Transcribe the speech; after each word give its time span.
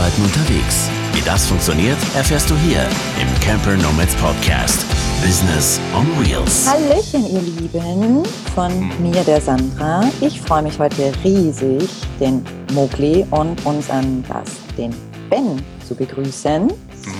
Arbeiten 0.00 0.22
unterwegs. 0.22 0.88
Wie 1.12 1.20
das 1.20 1.46
funktioniert, 1.46 1.98
erfährst 2.16 2.48
du 2.48 2.56
hier 2.56 2.80
im 3.20 3.40
Camper 3.40 3.76
Nomads 3.76 4.14
Podcast. 4.14 4.86
Business 5.22 5.78
on 5.94 6.06
Wheels. 6.18 6.66
Hallöchen, 6.66 7.30
ihr 7.30 7.42
Lieben, 7.42 8.24
von 8.54 8.72
mir, 9.02 9.22
der 9.24 9.42
Sandra. 9.42 10.04
Ich 10.22 10.40
freue 10.40 10.62
mich 10.62 10.78
heute 10.78 11.12
riesig, 11.22 11.86
den 12.18 12.42
Mogli 12.72 13.26
und 13.30 13.66
unseren 13.66 14.24
Gast, 14.26 14.56
den 14.78 14.94
Ben, 15.28 15.62
zu 15.86 15.94
begrüßen. 15.94 16.72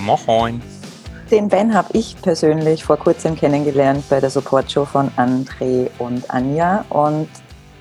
Moin. 0.03 0.59
Den 1.29 1.49
Ben 1.49 1.75
habe 1.75 1.89
ich 1.93 2.19
persönlich 2.19 2.83
vor 2.83 2.97
kurzem 2.97 3.35
kennengelernt 3.35 4.05
bei 4.09 4.19
der 4.19 4.31
Support-Show 4.31 4.85
von 4.85 5.11
André 5.17 5.91
und 5.99 6.31
Anja 6.31 6.83
und 6.89 7.29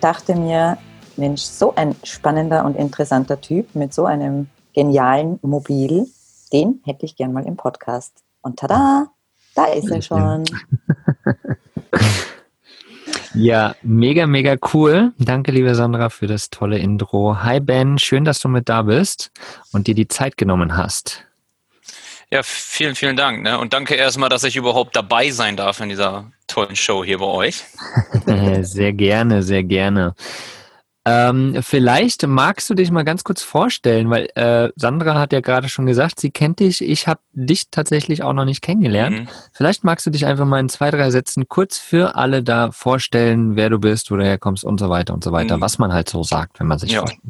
dachte 0.03 0.35
mir, 0.35 0.77
Mensch, 1.17 1.41
so 1.41 1.75
ein 1.75 1.97
spannender 2.05 2.67
und 2.67 2.77
interessanter 2.77 3.41
Typ 3.41 3.75
mit 3.75 3.95
so 3.95 4.05
einem 4.05 4.49
genialen 4.73 5.39
Mobil, 5.43 6.07
den 6.53 6.81
hätte 6.85 7.07
ich 7.07 7.17
gern 7.17 7.33
mal 7.33 7.47
im 7.47 7.57
Podcast. 7.57 8.23
Und 8.43 8.59
tada, 8.59 9.09
da 9.55 9.65
ist 9.67 9.91
er 9.91 10.03
schon. 10.03 10.45
Ja, 13.35 13.77
mega, 13.83 14.27
mega 14.27 14.57
cool. 14.75 15.13
Danke, 15.19 15.53
liebe 15.53 15.75
Sandra, 15.77 16.09
für 16.09 16.27
das 16.27 16.51
tolle 16.51 16.79
Intro. 16.79 17.43
Hi 17.43 17.61
Ben, 17.61 17.97
schön, 17.97 18.25
dass 18.25 18.41
du 18.41 18.49
mit 18.49 18.69
da 18.69 18.83
bist 18.83 19.31
und 19.73 19.87
dir 19.87 19.95
die 19.95 20.09
Zeit 20.09 20.37
genommen 20.37 20.77
hast. 20.77 21.25
Ja, 22.33 22.43
vielen, 22.43 22.95
vielen 22.95 23.17
Dank. 23.17 23.43
Ne? 23.43 23.59
Und 23.59 23.73
danke 23.73 23.95
erstmal, 23.95 24.29
dass 24.29 24.45
ich 24.45 24.57
überhaupt 24.57 24.97
dabei 24.97 25.31
sein 25.31 25.57
darf 25.57 25.81
in 25.81 25.89
dieser 25.89 26.31
tollen 26.49 26.77
Show 26.77 27.05
hier 27.05 27.19
bei 27.19 27.27
euch. 27.27 27.65
sehr 28.63 28.93
gerne, 28.93 29.43
sehr 29.43 29.63
gerne. 29.63 30.15
Ähm, 31.07 31.57
vielleicht 31.63 32.27
magst 32.27 32.69
du 32.69 32.75
dich 32.75 32.91
mal 32.91 33.05
ganz 33.05 33.25
kurz 33.25 33.43
vorstellen, 33.43 34.11
weil 34.11 34.29
äh, 34.35 34.71
Sandra 34.77 35.19
hat 35.19 35.33
ja 35.33 35.41
gerade 35.41 35.71
schon 35.71 35.87
gesagt, 35.87 36.21
sie 36.21 36.31
kennt 36.31 36.61
dich. 36.61 36.83
Ich 36.83 37.07
habe 37.07 37.21
dich 37.33 37.71
tatsächlich 37.71 38.23
auch 38.23 38.35
noch 38.35 38.45
nicht 38.45 38.61
kennengelernt. 38.61 39.21
Mhm. 39.21 39.29
Vielleicht 39.53 39.83
magst 39.83 40.05
du 40.05 40.11
dich 40.11 40.27
einfach 40.27 40.45
mal 40.45 40.61
in 40.61 40.69
zwei, 40.69 40.91
drei 40.91 41.11
Sätzen 41.11 41.49
kurz 41.49 41.79
für 41.79 42.17
alle 42.17 42.43
da 42.43 42.71
vorstellen, 42.71 43.57
wer 43.57 43.71
du 43.71 43.79
bist, 43.79 44.11
wo 44.11 44.17
du 44.17 44.25
herkommst 44.25 44.63
und 44.63 44.79
so 44.79 44.91
weiter 44.91 45.15
und 45.15 45.25
so 45.25 45.33
weiter, 45.33 45.57
mhm. 45.57 45.63
was 45.63 45.79
man 45.79 45.93
halt 45.93 46.11
so 46.11 46.23
sagt, 46.23 46.61
wenn 46.61 46.67
man 46.67 46.79
sich 46.79 46.93
ja. 46.93 47.01
vorstellt. 47.01 47.23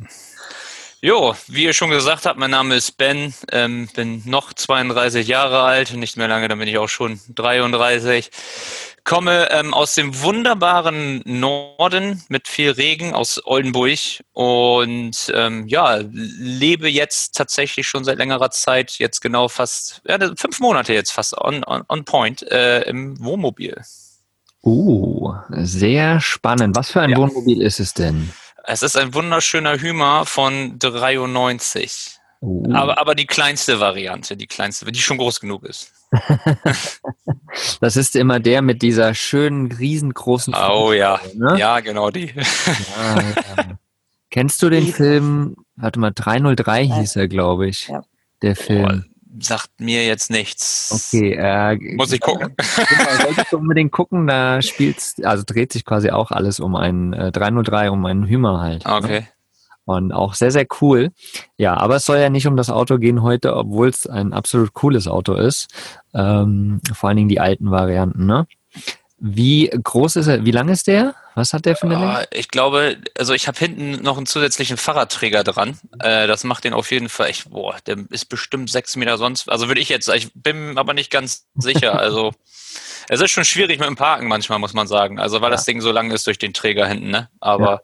Jo, 1.02 1.34
wie 1.46 1.64
ihr 1.64 1.72
schon 1.72 1.88
gesagt 1.88 2.27
habt, 2.27 2.38
mein 2.38 2.50
Name 2.50 2.74
ist 2.74 2.98
Ben, 2.98 3.32
ähm, 3.52 3.88
bin 3.94 4.22
noch 4.27 4.52
32 4.52 5.27
Jahre 5.27 5.62
alt, 5.62 5.94
nicht 5.94 6.18
mehr 6.18 6.28
lange, 6.28 6.46
dann 6.46 6.58
bin 6.58 6.68
ich 6.68 6.77
auch 6.77 6.90
schon 6.90 7.18
33 7.34 8.30
komme 9.04 9.50
ähm, 9.50 9.74
aus 9.74 9.94
dem 9.94 10.20
wunderbaren 10.22 11.22
Norden 11.24 12.22
mit 12.28 12.48
viel 12.48 12.70
Regen 12.70 13.14
aus 13.14 13.40
Oldenburg 13.44 13.98
und 14.32 15.32
ähm, 15.34 15.66
ja, 15.66 16.00
lebe 16.10 16.88
jetzt 16.88 17.34
tatsächlich 17.34 17.88
schon 17.88 18.04
seit 18.04 18.18
längerer 18.18 18.50
Zeit, 18.50 18.92
jetzt 18.98 19.20
genau 19.20 19.48
fast, 19.48 20.02
ja, 20.06 20.18
fünf 20.36 20.60
Monate 20.60 20.92
jetzt 20.92 21.12
fast 21.12 21.36
on, 21.36 21.64
on, 21.64 21.82
on 21.88 22.04
point 22.04 22.42
äh, 22.50 22.82
im 22.82 23.22
Wohnmobil. 23.22 23.82
Uh, 24.62 25.34
sehr 25.50 26.20
spannend. 26.20 26.76
Was 26.76 26.90
für 26.90 27.00
ein 27.00 27.10
ja. 27.10 27.16
Wohnmobil 27.16 27.62
ist 27.62 27.80
es 27.80 27.94
denn? 27.94 28.30
Es 28.64 28.82
ist 28.82 28.96
ein 28.96 29.14
wunderschöner 29.14 29.78
Hümer 29.78 30.26
von 30.26 30.78
93. 30.78 32.19
Uh. 32.42 32.72
Aber, 32.72 32.98
aber 32.98 33.14
die 33.14 33.27
kleinste 33.27 33.80
Variante, 33.80 34.36
die 34.36 34.46
kleinste, 34.46 34.91
die 34.91 35.00
schon 35.00 35.19
groß 35.19 35.41
genug 35.41 35.64
ist. 35.64 35.92
das 37.80 37.96
ist 37.96 38.16
immer 38.16 38.41
der 38.41 38.62
mit 38.62 38.83
dieser 38.83 39.14
schönen, 39.14 39.70
riesengroßen. 39.70 40.55
Oh 40.55 40.92
ja, 40.92 41.20
ne? 41.34 41.58
ja, 41.58 41.80
genau 41.80 42.11
die. 42.11 42.33
Ja, 42.34 43.20
ja. 43.20 43.78
Kennst 44.30 44.62
du 44.62 44.70
den 44.70 44.86
Film? 44.86 45.56
Warte 45.77 45.98
mal, 45.98 46.12
303 46.12 46.86
hieß 46.86 47.16
er, 47.16 47.28
glaube 47.28 47.68
ich. 47.68 47.88
Ja. 47.88 48.02
Der 48.42 48.57
Film. 48.57 49.05
Oh, 49.05 49.11
sagt 49.39 49.70
mir 49.78 50.07
jetzt 50.07 50.30
nichts. 50.30 51.11
Okay, 51.12 51.33
äh, 51.33 51.77
muss 51.96 52.12
ich 52.12 52.20
gucken. 52.20 52.55
Genau, 52.77 53.22
solltest 53.22 53.52
du 53.52 53.58
unbedingt 53.58 53.92
gucken, 53.92 54.27
da 54.27 54.62
spielt, 54.62 54.98
also 55.24 55.42
dreht 55.46 55.72
sich 55.72 55.84
quasi 55.84 56.11
auch 56.11 56.30
alles 56.30 56.61
um 56.61 56.77
einen 56.77 57.12
äh, 57.12 57.33
303, 57.33 57.90
um 57.90 58.05
einen 58.07 58.27
Hümer 58.27 58.61
halt. 58.61 58.86
Ne? 58.86 58.95
Okay. 58.95 59.20
Ne? 59.20 59.28
Und 59.90 60.12
auch 60.12 60.34
sehr, 60.34 60.52
sehr 60.52 60.67
cool. 60.80 61.11
Ja, 61.56 61.77
aber 61.77 61.96
es 61.96 62.05
soll 62.05 62.18
ja 62.18 62.30
nicht 62.30 62.46
um 62.46 62.56
das 62.56 62.70
Auto 62.70 62.98
gehen 62.98 63.23
heute, 63.23 63.56
obwohl 63.56 63.89
es 63.89 64.06
ein 64.06 64.33
absolut 64.33 64.73
cooles 64.73 65.08
Auto 65.08 65.34
ist. 65.34 65.67
Ähm, 66.14 66.80
vor 66.95 67.08
allen 67.08 67.17
Dingen 67.17 67.28
die 67.28 67.40
alten 67.40 67.73
Varianten, 67.73 68.24
ne? 68.24 68.46
Wie 69.18 69.68
groß 69.68 70.17
ist 70.17 70.28
er? 70.28 70.45
Wie 70.45 70.52
lang 70.52 70.68
ist 70.68 70.86
der? 70.86 71.17
Was 71.34 71.52
hat 71.52 71.67
der 71.67 71.74
für 71.74 71.86
eine 71.86 71.95
Länge? 71.95 72.28
Ich 72.30 72.48
glaube, 72.48 72.98
also 73.18 73.34
ich 73.34 73.48
habe 73.48 73.58
hinten 73.58 74.02
noch 74.02 74.17
einen 74.17 74.27
zusätzlichen 74.27 74.77
Fahrradträger 74.77 75.42
dran. 75.42 75.77
Äh, 75.98 76.28
das 76.28 76.45
macht 76.45 76.62
den 76.62 76.72
auf 76.72 76.90
jeden 76.92 77.08
Fall 77.08 77.28
echt, 77.28 77.51
boah, 77.51 77.77
der 77.86 77.98
ist 78.11 78.27
bestimmt 78.27 78.70
sechs 78.70 78.95
Meter 78.95 79.18
sonst. 79.18 79.51
Also 79.51 79.67
würde 79.67 79.80
ich 79.80 79.89
jetzt, 79.89 80.08
ich 80.08 80.30
bin 80.34 80.78
aber 80.78 80.95
nicht 80.95 81.11
ganz 81.11 81.46
sicher. 81.57 81.98
Also 81.98 82.33
es 83.08 83.20
ist 83.20 83.33
schon 83.33 83.45
schwierig 83.45 83.80
mit 83.80 83.89
dem 83.89 83.96
Parken 83.96 84.28
manchmal, 84.28 84.61
muss 84.61 84.72
man 84.72 84.86
sagen. 84.86 85.18
Also 85.18 85.40
weil 85.40 85.51
ja. 85.51 85.57
das 85.57 85.64
Ding 85.64 85.80
so 85.80 85.90
lang 85.90 86.12
ist 86.12 86.28
durch 86.28 86.39
den 86.39 86.55
Träger 86.55 86.86
hinten, 86.86 87.11
ne? 87.11 87.28
Aber 87.40 87.83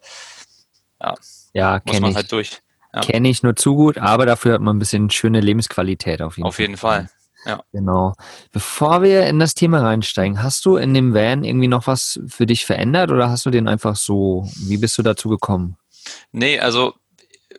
ja. 1.01 1.09
ja. 1.09 1.15
Ja, 1.57 1.79
kenne 1.79 2.09
ich. 2.09 2.15
Halt 2.15 2.31
durch. 2.31 2.61
Ja. 2.93 3.01
Kenne 3.01 3.29
ich 3.29 3.41
nur 3.41 3.55
zu 3.55 3.75
gut, 3.75 3.97
aber 3.97 4.27
dafür 4.27 4.53
hat 4.53 4.61
man 4.61 4.75
ein 4.75 4.79
bisschen 4.79 5.09
schöne 5.09 5.41
Lebensqualität 5.41 6.21
auf 6.21 6.37
jeden 6.37 6.47
auf 6.47 6.55
Fall. 6.55 6.65
Auf 6.65 6.67
jeden 6.67 6.77
Fall. 6.77 7.09
Ja. 7.45 7.63
Genau. 7.71 8.13
Bevor 8.51 9.01
wir 9.01 9.25
in 9.25 9.39
das 9.39 9.55
Thema 9.55 9.81
reinsteigen, 9.81 10.43
hast 10.43 10.65
du 10.65 10.77
in 10.77 10.93
dem 10.93 11.15
Van 11.15 11.43
irgendwie 11.43 11.67
noch 11.67 11.87
was 11.87 12.19
für 12.27 12.45
dich 12.45 12.65
verändert 12.65 13.09
oder 13.09 13.29
hast 13.29 13.45
du 13.45 13.49
den 13.49 13.67
einfach 13.67 13.95
so, 13.95 14.47
wie 14.67 14.77
bist 14.77 14.97
du 14.99 15.01
dazu 15.01 15.29
gekommen? 15.29 15.77
Nee, 16.31 16.59
also 16.59 16.93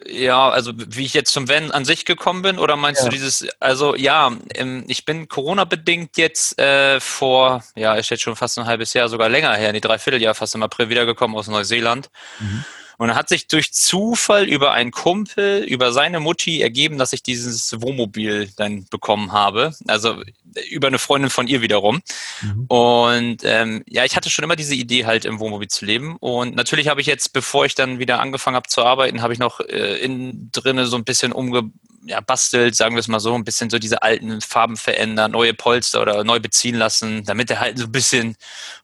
ja, 0.07 0.49
also 0.49 0.73
wie 0.77 1.05
ich 1.05 1.15
jetzt 1.15 1.33
zum 1.33 1.49
Van 1.49 1.73
an 1.73 1.85
sich 1.85 2.05
gekommen 2.05 2.43
bin, 2.43 2.59
oder 2.59 2.77
meinst 2.77 3.03
ja. 3.03 3.09
du 3.09 3.17
dieses, 3.17 3.49
also 3.59 3.97
ja, 3.97 4.31
ähm, 4.55 4.85
ich 4.87 5.05
bin 5.05 5.27
Corona-bedingt 5.27 6.17
jetzt 6.19 6.57
äh, 6.61 7.01
vor, 7.01 7.65
ja, 7.75 7.95
ist 7.95 8.11
jetzt 8.11 8.23
schon 8.23 8.37
fast 8.37 8.59
ein 8.59 8.67
halbes 8.67 8.93
Jahr, 8.93 9.09
sogar 9.09 9.29
länger 9.29 9.55
her, 9.55 9.73
die 9.73 9.81
Dreivierteljahr 9.81 10.35
fast 10.35 10.55
im 10.55 10.63
April 10.63 10.89
wiedergekommen 10.89 11.37
aus 11.37 11.49
Neuseeland. 11.49 12.11
Mhm. 12.39 12.65
Und 12.99 13.11
er 13.11 13.15
hat 13.15 13.29
sich 13.29 13.47
durch 13.47 13.73
Zufall 13.73 14.49
über 14.49 14.73
einen 14.73 14.91
Kumpel, 14.91 15.63
über 15.63 15.93
seine 15.93 16.19
Mutti 16.21 16.61
ergeben, 16.61 16.99
dass 16.99 17.13
ich 17.13 17.23
dieses 17.23 17.81
Wohnmobil 17.81 18.51
dann 18.57 18.87
bekommen 18.91 19.33
habe. 19.33 19.73
Also 19.87 20.23
über 20.71 20.89
eine 20.89 20.99
Freundin 20.99 21.31
von 21.31 21.47
ihr 21.47 21.63
wiederum. 21.63 22.03
Mhm. 22.43 22.65
Und 22.67 23.39
ähm, 23.45 23.85
ja, 23.89 24.05
ich 24.05 24.17
hatte 24.17 24.31
schon 24.31 24.45
immer 24.45 24.57
diese 24.57 24.75
Idee, 24.75 25.07
halt 25.07 25.25
im 25.25 25.39
Wohnmobil 25.39 25.69
zu 25.69 25.85
leben. 25.85 26.17
Und 26.17 26.57
natürlich 26.57 26.89
habe 26.89 27.01
ich 27.01 27.07
jetzt, 27.07 27.33
bevor 27.33 27.65
ich 27.67 27.77
dann 27.77 28.01
wieder 28.01 28.21
angefangen 28.21 28.57
habe 28.57 28.69
zu 28.69 28.85
arbeiten, 28.85 29.23
habe 29.23 29.33
ich 29.33 29.39
noch 29.39 29.61
äh, 29.61 29.99
innen 29.99 30.51
drinne 30.53 30.87
so 30.87 30.97
ein 30.97 31.05
bisschen 31.05 31.33
umge 31.33 31.71
ja, 32.09 32.21
bastelt, 32.21 32.75
sagen 32.75 32.95
wir 32.95 33.01
es 33.01 33.09
mal 33.09 33.21
so, 33.21 33.35
ein 33.35 33.45
bisschen 33.45 33.71
so 33.71 33.79
diese 33.79 34.03
alten 34.03 34.41
Farben 34.41 34.77
verändern, 34.77 35.33
neue 35.33 35.55
Polster 35.55 36.01
oder 36.03 36.25
neu 36.25 36.41
beziehen 36.41 36.75
lassen, 36.75 37.25
damit 37.25 37.51
er 37.51 37.61
halt 37.61 37.79
so 37.79 37.85
ein 37.85 37.93
bisschen 37.93 38.37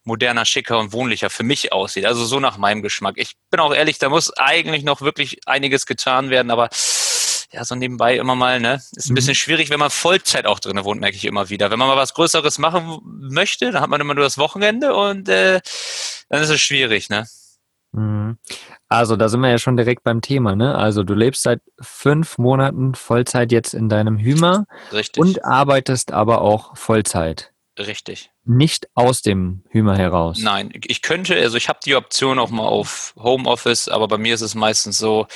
moderner, 0.05 0.45
schicker 0.45 0.79
und 0.79 0.93
wohnlicher 0.93 1.31
für 1.31 1.43
mich 1.43 1.73
aussieht. 1.73 2.05
Also 2.05 2.25
so 2.25 2.41
nach 2.41 2.59
meinem 2.59 2.83
Geschmack. 2.83 3.15
Ich 3.17 3.33
bin 3.51 3.61
auch 3.61 3.75
ehrlich, 3.75 3.99
da 3.99 4.09
muss 4.09 4.37
eigentlich 4.37 4.85
noch 4.85 5.01
wirklich 5.01 5.39
einiges 5.47 5.87
getan 5.87 6.31
werden, 6.31 6.51
aber 6.51 6.69
ja, 7.55 7.65
so 7.65 7.77
nebenbei 7.77 8.17
immer 8.17 8.35
mal, 8.35 8.61
ne? 8.61 8.83
Ist 8.97 9.07
ein 9.07 9.13
mhm. 9.13 9.15
bisschen 9.15 9.35
schwierig, 9.37 9.71
wenn 9.71 9.79
man 9.79 9.91
Vollzeit 9.91 10.45
auch 10.47 10.59
drin 10.59 10.83
wohnt, 10.85 11.01
merke 11.01 11.17
ich 11.17 11.25
immer 11.25 11.51
wieder. 11.51 11.71
Wenn 11.71 11.79
man 11.79 11.89
mal 11.89 11.97
was 11.97 12.13
Größeres 12.15 12.59
machen 12.59 13.01
möchte, 13.05 13.71
dann 13.71 13.81
hat 13.81 13.91
man 13.91 14.01
immer 14.01 14.15
nur 14.15 14.25
das 14.25 14.39
Wochenende 14.39 14.95
und 14.95 15.29
äh, 15.29 15.61
dann 16.29 16.43
ist 16.43 16.51
es 16.51 16.61
schwierig, 16.61 17.09
ne? 17.09 17.29
Mhm. 17.95 18.39
Also, 18.89 19.17
da 19.17 19.29
sind 19.29 19.41
wir 19.41 19.51
ja 19.51 19.59
schon 19.59 19.77
direkt 19.77 20.03
beim 20.03 20.21
Thema, 20.21 20.57
ne? 20.57 20.75
Also, 20.75 21.05
du 21.05 21.15
lebst 21.15 21.43
seit 21.43 21.61
fünf 21.81 22.39
Monaten 22.39 22.95
Vollzeit 22.95 23.53
jetzt 23.53 23.73
in 23.73 23.89
deinem 23.89 24.19
Hümer. 24.19 24.67
Richtig. 24.93 25.21
Und 25.21 25.45
arbeitest 25.45 26.13
aber 26.13 26.41
auch 26.41 26.77
Vollzeit. 26.77 27.53
Richtig. 27.79 28.31
Nicht 28.45 28.89
aus 28.95 29.23
dem 29.23 29.65
Hümer 29.71 29.97
heraus. 29.97 30.39
Nein, 30.41 30.71
ich 30.87 31.03
könnte, 31.03 31.35
also 31.35 31.57
ich 31.57 31.69
habe 31.69 31.81
die 31.85 31.97
Option 31.97 32.39
auch 32.39 32.51
mal 32.51 32.67
auf 32.67 33.15
Homeoffice, 33.17 33.89
aber 33.89 34.07
bei 34.07 34.19
mir 34.19 34.35
ist 34.35 34.43
es 34.43 34.55
meistens 34.55 34.99
so, 34.99 35.27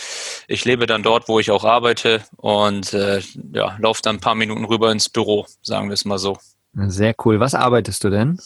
ich 0.46 0.64
lebe 0.64 0.86
dann 0.86 1.02
dort, 1.02 1.28
wo 1.28 1.40
ich 1.40 1.50
auch 1.50 1.64
arbeite 1.64 2.22
und 2.36 2.92
äh, 2.94 3.22
ja, 3.52 3.76
laufe 3.80 4.02
dann 4.02 4.16
ein 4.16 4.20
paar 4.20 4.36
Minuten 4.36 4.64
rüber 4.64 4.92
ins 4.92 5.08
Büro, 5.08 5.46
sagen 5.62 5.88
wir 5.88 5.94
es 5.94 6.04
mal 6.04 6.18
so. 6.18 6.36
Sehr 6.74 7.14
cool. 7.24 7.40
Was 7.40 7.54
arbeitest 7.54 8.04
du 8.04 8.10
denn? 8.10 8.38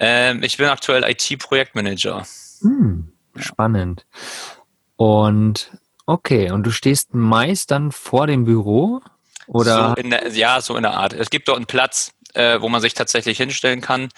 Ähm, 0.00 0.42
ich 0.42 0.56
bin 0.56 0.66
aktuell 0.66 1.04
IT-Projektmanager. 1.04 2.26
Hm, 2.62 3.12
spannend. 3.38 4.06
Und 4.96 5.70
okay, 6.06 6.50
und 6.50 6.64
du 6.64 6.70
stehst 6.70 7.14
meist 7.14 7.70
dann 7.70 7.92
vor 7.92 8.26
dem 8.26 8.44
Büro? 8.44 9.00
Oder? 9.46 9.94
So 9.96 10.08
der, 10.08 10.28
ja, 10.32 10.60
so 10.60 10.76
in 10.76 10.82
der 10.82 10.94
Art. 10.94 11.12
Es 11.12 11.30
gibt 11.30 11.48
dort 11.48 11.58
einen 11.58 11.66
Platz, 11.66 12.12
äh, 12.34 12.60
wo 12.60 12.68
man 12.68 12.80
sich 12.80 12.94
tatsächlich 12.94 13.36
hinstellen 13.38 13.80
kann. 13.80 14.08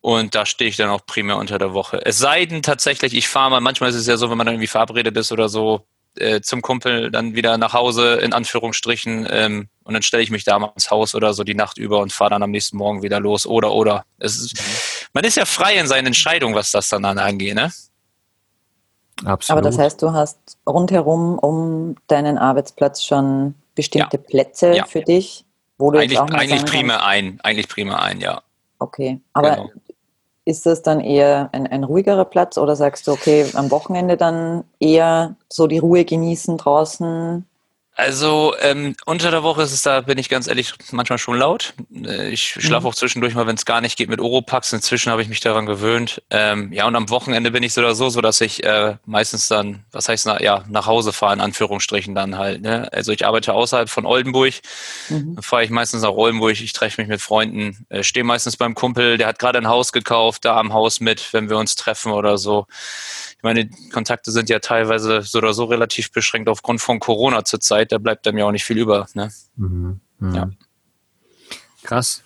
Und 0.00 0.34
da 0.34 0.46
stehe 0.46 0.70
ich 0.70 0.76
dann 0.76 0.90
auch 0.90 1.04
primär 1.04 1.36
unter 1.36 1.58
der 1.58 1.74
Woche. 1.74 2.00
Es 2.04 2.18
sei 2.18 2.46
denn 2.46 2.62
tatsächlich, 2.62 3.14
ich 3.14 3.28
fahre 3.28 3.50
mal, 3.50 3.60
manchmal 3.60 3.90
ist 3.90 3.96
es 3.96 4.06
ja 4.06 4.16
so, 4.16 4.30
wenn 4.30 4.38
man 4.38 4.46
dann 4.46 4.54
irgendwie 4.54 4.68
verabredet 4.68 5.16
ist 5.16 5.32
oder 5.32 5.48
so, 5.48 5.86
äh, 6.16 6.40
zum 6.40 6.62
Kumpel 6.62 7.10
dann 7.10 7.34
wieder 7.34 7.58
nach 7.58 7.72
Hause, 7.72 8.14
in 8.16 8.32
Anführungsstrichen, 8.32 9.26
ähm, 9.30 9.68
und 9.84 9.94
dann 9.94 10.02
stelle 10.02 10.22
ich 10.22 10.30
mich 10.30 10.44
da 10.44 10.58
mal 10.58 10.72
ins 10.74 10.90
Haus 10.90 11.14
oder 11.14 11.34
so 11.34 11.44
die 11.44 11.54
Nacht 11.54 11.78
über 11.78 12.00
und 12.00 12.12
fahre 12.12 12.30
dann 12.30 12.42
am 12.42 12.50
nächsten 12.50 12.76
Morgen 12.76 13.02
wieder 13.02 13.20
los. 13.20 13.46
Oder, 13.46 13.72
oder. 13.72 14.04
Es 14.18 14.36
ist, 14.36 14.54
mhm. 14.54 15.08
man 15.12 15.24
ist 15.24 15.36
ja 15.36 15.44
frei 15.44 15.76
in 15.76 15.86
seinen 15.86 16.06
Entscheidungen, 16.06 16.54
was 16.54 16.70
das 16.70 16.88
dann 16.88 17.04
angeht, 17.04 17.54
ne? 17.54 17.72
Absolut. 19.24 19.50
Aber 19.50 19.68
das 19.68 19.78
heißt, 19.78 20.02
du 20.02 20.12
hast 20.12 20.58
rundherum 20.66 21.38
um 21.38 21.96
deinen 22.06 22.38
Arbeitsplatz 22.38 23.02
schon 23.02 23.54
bestimmte 23.74 24.18
ja. 24.18 24.22
Plätze 24.22 24.74
ja. 24.74 24.84
für 24.84 25.00
dich, 25.00 25.44
wo 25.78 25.90
du 25.90 25.98
eigentlich, 25.98 26.12
jetzt 26.12 26.20
auch 26.20 26.30
eigentlich 26.30 26.64
prima 26.64 26.96
ein, 27.06 27.38
eigentlich 27.42 27.68
prima 27.68 27.96
ein, 27.96 28.20
ja. 28.20 28.42
Okay, 28.78 29.20
aber 29.32 29.50
genau. 29.56 29.70
ist 30.44 30.66
das 30.66 30.82
dann 30.82 31.00
eher 31.00 31.48
ein, 31.52 31.66
ein 31.66 31.84
ruhigerer 31.84 32.26
Platz 32.26 32.58
oder 32.58 32.76
sagst 32.76 33.06
du, 33.06 33.12
okay, 33.12 33.46
am 33.54 33.70
Wochenende 33.70 34.18
dann 34.18 34.64
eher 34.80 35.36
so 35.48 35.66
die 35.66 35.78
Ruhe 35.78 36.04
genießen 36.04 36.58
draußen? 36.58 37.46
Also 37.98 38.54
ähm, 38.60 38.94
unter 39.06 39.30
der 39.30 39.42
Woche 39.42 39.62
ist 39.62 39.72
es 39.72 39.82
da, 39.82 40.02
bin 40.02 40.18
ich 40.18 40.28
ganz 40.28 40.48
ehrlich, 40.48 40.74
manchmal 40.92 41.18
schon 41.18 41.38
laut. 41.38 41.72
Äh, 41.94 42.28
ich 42.28 42.42
schlafe 42.46 42.82
mhm. 42.82 42.88
auch 42.88 42.94
zwischendurch 42.94 43.34
mal, 43.34 43.46
wenn 43.46 43.56
es 43.56 43.64
gar 43.64 43.80
nicht 43.80 43.96
geht, 43.96 44.10
mit 44.10 44.20
Oropax. 44.20 44.74
Inzwischen 44.74 45.10
habe 45.10 45.22
ich 45.22 45.28
mich 45.28 45.40
daran 45.40 45.64
gewöhnt. 45.64 46.22
Ähm, 46.28 46.74
ja, 46.74 46.86
und 46.86 46.94
am 46.94 47.08
Wochenende 47.08 47.50
bin 47.50 47.62
ich 47.62 47.72
so 47.72 47.80
oder 47.80 47.94
so, 47.94 48.10
so 48.10 48.20
dass 48.20 48.42
ich 48.42 48.62
äh, 48.64 48.96
meistens 49.06 49.48
dann, 49.48 49.86
was 49.92 50.10
heißt 50.10 50.26
na, 50.26 50.42
ja, 50.42 50.62
nach 50.68 50.86
Hause 50.86 51.14
fahre, 51.14 51.32
in 51.32 51.40
Anführungsstrichen 51.40 52.14
dann 52.14 52.36
halt. 52.36 52.60
Ne? 52.60 52.86
Also 52.92 53.12
ich 53.12 53.26
arbeite 53.26 53.54
außerhalb 53.54 53.88
von 53.88 54.04
Oldenburg. 54.04 54.52
Mhm. 55.08 55.38
Fahre 55.40 55.64
ich 55.64 55.70
meistens 55.70 56.02
nach 56.02 56.12
Oldenburg, 56.12 56.60
ich 56.60 56.74
treffe 56.74 57.00
mich 57.00 57.08
mit 57.08 57.22
Freunden, 57.22 57.86
äh, 57.88 58.02
stehe 58.02 58.24
meistens 58.24 58.58
beim 58.58 58.74
Kumpel, 58.74 59.16
der 59.16 59.26
hat 59.26 59.38
gerade 59.38 59.58
ein 59.58 59.68
Haus 59.68 59.92
gekauft, 59.92 60.44
da 60.44 60.58
am 60.58 60.74
Haus 60.74 61.00
mit, 61.00 61.32
wenn 61.32 61.48
wir 61.48 61.56
uns 61.56 61.76
treffen 61.76 62.12
oder 62.12 62.36
so 62.36 62.66
meine 63.46 63.68
Kontakte 63.92 64.32
sind 64.32 64.48
ja 64.48 64.58
teilweise 64.58 65.22
so 65.22 65.38
oder 65.38 65.54
so 65.54 65.64
relativ 65.64 66.10
beschränkt 66.10 66.48
aufgrund 66.48 66.80
von 66.80 66.98
Corona 66.98 67.44
zurzeit. 67.44 67.85
Da 67.92 67.98
bleibt 67.98 68.26
dann 68.26 68.36
ja 68.36 68.44
auch 68.44 68.52
nicht 68.52 68.64
viel 68.64 68.78
über. 68.78 69.06
Ne? 69.14 69.30
Mhm. 69.56 70.00
Mhm. 70.18 70.34
Ja. 70.34 70.50
Krass. 71.82 72.22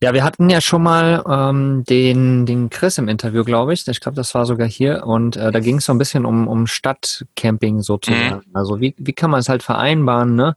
Ja, 0.00 0.14
wir 0.14 0.22
hatten 0.22 0.48
ja 0.48 0.60
schon 0.60 0.82
mal 0.84 1.24
ähm, 1.28 1.82
den, 1.84 2.46
den 2.46 2.70
Chris 2.70 2.98
im 2.98 3.08
Interview, 3.08 3.42
glaube 3.42 3.72
ich. 3.72 3.86
Ich 3.88 4.00
glaube, 4.00 4.14
das 4.14 4.32
war 4.32 4.46
sogar 4.46 4.68
hier. 4.68 5.04
Und 5.04 5.36
äh, 5.36 5.50
da 5.50 5.58
ging 5.58 5.78
es 5.78 5.86
so 5.86 5.92
ein 5.92 5.98
bisschen 5.98 6.24
um, 6.24 6.46
um 6.46 6.68
Stadtcamping 6.68 7.80
sozusagen. 7.80 8.36
Mhm. 8.46 8.54
Also 8.56 8.80
wie, 8.80 8.94
wie 8.96 9.12
kann 9.12 9.30
man 9.30 9.40
es 9.40 9.48
halt 9.48 9.64
vereinbaren, 9.64 10.36
ne? 10.36 10.54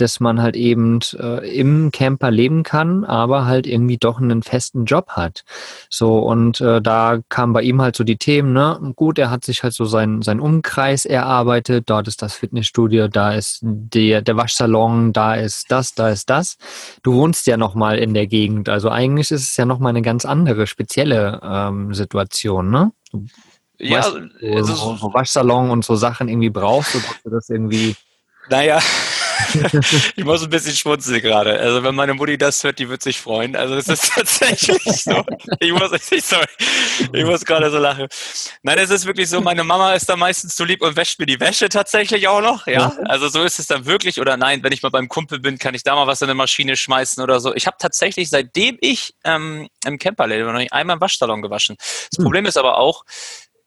Dass 0.00 0.20
man 0.20 0.40
halt 0.40 0.56
eben 0.56 1.00
äh, 1.18 1.48
im 1.58 1.90
Camper 1.90 2.30
leben 2.30 2.62
kann, 2.62 3.04
aber 3.04 3.46
halt 3.46 3.66
irgendwie 3.66 3.98
doch 3.98 4.20
einen 4.20 4.42
festen 4.42 4.84
Job 4.84 5.10
hat. 5.10 5.44
So, 5.88 6.18
und 6.18 6.60
äh, 6.60 6.80
da 6.80 7.18
kam 7.28 7.52
bei 7.52 7.62
ihm 7.62 7.80
halt 7.80 7.96
so 7.96 8.04
die 8.04 8.16
Themen, 8.16 8.52
ne? 8.52 8.92
Gut, 8.96 9.18
er 9.18 9.30
hat 9.30 9.44
sich 9.44 9.62
halt 9.62 9.74
so 9.74 9.84
seinen 9.84 10.22
sein 10.22 10.40
Umkreis 10.40 11.04
erarbeitet, 11.04 11.88
dort 11.88 12.08
ist 12.08 12.22
das 12.22 12.34
Fitnessstudio, 12.34 13.08
da 13.08 13.34
ist 13.34 13.60
der, 13.62 14.22
der 14.22 14.36
Waschsalon, 14.36 15.12
da 15.12 15.34
ist 15.34 15.70
das, 15.70 15.94
da 15.94 16.10
ist 16.10 16.30
das. 16.30 16.56
Du 17.02 17.14
wohnst 17.14 17.46
ja 17.46 17.56
nochmal 17.56 17.98
in 17.98 18.14
der 18.14 18.26
Gegend, 18.26 18.68
also 18.68 18.88
eigentlich 18.88 19.30
ist 19.30 19.42
es 19.42 19.56
ja 19.56 19.64
nochmal 19.64 19.90
eine 19.90 20.02
ganz 20.02 20.24
andere, 20.24 20.66
spezielle 20.66 21.40
ähm, 21.42 21.94
Situation, 21.94 22.70
ne? 22.70 22.92
Du 23.12 23.24
ja, 23.78 23.98
weißt, 23.98 24.66
so, 24.66 24.96
so 24.96 25.14
Waschsalon 25.14 25.70
und 25.70 25.84
so 25.84 25.96
Sachen 25.96 26.28
irgendwie 26.28 26.50
brauchst 26.50 26.94
du, 26.94 26.98
dass 26.98 27.22
du 27.24 27.30
das 27.30 27.48
irgendwie 27.48 27.96
naja, 28.50 28.80
ich 30.16 30.24
muss 30.24 30.42
ein 30.42 30.50
bisschen 30.50 30.74
schmunzeln 30.74 31.20
gerade. 31.20 31.58
Also 31.58 31.82
wenn 31.82 31.94
meine 31.94 32.14
Mutti 32.14 32.38
das 32.38 32.62
hört, 32.64 32.78
die 32.78 32.88
wird 32.88 33.02
sich 33.02 33.20
freuen. 33.20 33.56
Also 33.56 33.74
es 33.74 33.88
ist 33.88 34.12
tatsächlich 34.14 34.82
so. 34.84 35.24
Ich 35.60 35.72
muss, 35.72 35.90
ich, 36.10 36.24
sorry, 36.24 36.46
ich 37.12 37.24
muss 37.24 37.44
gerade 37.44 37.70
so 37.70 37.78
lachen. 37.78 38.06
Nein, 38.62 38.78
es 38.78 38.90
ist 38.90 39.06
wirklich 39.06 39.28
so, 39.28 39.40
meine 39.40 39.64
Mama 39.64 39.94
ist 39.94 40.08
da 40.08 40.16
meistens 40.16 40.56
zu 40.56 40.64
lieb 40.64 40.82
und 40.82 40.96
wäscht 40.96 41.18
mir 41.18 41.26
die 41.26 41.40
Wäsche 41.40 41.68
tatsächlich 41.68 42.28
auch 42.28 42.40
noch. 42.40 42.66
Ja, 42.66 42.92
also 43.06 43.28
so 43.28 43.42
ist 43.42 43.58
es 43.58 43.66
dann 43.66 43.86
wirklich. 43.86 44.20
Oder 44.20 44.36
nein, 44.36 44.62
wenn 44.62 44.72
ich 44.72 44.82
mal 44.82 44.90
beim 44.90 45.08
Kumpel 45.08 45.40
bin, 45.40 45.58
kann 45.58 45.74
ich 45.74 45.82
da 45.82 45.94
mal 45.94 46.06
was 46.06 46.20
in 46.20 46.26
eine 46.26 46.34
Maschine 46.34 46.76
schmeißen 46.76 47.22
oder 47.22 47.40
so. 47.40 47.54
Ich 47.54 47.66
habe 47.66 47.76
tatsächlich, 47.78 48.30
seitdem 48.30 48.78
ich 48.80 49.14
ähm, 49.24 49.68
im 49.84 49.98
Camper 49.98 50.26
lebe, 50.26 50.44
noch 50.44 50.52
nicht 50.52 50.72
einmal 50.72 50.94
im 50.94 51.00
Waschsalon 51.00 51.42
gewaschen. 51.42 51.76
Das 51.78 52.18
hm. 52.18 52.24
Problem 52.24 52.46
ist 52.46 52.56
aber 52.56 52.78
auch, 52.78 53.04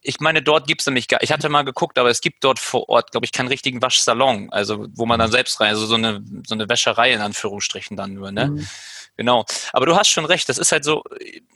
ich 0.03 0.19
meine, 0.19 0.41
dort 0.41 0.67
gibt 0.67 0.81
es 0.81 0.87
nämlich 0.87 1.07
gar, 1.07 1.23
ich 1.23 1.31
hatte 1.31 1.49
mal 1.49 1.63
geguckt, 1.63 1.97
aber 1.97 2.09
es 2.09 2.21
gibt 2.21 2.43
dort 2.43 2.59
vor 2.59 2.89
Ort, 2.89 3.11
glaube 3.11 3.25
ich, 3.25 3.31
keinen 3.31 3.47
richtigen 3.47 3.81
Waschsalon, 3.81 4.51
also 4.51 4.87
wo 4.93 5.05
man 5.05 5.19
dann 5.19 5.31
selbst 5.31 5.59
rein, 5.59 5.69
also 5.69 5.85
so 5.85 5.95
eine, 5.95 6.23
so 6.45 6.55
eine 6.55 6.67
Wäscherei 6.69 7.13
in 7.13 7.21
Anführungsstrichen 7.21 7.95
dann 7.95 8.13
nur, 8.13 8.31
ne? 8.31 8.47
Mhm. 8.47 8.67
Genau. 9.15 9.45
Aber 9.73 9.85
du 9.85 9.95
hast 9.95 10.09
schon 10.09 10.25
recht, 10.25 10.49
das 10.49 10.57
ist 10.57 10.71
halt 10.71 10.83
so, 10.83 11.03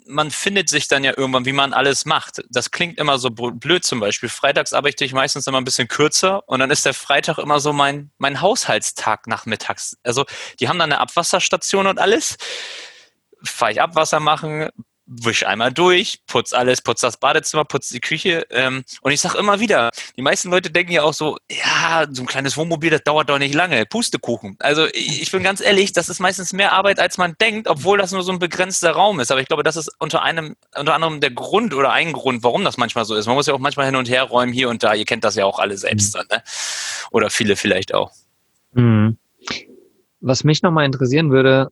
man 0.05 0.29
findet 0.29 0.69
sich 0.69 0.87
dann 0.87 1.03
ja 1.03 1.17
irgendwann, 1.17 1.45
wie 1.45 1.53
man 1.53 1.73
alles 1.73 2.05
macht. 2.05 2.43
Das 2.51 2.69
klingt 2.69 2.99
immer 2.99 3.17
so 3.17 3.31
blöd 3.31 3.83
zum 3.83 3.99
Beispiel. 3.99 4.29
Freitags 4.29 4.73
arbeite 4.73 5.03
ich 5.03 5.13
meistens 5.13 5.47
immer 5.47 5.59
ein 5.59 5.63
bisschen 5.63 5.87
kürzer 5.87 6.47
und 6.47 6.59
dann 6.59 6.69
ist 6.69 6.85
der 6.85 6.93
Freitag 6.93 7.39
immer 7.39 7.59
so 7.59 7.73
mein, 7.73 8.11
mein 8.19 8.41
Haushaltstag 8.41 9.25
nachmittags. 9.25 9.97
Also 10.03 10.25
die 10.59 10.69
haben 10.69 10.77
dann 10.77 10.91
eine 10.91 11.01
Abwasserstation 11.01 11.87
und 11.87 11.99
alles. 11.99 12.37
Fahre 13.43 13.71
ich 13.71 13.81
Abwasser 13.81 14.19
machen, 14.19 14.69
wisch 15.07 15.45
einmal 15.45 15.71
durch, 15.71 16.19
putz 16.27 16.53
alles, 16.53 16.81
putz 16.81 16.99
das 17.01 17.17
Badezimmer, 17.17 17.65
putz 17.65 17.89
die 17.89 18.01
Küche. 18.01 18.45
Ähm, 18.49 18.83
und 19.01 19.11
ich 19.11 19.21
sag 19.21 19.35
immer 19.35 19.59
wieder, 19.59 19.89
die 20.17 20.21
meisten 20.21 20.51
Leute 20.51 20.69
denken 20.69 20.91
ja 20.91 21.03
auch 21.03 21.13
so, 21.13 21.37
ja, 21.49 22.05
so 22.11 22.23
ein 22.23 22.27
kleines 22.27 22.57
Wohnmobil, 22.57 22.89
das 22.89 23.03
dauert 23.03 23.29
doch 23.29 23.39
nicht 23.39 23.55
lange. 23.55 23.85
Pustekuchen. 23.85 24.57
Also 24.59 24.85
ich 24.93 25.31
bin 25.31 25.43
ganz 25.43 25.61
ehrlich, 25.61 25.93
das 25.93 26.09
ist 26.09 26.19
meistens 26.19 26.53
mehr 26.53 26.73
Arbeit, 26.73 26.99
als 26.99 27.17
man 27.17 27.35
denkt, 27.39 27.67
obwohl 27.67 27.97
das 27.97 28.11
nur 28.11 28.23
so 28.23 28.31
ein 28.31 28.39
begrenzter 28.39 28.91
Raum 28.91 29.19
ist. 29.19 29.31
Aber 29.31 29.41
ich 29.41 29.47
glaube, 29.47 29.63
das 29.63 29.77
ist 29.77 29.89
unter 29.99 30.21
einem, 30.21 30.55
unter 30.77 30.93
anderem 30.93 31.21
der 31.21 31.31
Grund 31.31 31.73
oder 31.73 31.91
ein 31.91 32.11
Grund, 32.11 32.43
warum 32.43 32.63
das 32.63 32.77
manchmal 32.77 33.05
so 33.05 33.15
ist. 33.15 33.25
Man 33.25 33.35
muss 33.35 33.47
ja 33.47 33.53
auch 33.53 33.59
manchmal 33.59 33.85
hin 33.85 33.95
und 33.95 34.09
her 34.09 34.23
räumen, 34.23 34.51
hier 34.51 34.69
und 34.69 34.83
da. 34.83 34.93
Ihr 34.93 35.05
kennt 35.05 35.23
das 35.23 35.35
ja 35.35 35.45
auch 35.45 35.59
alle 35.59 35.77
selbst 35.77 36.15
dann, 36.15 36.27
ne? 36.29 36.43
Oder 37.11 37.29
viele 37.29 37.55
vielleicht 37.55 37.93
auch. 37.93 38.11
Mhm. 38.73 39.17
Was 40.19 40.43
mich 40.43 40.61
nochmal 40.61 40.85
interessieren 40.85 41.31
würde, 41.31 41.71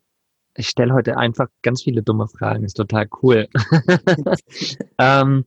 ich 0.56 0.68
stelle 0.68 0.94
heute 0.94 1.18
einfach 1.18 1.48
ganz 1.62 1.84
viele 1.84 2.02
dumme 2.02 2.28
Fragen, 2.28 2.64
ist 2.64 2.76
total 2.76 3.08
cool. 3.22 3.48
ähm, 5.00 5.46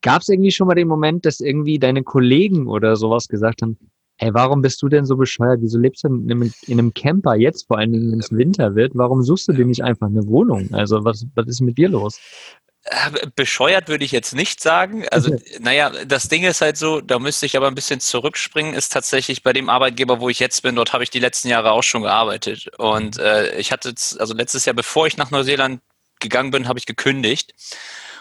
Gab 0.00 0.22
es 0.22 0.28
irgendwie 0.28 0.52
schon 0.52 0.68
mal 0.68 0.74
den 0.74 0.88
Moment, 0.88 1.26
dass 1.26 1.40
irgendwie 1.40 1.78
deine 1.78 2.04
Kollegen 2.04 2.68
oder 2.68 2.94
sowas 2.94 3.26
gesagt 3.26 3.62
haben, 3.62 3.76
ey, 4.18 4.32
warum 4.32 4.62
bist 4.62 4.80
du 4.82 4.88
denn 4.88 5.06
so 5.06 5.16
bescheuert? 5.16 5.60
Wieso 5.60 5.78
lebst 5.78 6.04
du 6.04 6.08
in 6.08 6.30
einem, 6.30 6.52
in 6.66 6.78
einem 6.78 6.94
Camper 6.94 7.34
jetzt, 7.34 7.66
vor 7.66 7.78
allen 7.78 7.92
Dingen, 7.92 8.12
wenn 8.12 8.20
es 8.20 8.32
Winter 8.32 8.74
wird? 8.76 8.92
Warum 8.94 9.22
suchst 9.22 9.48
du 9.48 9.52
dir 9.52 9.64
nicht 9.64 9.82
einfach 9.82 10.06
eine 10.06 10.26
Wohnung? 10.26 10.72
Also 10.72 11.04
was, 11.04 11.26
was 11.34 11.46
ist 11.46 11.60
mit 11.60 11.78
dir 11.78 11.88
los? 11.88 12.20
Äh, 12.90 13.26
bescheuert 13.36 13.88
würde 13.88 14.04
ich 14.04 14.12
jetzt 14.12 14.34
nicht 14.34 14.60
sagen. 14.62 15.06
Also, 15.10 15.36
naja, 15.60 15.90
das 16.06 16.28
Ding 16.28 16.44
ist 16.44 16.62
halt 16.62 16.78
so, 16.78 17.00
da 17.00 17.18
müsste 17.18 17.44
ich 17.44 17.56
aber 17.56 17.68
ein 17.68 17.74
bisschen 17.74 18.00
zurückspringen, 18.00 18.72
ist 18.72 18.92
tatsächlich 18.92 19.42
bei 19.42 19.52
dem 19.52 19.68
Arbeitgeber, 19.68 20.20
wo 20.20 20.28
ich 20.30 20.38
jetzt 20.38 20.62
bin, 20.62 20.74
dort 20.74 20.92
habe 20.92 21.04
ich 21.04 21.10
die 21.10 21.18
letzten 21.18 21.48
Jahre 21.48 21.72
auch 21.72 21.82
schon 21.82 22.02
gearbeitet. 22.02 22.68
Und 22.78 23.18
äh, 23.18 23.56
ich 23.58 23.72
hatte, 23.72 23.90
also 24.18 24.34
letztes 24.34 24.64
Jahr, 24.64 24.74
bevor 24.74 25.06
ich 25.06 25.18
nach 25.18 25.30
Neuseeland 25.30 25.82
gegangen 26.18 26.50
bin, 26.50 26.66
habe 26.66 26.78
ich 26.78 26.86
gekündigt 26.86 27.54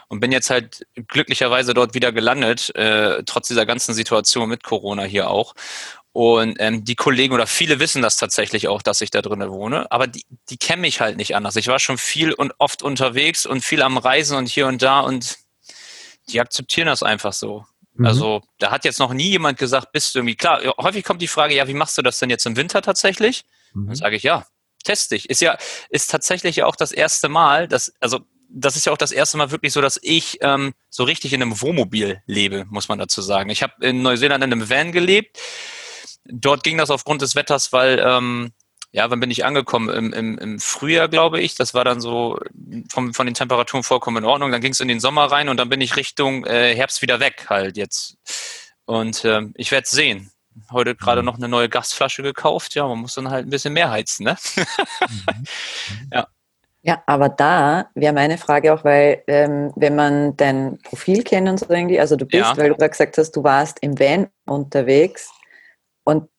und 0.10 0.20
bin 0.20 0.32
jetzt 0.32 0.50
halt 0.50 0.86
glücklicherweise 0.96 1.74
dort 1.74 1.94
wieder 1.94 2.12
gelandet, 2.12 2.76
äh, 2.76 3.24
trotz 3.26 3.48
dieser 3.48 3.66
ganzen 3.66 3.94
Situation 3.94 4.50
mit 4.50 4.64
Corona 4.64 5.04
hier 5.04 5.30
auch. 5.30 5.54
Und 6.18 6.56
ähm, 6.58 6.84
die 6.84 6.96
Kollegen 6.96 7.36
oder 7.36 7.46
viele 7.46 7.80
wissen 7.80 8.02
das 8.02 8.18
tatsächlich 8.18 8.68
auch, 8.68 8.82
dass 8.82 9.02
ich 9.02 9.12
da 9.12 9.22
drinnen 9.22 9.52
wohne, 9.52 9.92
aber 9.92 10.08
die, 10.08 10.26
die 10.50 10.58
kennen 10.58 10.82
mich 10.82 11.00
halt 11.00 11.16
nicht 11.16 11.36
anders. 11.36 11.56
Ich 11.58 11.68
war 11.68 11.78
schon 11.78 12.00
viel 12.00 12.34
und 12.34 12.56
oft 12.58 12.82
unterwegs 12.82 13.46
und 13.46 13.64
viel 13.64 13.84
am 13.84 14.00
Reisen 14.00 14.36
und 14.36 14.48
hier 14.48 14.66
und 14.66 14.82
da 14.82 15.02
und 15.02 15.38
die 16.30 16.42
akzeptieren 16.42 16.88
das 16.88 17.04
einfach 17.04 17.34
so. 17.34 17.68
Mhm. 17.94 18.08
Also 18.08 18.42
da 18.58 18.72
hat 18.72 18.84
jetzt 18.84 18.98
noch 18.98 19.14
nie 19.14 19.30
jemand 19.30 19.60
gesagt, 19.60 19.92
bist 19.92 20.16
du 20.16 20.20
irgendwie 20.20 20.36
klar. 20.36 20.60
Häufig 20.80 21.04
kommt 21.04 21.22
die 21.22 21.28
Frage, 21.28 21.54
ja, 21.54 21.68
wie 21.68 21.76
machst 21.76 21.96
du 22.00 22.02
das 22.02 22.18
denn 22.18 22.32
jetzt 22.32 22.48
im 22.48 22.56
Winter 22.56 22.82
tatsächlich? 22.82 23.44
Mhm. 23.76 23.86
Dann 23.86 23.96
sage 23.98 24.16
ich 24.16 24.24
ja, 24.24 24.48
teste 24.84 25.16
ich. 25.16 25.30
Ist 25.30 25.42
ja 25.42 25.56
ist 25.92 26.10
tatsächlich 26.10 26.64
auch 26.64 26.76
das 26.76 26.94
erste 26.94 27.30
Mal, 27.30 27.68
dass 27.68 27.94
also 28.00 28.22
das 28.50 28.76
ist 28.76 28.88
ja 28.88 28.92
auch 28.92 28.98
das 28.98 29.12
erste 29.12 29.38
Mal 29.38 29.52
wirklich 29.52 29.72
so, 29.72 29.82
dass 29.82 30.00
ich 30.02 30.40
ähm, 30.42 30.74
so 30.90 31.04
richtig 31.04 31.34
in 31.34 31.44
einem 31.44 31.62
Wohnmobil 31.62 32.24
lebe, 32.26 32.66
muss 32.72 32.90
man 32.90 32.98
dazu 32.98 33.22
sagen. 33.22 33.52
Ich 33.52 33.62
habe 33.62 33.86
in 33.86 34.02
Neuseeland 34.02 34.44
in 34.44 34.52
einem 34.52 34.68
Van 34.68 34.92
gelebt 34.92 35.38
dort 36.32 36.64
ging 36.64 36.78
das 36.78 36.90
aufgrund 36.90 37.22
des 37.22 37.36
Wetters, 37.36 37.74
weil, 37.74 38.00
ähm, 38.04 38.52
ja, 38.92 39.10
wann 39.10 39.20
bin 39.20 39.32
ich 39.32 39.46
angekommen? 39.46 39.90
Im, 39.90 40.14
im, 40.14 40.38
im 40.38 40.60
Frühjahr, 40.60 41.08
glaube 41.08 41.42
ich. 41.42 41.56
Das 41.56 41.74
war 41.74 41.84
dann 41.84 42.02
so 42.02 42.40
vom, 42.90 43.14
von 43.14 43.26
den 43.26 43.36
Temperaturen 43.36 43.84
vollkommen 43.84 44.18
in 44.18 44.26
Ordnung. 44.26 44.52
Dann 44.52 44.62
ging 44.62 44.72
es 44.72 44.80
in 44.80 44.88
den 44.88 45.00
Sommer 45.00 45.26
rein 45.26 45.50
und 45.50 45.58
dann 45.58 45.70
bin 45.70 45.82
ich 45.82 45.98
Richtung 45.98 46.46
äh, 46.46 46.74
Herbst 46.76 47.02
wieder 47.02 47.20
weg 47.20 47.48
halt 47.50 47.78
jetzt. 47.78 48.18
Und 48.86 49.26
äh, 49.26 49.42
ich 49.56 49.72
werde 49.72 49.88
sehen. 49.88 50.32
Heute 50.72 50.96
gerade 50.96 51.22
mhm. 51.22 51.26
noch 51.26 51.36
eine 51.36 51.48
neue 51.48 51.70
Gasflasche 51.70 52.24
gekauft. 52.24 52.74
Ja, 52.76 52.88
man 52.88 53.00
muss 53.00 53.14
dann 53.14 53.30
halt 53.30 53.46
ein 53.46 53.50
bisschen 53.50 53.74
mehr 53.74 53.92
heizen, 53.92 54.24
ne? 54.24 54.38
Mhm. 54.56 55.46
ja. 56.14 56.28
Ja, 56.84 57.04
aber 57.06 57.28
da 57.28 57.90
wäre 57.96 58.14
meine 58.14 58.38
Frage 58.38 58.74
auch, 58.74 58.86
weil 58.86 59.22
ähm, 59.28 59.74
wenn 59.76 59.96
man 59.96 60.38
dein 60.38 60.80
Profil 60.84 61.22
kennt 61.24 61.50
und 61.50 61.60
so 61.60 61.66
irgendwie, 61.70 62.00
also 62.00 62.16
du 62.16 62.26
bist, 62.26 62.46
ja. 62.46 62.56
weil 62.56 62.70
du 62.70 62.76
gerade 62.76 62.92
gesagt 62.92 63.18
hast, 63.18 63.32
du 63.32 63.44
warst 63.44 63.80
im 63.82 64.00
Van 64.00 64.30
unterwegs, 64.46 65.30
und 66.08 66.30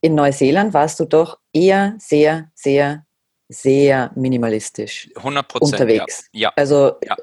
in 0.00 0.14
Neuseeland 0.14 0.72
warst 0.72 1.00
du 1.00 1.04
doch 1.04 1.38
eher 1.52 1.96
sehr, 1.98 2.50
sehr, 2.54 3.04
sehr 3.48 4.12
minimalistisch 4.14 5.10
100 5.16 5.56
unterwegs. 5.56 6.28
Ja. 6.32 6.48
ja. 6.48 6.52
Also 6.54 6.94
ja. 7.04 7.16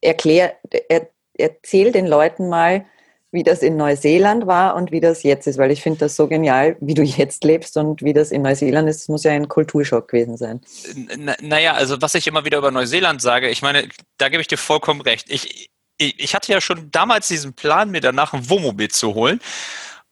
erklär, 0.00 0.56
er, 0.88 1.10
erzähl 1.36 1.90
den 1.90 2.06
Leuten 2.06 2.48
mal, 2.48 2.86
wie 3.32 3.42
das 3.42 3.62
in 3.62 3.76
Neuseeland 3.76 4.46
war 4.46 4.76
und 4.76 4.92
wie 4.92 5.00
das 5.00 5.24
jetzt 5.24 5.48
ist, 5.48 5.58
weil 5.58 5.72
ich 5.72 5.82
finde 5.82 5.98
das 5.98 6.14
so 6.14 6.28
genial, 6.28 6.76
wie 6.80 6.94
du 6.94 7.02
jetzt 7.02 7.42
lebst 7.42 7.76
und 7.76 8.02
wie 8.02 8.12
das 8.12 8.30
in 8.30 8.42
Neuseeland 8.42 8.88
ist. 8.88 9.02
Es 9.02 9.08
muss 9.08 9.24
ja 9.24 9.32
ein 9.32 9.48
Kulturschock 9.48 10.06
gewesen 10.08 10.36
sein. 10.36 10.60
N 11.08 11.34
naja, 11.40 11.74
also 11.74 12.00
was 12.00 12.14
ich 12.14 12.28
immer 12.28 12.44
wieder 12.44 12.58
über 12.58 12.70
Neuseeland 12.70 13.20
sage, 13.20 13.48
ich 13.48 13.62
meine, 13.62 13.88
da 14.18 14.28
gebe 14.28 14.40
ich 14.40 14.46
dir 14.46 14.58
vollkommen 14.58 15.00
recht. 15.00 15.26
Ich, 15.28 15.70
ich, 15.98 16.20
ich 16.20 16.34
hatte 16.36 16.52
ja 16.52 16.60
schon 16.60 16.92
damals 16.92 17.26
diesen 17.26 17.54
Plan, 17.54 17.90
mir 17.90 18.00
danach 18.00 18.32
ein 18.32 18.48
Wohnmobil 18.48 18.88
zu 18.88 19.14
holen. 19.14 19.40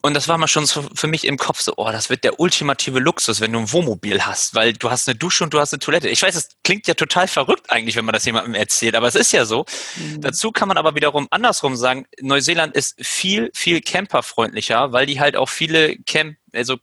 Und 0.05 0.13
das 0.13 0.29
war 0.29 0.37
mal 0.37 0.49
schon 0.49 0.67
so 0.67 0.85
für 0.95 1.07
mich 1.07 1.27
im 1.27 1.39
Kopf 1.39 1.63
so, 1.63 1.73
oh, 1.79 1.91
das 1.91 2.11
wird 2.11 2.25
der 2.25 2.39
ultimative 2.39 2.99
Luxus, 2.99 3.41
wenn 3.41 3.55
du 3.55 3.61
ein 3.61 3.73
Wohnmobil 3.73 4.21
hast, 4.21 4.55
weil 4.55 4.75
du 4.75 4.91
hast 4.91 5.09
eine 5.09 5.17
Dusche 5.17 5.45
und 5.45 5.55
du 5.55 5.59
hast 5.59 5.73
eine 5.73 5.81
Toilette. 5.81 6.11
Ich 6.11 6.21
weiß, 6.21 6.35
es 6.35 6.51
klingt 6.63 6.87
ja 6.87 6.93
total 6.93 7.27
verrückt 7.27 7.71
eigentlich, 7.71 7.97
wenn 7.97 8.05
man 8.05 8.13
das 8.13 8.27
jemandem 8.27 8.53
erzählt, 8.53 8.97
aber 8.97 9.09
es 9.09 9.15
ist 9.15 9.33
ja 9.33 9.47
so. 9.47 9.65
Mhm. 9.97 10.21
Dazu 10.21 10.53
kann 10.53 10.69
man 10.69 10.77
aber 10.77 10.95
wiederum 10.95 11.27
andersrum 11.31 11.75
sagen, 11.75 12.05
Neuseeland 12.21 12.77
ist 12.77 13.03
viel, 13.03 13.51
viel 13.55 13.81
camperfreundlicher, 13.81 14.93
weil 14.93 15.07
die 15.07 15.21
halt 15.21 15.37
auch 15.37 15.49
viele 15.49 15.97
Camp, 15.97 16.37
also 16.53 16.77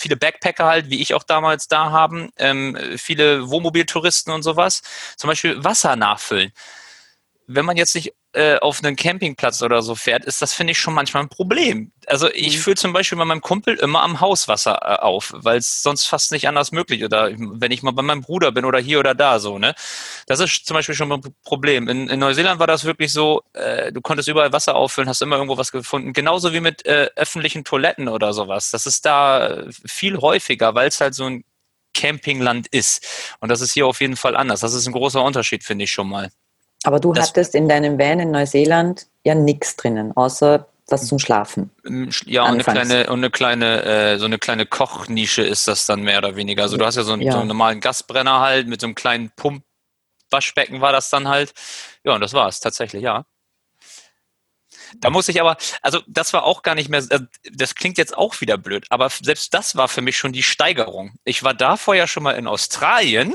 viele 0.00 0.16
Backpacker 0.16 0.64
halt, 0.64 0.90
wie 0.90 1.00
ich 1.00 1.14
auch 1.14 1.22
damals 1.22 1.68
da 1.68 1.92
haben, 1.92 2.30
ähm, 2.38 2.76
viele 2.96 3.48
Wohnmobiltouristen 3.48 4.32
und 4.32 4.42
sowas, 4.42 4.82
zum 5.16 5.28
Beispiel 5.28 5.62
Wasser 5.62 5.94
nachfüllen. 5.94 6.50
Wenn 7.46 7.64
man 7.64 7.76
jetzt 7.76 7.94
nicht 7.94 8.12
äh, 8.34 8.58
auf 8.58 8.82
einen 8.82 8.96
Campingplatz 8.96 9.62
oder 9.62 9.82
so 9.82 9.94
fährt, 9.94 10.24
ist 10.24 10.42
das, 10.42 10.52
finde 10.52 10.72
ich, 10.72 10.78
schon 10.78 10.94
manchmal 10.94 11.22
ein 11.22 11.28
Problem. 11.28 11.92
Also 12.06 12.30
ich 12.30 12.56
mhm. 12.56 12.60
fülle 12.60 12.76
zum 12.76 12.92
Beispiel 12.92 13.16
bei 13.16 13.24
meinem 13.24 13.40
Kumpel 13.40 13.76
immer 13.76 14.02
am 14.02 14.20
Hauswasser 14.20 14.80
äh, 14.82 15.02
auf, 15.02 15.32
weil 15.36 15.58
es 15.58 15.82
sonst 15.82 16.06
fast 16.06 16.32
nicht 16.32 16.48
anders 16.48 16.72
möglich 16.72 17.04
oder 17.04 17.30
wenn 17.36 17.70
ich 17.70 17.82
mal 17.82 17.92
bei 17.92 18.02
meinem 18.02 18.22
Bruder 18.22 18.52
bin 18.52 18.64
oder 18.64 18.78
hier 18.78 18.98
oder 18.98 19.14
da 19.14 19.38
so, 19.38 19.58
ne? 19.58 19.74
Das 20.26 20.40
ist 20.40 20.66
zum 20.66 20.74
Beispiel 20.74 20.94
schon 20.94 21.12
ein 21.12 21.22
Problem. 21.44 21.88
In, 21.88 22.08
in 22.08 22.18
Neuseeland 22.18 22.58
war 22.58 22.66
das 22.66 22.84
wirklich 22.84 23.12
so, 23.12 23.42
äh, 23.52 23.92
du 23.92 24.00
konntest 24.00 24.28
überall 24.28 24.52
Wasser 24.52 24.74
auffüllen, 24.74 25.08
hast 25.08 25.22
immer 25.22 25.36
irgendwo 25.36 25.56
was 25.56 25.72
gefunden. 25.72 26.12
Genauso 26.12 26.52
wie 26.52 26.60
mit 26.60 26.84
äh, 26.86 27.10
öffentlichen 27.16 27.64
Toiletten 27.64 28.08
oder 28.08 28.32
sowas. 28.32 28.70
Das 28.70 28.86
ist 28.86 29.06
da 29.06 29.64
viel 29.86 30.18
häufiger, 30.18 30.74
weil 30.74 30.88
es 30.88 31.00
halt 31.00 31.14
so 31.14 31.24
ein 31.24 31.44
Campingland 31.94 32.66
ist. 32.68 33.06
Und 33.40 33.48
das 33.50 33.60
ist 33.60 33.72
hier 33.72 33.86
auf 33.86 34.00
jeden 34.00 34.16
Fall 34.16 34.36
anders. 34.36 34.60
Das 34.60 34.74
ist 34.74 34.86
ein 34.86 34.92
großer 34.92 35.22
Unterschied, 35.22 35.64
finde 35.64 35.84
ich 35.84 35.92
schon 35.92 36.08
mal. 36.08 36.30
Aber 36.84 37.00
du 37.00 37.12
das, 37.12 37.28
hattest 37.28 37.54
in 37.54 37.68
deinem 37.68 37.98
Van 37.98 38.20
in 38.20 38.30
Neuseeland 38.30 39.06
ja 39.24 39.34
nichts 39.34 39.76
drinnen, 39.76 40.16
außer 40.16 40.66
was 40.88 41.06
zum 41.06 41.18
Schlafen. 41.18 41.70
Ja, 42.26 42.42
und 42.44 42.50
eine 42.50 42.62
kleine, 42.62 43.10
und 43.10 43.18
eine 43.18 43.30
kleine, 43.30 43.82
äh, 43.84 44.18
so 44.18 44.26
eine 44.26 44.38
kleine 44.38 44.66
Kochnische 44.66 45.42
ist 45.42 45.66
das 45.66 45.86
dann 45.86 46.02
mehr 46.02 46.18
oder 46.18 46.36
weniger. 46.36 46.62
Also 46.62 46.76
du 46.76 46.84
hast 46.84 46.96
ja 46.96 47.02
so 47.02 47.14
einen, 47.14 47.22
ja. 47.22 47.32
so 47.32 47.38
einen 47.38 47.48
normalen 47.48 47.80
Gasbrenner 47.80 48.40
halt 48.40 48.68
mit 48.68 48.82
so 48.82 48.86
einem 48.86 48.94
kleinen 48.94 49.32
Pumpwaschbecken 49.34 50.82
war 50.82 50.92
das 50.92 51.08
dann 51.08 51.28
halt. 51.28 51.54
Ja, 52.04 52.14
und 52.14 52.20
das 52.20 52.34
war 52.34 52.48
es 52.48 52.60
tatsächlich, 52.60 53.02
ja. 53.02 53.24
Da 55.00 55.10
muss 55.10 55.28
ich 55.28 55.40
aber, 55.40 55.56
also 55.82 56.02
das 56.06 56.32
war 56.32 56.44
auch 56.44 56.62
gar 56.62 56.74
nicht 56.74 56.90
mehr, 56.90 57.02
äh, 57.08 57.20
das 57.52 57.74
klingt 57.74 57.98
jetzt 57.98 58.16
auch 58.16 58.40
wieder 58.40 58.58
blöd, 58.58 58.86
aber 58.90 59.08
selbst 59.08 59.54
das 59.54 59.76
war 59.76 59.88
für 59.88 60.02
mich 60.02 60.18
schon 60.18 60.32
die 60.32 60.42
Steigerung. 60.42 61.14
Ich 61.24 61.42
war 61.42 61.54
da 61.54 61.76
vorher 61.76 62.06
schon 62.06 62.22
mal 62.22 62.32
in 62.32 62.46
Australien 62.46 63.34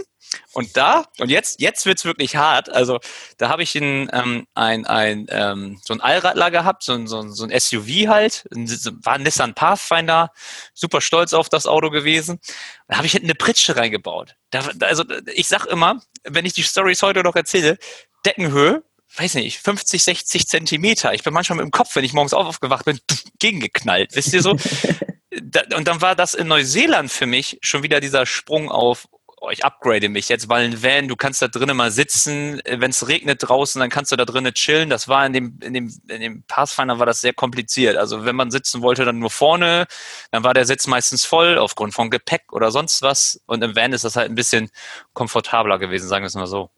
und 0.53 0.77
da, 0.77 1.05
und 1.19 1.29
jetzt, 1.29 1.59
jetzt 1.61 1.85
wird's 1.85 2.05
wirklich 2.05 2.35
hart. 2.35 2.69
Also 2.69 2.99
da 3.37 3.49
habe 3.49 3.63
ich 3.63 3.75
ein, 3.75 4.09
ähm, 4.13 4.47
ein, 4.53 4.85
ein, 4.85 5.27
ähm, 5.29 5.79
so 5.83 5.93
ein 5.93 6.01
Allradler 6.01 6.51
gehabt, 6.51 6.83
so 6.83 6.93
ein, 6.93 7.07
so 7.07 7.19
ein, 7.21 7.31
so 7.31 7.45
ein 7.45 7.59
SUV 7.59 8.07
halt, 8.07 8.45
war 8.51 9.13
ein 9.13 9.23
Nissan 9.23 9.53
Pathfinder, 9.53 10.31
super 10.73 11.01
stolz 11.01 11.33
auf 11.33 11.49
das 11.49 11.65
Auto 11.65 11.89
gewesen. 11.89 12.39
Da 12.87 12.97
habe 12.97 13.07
ich 13.07 13.13
hinten 13.13 13.27
eine 13.27 13.35
Pritsche 13.35 13.75
reingebaut. 13.75 14.35
Da, 14.51 14.69
also 14.81 15.03
ich 15.33 15.47
sag 15.47 15.65
immer, 15.65 16.01
wenn 16.23 16.45
ich 16.45 16.53
die 16.53 16.63
Stories 16.63 17.01
heute 17.01 17.23
noch 17.23 17.35
erzähle, 17.35 17.77
Deckenhöhe, 18.25 18.83
weiß 19.15 19.35
nicht, 19.35 19.59
50, 19.59 20.03
60 20.03 20.47
Zentimeter. 20.47 21.13
Ich 21.13 21.23
bin 21.23 21.33
manchmal 21.33 21.57
mit 21.57 21.65
dem 21.65 21.71
Kopf, 21.71 21.95
wenn 21.95 22.03
ich 22.03 22.13
morgens 22.13 22.33
aufgewacht 22.33 22.85
bin, 22.85 22.99
gegengeknallt. 23.39 24.15
Wisst 24.15 24.33
ihr 24.33 24.41
so? 24.41 24.51
und 25.75 25.87
dann 25.87 26.01
war 26.01 26.15
das 26.15 26.33
in 26.33 26.47
Neuseeland 26.47 27.11
für 27.11 27.25
mich 27.25 27.57
schon 27.61 27.83
wieder 27.83 27.99
dieser 27.99 28.25
Sprung 28.25 28.69
auf, 28.69 29.07
oh, 29.41 29.49
ich 29.49 29.63
upgrade 29.63 30.09
mich 30.09 30.29
jetzt, 30.29 30.49
weil 30.49 30.65
ein 30.65 30.83
Van, 30.83 31.07
du 31.07 31.15
kannst 31.15 31.41
da 31.41 31.47
drinnen 31.47 31.77
mal 31.77 31.91
sitzen, 31.91 32.59
äh, 32.65 32.79
wenn 32.79 32.91
es 32.91 33.07
regnet 33.07 33.47
draußen, 33.47 33.79
dann 33.79 33.89
kannst 33.89 34.11
du 34.11 34.15
da 34.15 34.25
drinnen 34.25 34.53
chillen. 34.53 34.89
Das 34.89 35.07
war 35.07 35.25
in 35.25 35.33
dem, 35.33 35.59
in 35.61 35.73
dem, 35.73 35.93
in 36.07 36.21
dem 36.21 36.43
Pathfinder 36.43 36.99
war 36.99 37.05
das 37.05 37.21
sehr 37.21 37.33
kompliziert. 37.33 37.97
Also 37.97 38.25
wenn 38.25 38.35
man 38.35 38.51
sitzen 38.51 38.81
wollte, 38.81 39.05
dann 39.05 39.19
nur 39.19 39.29
vorne, 39.29 39.85
dann 40.31 40.43
war 40.43 40.53
der 40.53 40.65
Sitz 40.65 40.87
meistens 40.87 41.25
voll 41.25 41.57
aufgrund 41.57 41.93
von 41.93 42.09
Gepäck 42.09 42.51
oder 42.51 42.71
sonst 42.71 43.01
was. 43.01 43.41
Und 43.45 43.63
im 43.63 43.75
Van 43.75 43.93
ist 43.93 44.03
das 44.03 44.15
halt 44.15 44.29
ein 44.29 44.35
bisschen 44.35 44.69
komfortabler 45.13 45.79
gewesen, 45.79 46.07
sagen 46.07 46.23
wir 46.23 46.27
es 46.27 46.35
mal 46.35 46.47
so. 46.47 46.69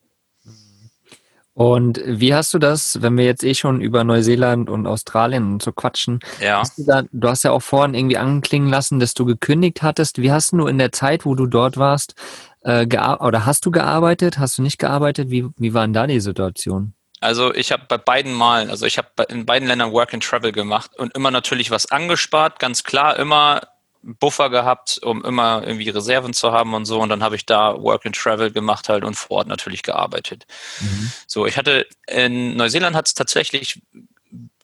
Und 1.53 2.01
wie 2.05 2.33
hast 2.33 2.53
du 2.53 2.59
das, 2.59 3.01
wenn 3.01 3.17
wir 3.17 3.25
jetzt 3.25 3.43
eh 3.43 3.53
schon 3.53 3.81
über 3.81 4.05
Neuseeland 4.05 4.69
und 4.69 4.87
Australien 4.87 5.53
und 5.53 5.61
so 5.61 5.73
quatschen? 5.73 6.19
Ja. 6.39 6.59
Hast 6.59 6.77
du, 6.77 6.85
da, 6.85 7.03
du 7.11 7.27
hast 7.27 7.43
ja 7.43 7.51
auch 7.51 7.61
vorhin 7.61 7.93
irgendwie 7.93 8.17
anklingen 8.17 8.69
lassen, 8.69 9.01
dass 9.01 9.13
du 9.13 9.25
gekündigt 9.25 9.81
hattest. 9.81 10.21
Wie 10.21 10.31
hast 10.31 10.53
du 10.53 10.65
in 10.67 10.77
der 10.77 10.93
Zeit, 10.93 11.25
wo 11.25 11.35
du 11.35 11.47
dort 11.47 11.75
warst, 11.75 12.15
äh, 12.61 12.85
oder 13.19 13.45
hast 13.45 13.65
du 13.65 13.71
gearbeitet? 13.71 14.37
Hast 14.37 14.57
du 14.57 14.61
nicht 14.61 14.77
gearbeitet? 14.77 15.29
Wie, 15.29 15.47
wie 15.57 15.73
war 15.73 15.83
denn 15.83 15.93
da 15.93 16.07
die 16.07 16.19
Situation? 16.19 16.93
Also 17.19 17.53
ich 17.53 17.71
habe 17.71 17.83
bei 17.87 17.99
beiden 17.99 18.33
Malen, 18.33 18.71
also 18.71 18.85
ich 18.87 18.97
habe 18.97 19.09
in 19.29 19.45
beiden 19.45 19.67
Ländern 19.67 19.91
Work 19.91 20.13
and 20.13 20.23
Travel 20.23 20.51
gemacht 20.51 20.91
und 20.97 21.15
immer 21.15 21.29
natürlich 21.29 21.69
was 21.69 21.91
angespart, 21.91 22.59
ganz 22.59 22.83
klar, 22.83 23.17
immer 23.17 23.61
Buffer 24.01 24.49
gehabt, 24.49 24.99
um 25.03 25.23
immer 25.23 25.61
irgendwie 25.63 25.89
Reserven 25.89 26.33
zu 26.33 26.51
haben 26.51 26.73
und 26.73 26.85
so. 26.85 26.99
Und 26.99 27.09
dann 27.09 27.21
habe 27.21 27.35
ich 27.35 27.45
da 27.45 27.79
Work 27.79 28.07
and 28.07 28.15
Travel 28.15 28.49
gemacht 28.51 28.89
halt 28.89 29.03
und 29.03 29.13
vor 29.13 29.37
Ort 29.37 29.47
natürlich 29.47 29.83
gearbeitet. 29.83 30.47
Mhm. 30.79 31.11
So, 31.27 31.45
ich 31.45 31.57
hatte 31.57 31.85
in 32.07 32.57
Neuseeland 32.57 32.95
hat 32.95 33.05
es 33.05 33.13
tatsächlich 33.13 33.79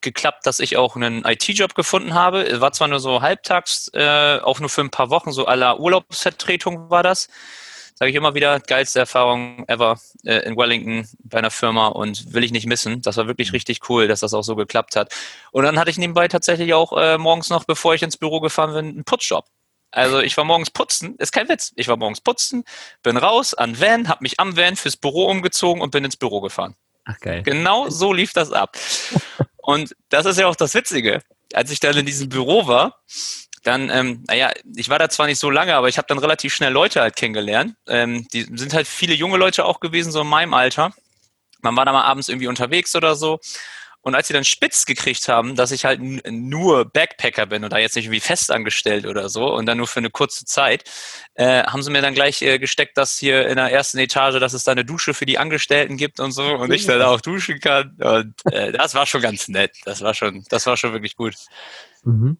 geklappt, 0.01 0.48
dass 0.48 0.60
ich 0.60 0.77
auch 0.77 0.96
einen 0.96 1.25
IT-Job 1.25 1.75
gefunden 1.75 2.16
habe. 2.16 2.60
War 2.62 2.72
zwar 2.72 2.88
nur 2.88 3.00
so 3.00 3.22
halbtags, 3.22 3.92
äh, 3.94 4.39
auch 4.42 4.60
nur 4.60 4.70
für 4.70 4.82
ein 4.82 4.89
paar 4.89 5.12
Wochen, 5.12 5.32
so 5.32 5.46
aller 5.46 5.80
Urlaubsvertretung 5.80 6.89
war 6.89 7.04
das 7.04 7.30
sage 7.98 8.12
ich 8.12 8.16
immer 8.16 8.36
wieder, 8.36 8.60
geilste 8.60 9.00
Erfahrung 9.00 9.66
ever 9.68 10.00
äh, 10.24 10.46
in 10.46 10.56
Wellington 10.56 11.08
bei 11.24 11.39
einer 11.39 11.50
Firma 11.50 11.88
und 11.88 12.32
will 12.32 12.44
ich 12.44 12.51
nicht 12.51 12.68
missen. 12.68 13.01
Das 13.01 13.18
war 13.18 13.25
wirklich 13.25 13.54
richtig 13.54 13.89
cool, 13.89 14.08
dass 14.08 14.20
das 14.20 14.36
auch 14.36 14.44
so 14.44 14.56
geklappt 14.56 14.96
hat. 14.96 15.12
Und 15.51 15.63
dann 15.63 15.80
hatte 15.80 15.89
ich 15.89 15.98
nebenbei 15.98 16.27
tatsächlich 16.27 16.75
auch 16.75 16.96
äh, 16.96 17.18
morgens 17.18 17.50
noch, 17.50 17.63
bevor 17.63 17.96
ich 17.96 18.04
ins 18.04 18.18
Büro 18.18 18.39
gefahren 18.39 18.74
bin, 18.74 18.86
einen 18.86 19.04
Putzjob. 19.04 19.46
Also 19.89 20.20
ich 20.20 20.38
war 20.38 20.44
morgens 20.44 20.70
putzen, 20.70 21.16
ist 21.18 21.32
kein 21.32 21.50
Witz. 21.50 21.74
Ich 21.75 21.88
war 21.88 21.98
morgens 21.98 22.22
putzen, 22.22 22.66
bin 23.01 23.18
raus 23.18 23.56
an 23.56 23.80
Van, 23.80 24.10
habe 24.10 24.22
mich 24.22 24.39
am 24.39 24.56
Van 24.56 24.75
fürs 24.75 24.96
Büro 24.96 25.25
umgezogen 25.25 25.82
und 25.82 25.89
bin 25.89 26.06
ins 26.06 26.18
Büro 26.18 26.39
gefahren. 26.39 26.75
Ach 27.06 27.20
geil. 27.20 27.42
Genau 27.42 27.89
so 27.89 28.13
lief 28.13 28.32
das 28.34 28.51
ab. 28.51 28.77
Und 29.58 29.98
das 30.08 30.25
ist 30.25 30.39
ja 30.39 30.48
auch 30.48 30.56
das 30.56 30.74
Witzige. 30.75 31.22
Als 31.54 31.72
ich 31.72 31.82
dann 31.82 31.98
in 31.98 32.06
diesem 32.06 32.30
Büro 32.30 32.68
war, 32.68 33.01
dann, 33.67 33.89
ähm, 33.89 34.24
naja, 34.27 34.51
ich 34.75 34.89
war 34.89 34.97
da 34.97 35.09
zwar 35.09 35.27
nicht 35.27 35.39
so 35.39 35.50
lange, 35.50 35.75
aber 35.75 35.89
ich 35.89 35.97
habe 35.97 36.07
dann 36.07 36.19
relativ 36.19 36.53
schnell 36.53 36.71
Leute 36.71 37.01
halt 37.01 37.15
kennengelernt. 37.15 37.75
Ähm, 37.88 38.25
die 38.33 38.43
sind 38.43 38.74
halt 38.74 38.88
viele 38.88 39.13
junge 39.13 39.38
Leute 39.38 39.65
auch 39.65 39.79
gewesen, 39.79 40.12
so 40.12 40.21
in 40.21 40.27
meinem 40.27 40.53
Alter. 40.53 40.93
Man 41.62 41.75
war 41.75 41.86
da 41.86 41.91
mal 41.91 42.03
abends 42.03 42.29
irgendwie 42.29 42.47
unterwegs 42.47 42.95
oder 42.95 43.15
so. 43.15 43.39
Und 44.01 44.15
als 44.15 44.27
sie 44.27 44.33
dann 44.33 44.45
spitz 44.45 44.86
gekriegt 44.86 45.27
haben, 45.27 45.57
dass 45.57 45.71
ich 45.71 45.83
halt 45.83 46.00
nur 46.01 46.86
Backpacker 46.86 47.45
bin 47.47 47.65
oder 47.65 47.77
jetzt 47.77 47.97
nicht 47.97 48.05
irgendwie 48.05 48.21
festangestellt 48.21 49.05
oder 49.05 49.27
so 49.27 49.53
und 49.53 49.65
dann 49.65 49.77
nur 49.77 49.88
für 49.88 50.00
eine 50.00 50.12
kurze 50.12 50.45
Zeit, 50.45 50.86
äh, 51.33 51.63
haben 51.63 51.83
sie 51.83 51.91
mir 51.91 52.01
dann 52.01 52.13
gleich 52.13 52.41
äh, 52.41 52.57
gesteckt, 52.57 52.97
dass 52.97 53.17
hier 53.17 53.50
in 53.50 53.57
der 53.57 53.69
ersten 53.69 53.97
Etage, 53.97 54.39
dass 54.39 54.53
es 54.53 54.63
da 54.63 54.71
eine 54.71 54.86
Dusche 54.86 55.13
für 55.13 55.25
die 55.25 55.38
Angestellten 55.38 55.97
gibt 55.97 56.21
und 56.21 56.31
so 56.31 56.55
und 56.55 56.71
ich 56.71 56.86
dann 56.86 57.01
auch 57.01 57.19
duschen 57.19 57.59
kann. 57.59 57.97
Und 58.00 58.33
äh, 58.53 58.71
das 58.71 58.95
war 58.95 59.05
schon 59.05 59.21
ganz 59.21 59.50
nett. 59.50 59.75
Das 59.83 60.00
war 60.01 60.13
schon, 60.13 60.45
das 60.47 60.65
war 60.67 60.77
schon 60.77 60.93
wirklich 60.93 61.17
gut. 61.17 61.36
Mhm. 62.05 62.38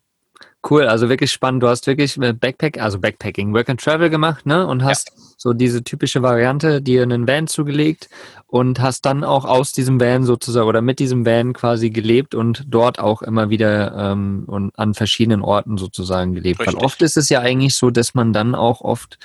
Cool, 0.68 0.88
also 0.88 1.08
wirklich 1.08 1.32
spannend. 1.32 1.64
Du 1.64 1.68
hast 1.68 1.88
wirklich 1.88 2.18
Backpack, 2.18 2.80
also 2.80 3.00
Backpacking, 3.00 3.54
Work 3.54 3.70
and 3.70 3.82
Travel 3.82 4.10
gemacht, 4.10 4.46
ne? 4.46 4.66
Und 4.68 4.84
hast 4.84 5.10
ja. 5.10 5.24
so 5.38 5.54
diese 5.54 5.84
typische 5.84 6.24
Variante 6.24 6.82
dir 6.82 7.04
einen 7.04 7.28
Van 7.28 7.48
zugelegt 7.48 8.10
und 8.48 8.82
hast 8.82 9.06
dann 9.06 9.24
auch 9.24 9.46
aus 9.46 9.72
diesem 9.72 10.00
Van 10.02 10.24
sozusagen 10.24 10.68
oder 10.68 10.82
mit 10.82 11.00
diesem 11.00 11.26
Van 11.26 11.54
quasi 11.54 11.90
gelebt 11.90 12.34
und 12.34 12.64
dort 12.68 13.00
auch 13.00 13.22
immer 13.22 13.50
wieder 13.50 13.94
ähm, 13.96 14.44
und 14.48 14.78
an 14.78 14.94
verschiedenen 14.94 15.42
Orten 15.42 15.78
sozusagen 15.78 16.34
gelebt. 16.34 16.60
Richtig. 16.60 16.76
Weil 16.76 16.84
oft 16.84 17.02
ist 17.02 17.18
es 17.18 17.30
ja 17.30 17.40
eigentlich 17.40 17.76
so, 17.76 17.90
dass 17.90 18.14
man 18.14 18.34
dann 18.34 18.56
auch 18.56 18.82
oft 18.82 19.20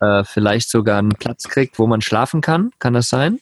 äh, 0.00 0.24
vielleicht 0.24 0.68
sogar 0.68 0.98
einen 0.98 1.10
Platz 1.10 1.44
kriegt, 1.44 1.78
wo 1.78 1.86
man 1.86 2.00
schlafen 2.00 2.42
kann. 2.42 2.70
Kann 2.78 2.92
das 2.92 3.08
sein? 3.08 3.40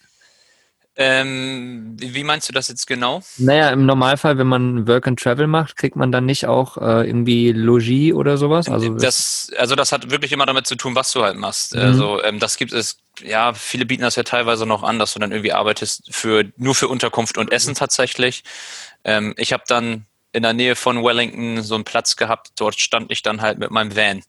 Ähm, 0.97 1.97
wie 1.99 2.23
meinst 2.23 2.49
du 2.49 2.53
das 2.53 2.69
jetzt 2.69 2.87
genau? 2.87 3.21
Naja, 3.37 3.71
im 3.71 3.85
Normalfall, 3.85 4.39
wenn 4.39 4.47
man 4.47 4.87
Work 4.87 5.09
and 5.09 5.19
Travel 5.19 5.49
macht, 5.49 5.77
kriegt 5.77 5.97
man 5.97 6.13
dann 6.13 6.25
nicht 6.25 6.47
auch 6.47 6.77
äh, 6.77 7.07
irgendwie 7.07 7.51
Logis 7.51 8.13
oder 8.13 8.37
sowas? 8.37 8.69
Also 8.69 8.95
das, 8.95 9.51
also 9.59 9.75
das 9.75 9.91
hat 9.91 10.11
wirklich 10.11 10.31
immer 10.31 10.47
damit 10.47 10.69
zu 10.69 10.77
tun, 10.77 10.95
was 10.95 11.11
du 11.13 11.25
halt 11.25 11.37
machst. 11.37 11.75
Mhm. 11.75 11.81
Also 11.81 12.23
ähm, 12.23 12.39
das 12.39 12.57
gibt 12.57 12.73
es, 12.73 12.99
ja, 13.25 13.55
viele 13.55 13.87
bieten 13.87 14.03
das 14.03 14.15
ja 14.15 14.23
teilweise 14.23 14.67
noch 14.67 14.85
an, 14.85 15.01
dass 15.01 15.15
du 15.15 15.19
dann 15.19 15.33
irgendwie 15.33 15.53
arbeitest 15.53 16.15
für 16.15 16.45
nur 16.57 16.77
für 16.77 16.87
Unterkunft 16.87 17.39
und 17.39 17.51
Essen 17.51 17.75
tatsächlich. 17.75 18.45
Ähm, 19.03 19.35
ich 19.37 19.53
habe 19.53 19.65
dann 19.67 20.07
in 20.35 20.43
der 20.43 20.53
Nähe 20.53 20.75
von 20.75 21.03
Wellington 21.03 21.62
so 21.62 21.76
einen 21.76 21.85
Platz 21.85 22.17
gehabt. 22.17 22.50
Dort 22.57 22.79
stand 22.81 23.11
ich 23.12 23.23
dann 23.23 23.41
halt 23.41 23.59
mit 23.59 23.71
meinem 23.71 23.95
Van. 23.95 24.23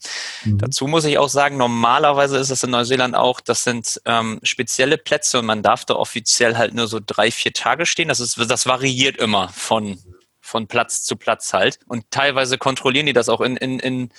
Mhm. 0.43 0.59
Dazu 0.59 0.87
muss 0.87 1.03
ich 1.03 1.17
auch 1.17 1.29
sagen, 1.29 1.57
normalerweise 1.57 2.37
ist 2.37 2.51
es 2.51 2.63
in 2.63 2.69
Neuseeland 2.69 3.15
auch, 3.15 3.41
das 3.41 3.63
sind 3.63 3.99
ähm, 4.05 4.39
spezielle 4.43 4.97
Plätze 4.97 5.39
und 5.39 5.45
man 5.45 5.63
darf 5.63 5.83
da 5.83 5.95
offiziell 5.95 6.57
halt 6.57 6.75
nur 6.75 6.87
so 6.87 6.99
drei, 7.03 7.31
vier 7.31 7.53
Tage 7.53 7.85
stehen. 7.87 8.07
Das 8.07 8.19
ist, 8.19 8.37
das 8.49 8.67
variiert 8.67 9.17
immer 9.17 9.49
von, 9.49 9.97
von 10.41 10.67
Platz 10.67 11.03
zu 11.03 11.15
Platz 11.15 11.53
halt. 11.53 11.79
Und 11.87 12.11
teilweise 12.11 12.59
kontrollieren 12.59 13.07
die 13.07 13.13
das 13.13 13.27
auch 13.27 13.41
in, 13.41 13.57
in, 13.57 13.79
in, 13.79 14.09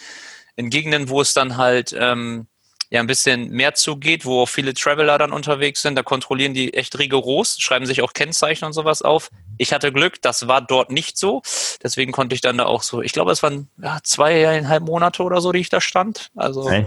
in 0.56 0.70
Gegenden, 0.70 1.08
wo 1.08 1.20
es 1.20 1.34
dann 1.34 1.56
halt 1.56 1.94
ähm, 1.96 2.48
ja 2.90 3.00
ein 3.00 3.06
bisschen 3.06 3.50
mehr 3.50 3.74
zugeht, 3.74 4.24
wo 4.24 4.42
auch 4.42 4.48
viele 4.48 4.74
Traveler 4.74 5.18
dann 5.18 5.32
unterwegs 5.32 5.82
sind. 5.82 5.94
Da 5.94 6.02
kontrollieren 6.02 6.52
die 6.52 6.74
echt 6.74 6.98
rigoros, 6.98 7.58
schreiben 7.60 7.86
sich 7.86 8.02
auch 8.02 8.12
Kennzeichen 8.12 8.64
und 8.64 8.72
sowas 8.72 9.02
auf 9.02 9.30
Ich 9.58 9.72
hatte 9.72 9.92
Glück, 9.92 10.20
das 10.22 10.48
war 10.48 10.60
dort 10.60 10.90
nicht 10.90 11.18
so. 11.18 11.42
Deswegen 11.82 12.12
konnte 12.12 12.34
ich 12.34 12.40
dann 12.40 12.58
da 12.58 12.66
auch 12.66 12.82
so, 12.82 13.02
ich 13.02 13.12
glaube, 13.12 13.32
es 13.32 13.42
waren 13.42 13.68
ja, 13.82 13.98
zweieinhalb 14.02 14.82
Monate 14.82 15.22
oder 15.22 15.40
so, 15.40 15.52
die 15.52 15.60
ich 15.60 15.68
da 15.68 15.80
stand. 15.80 16.30
Also, 16.34 16.68
hey. 16.70 16.86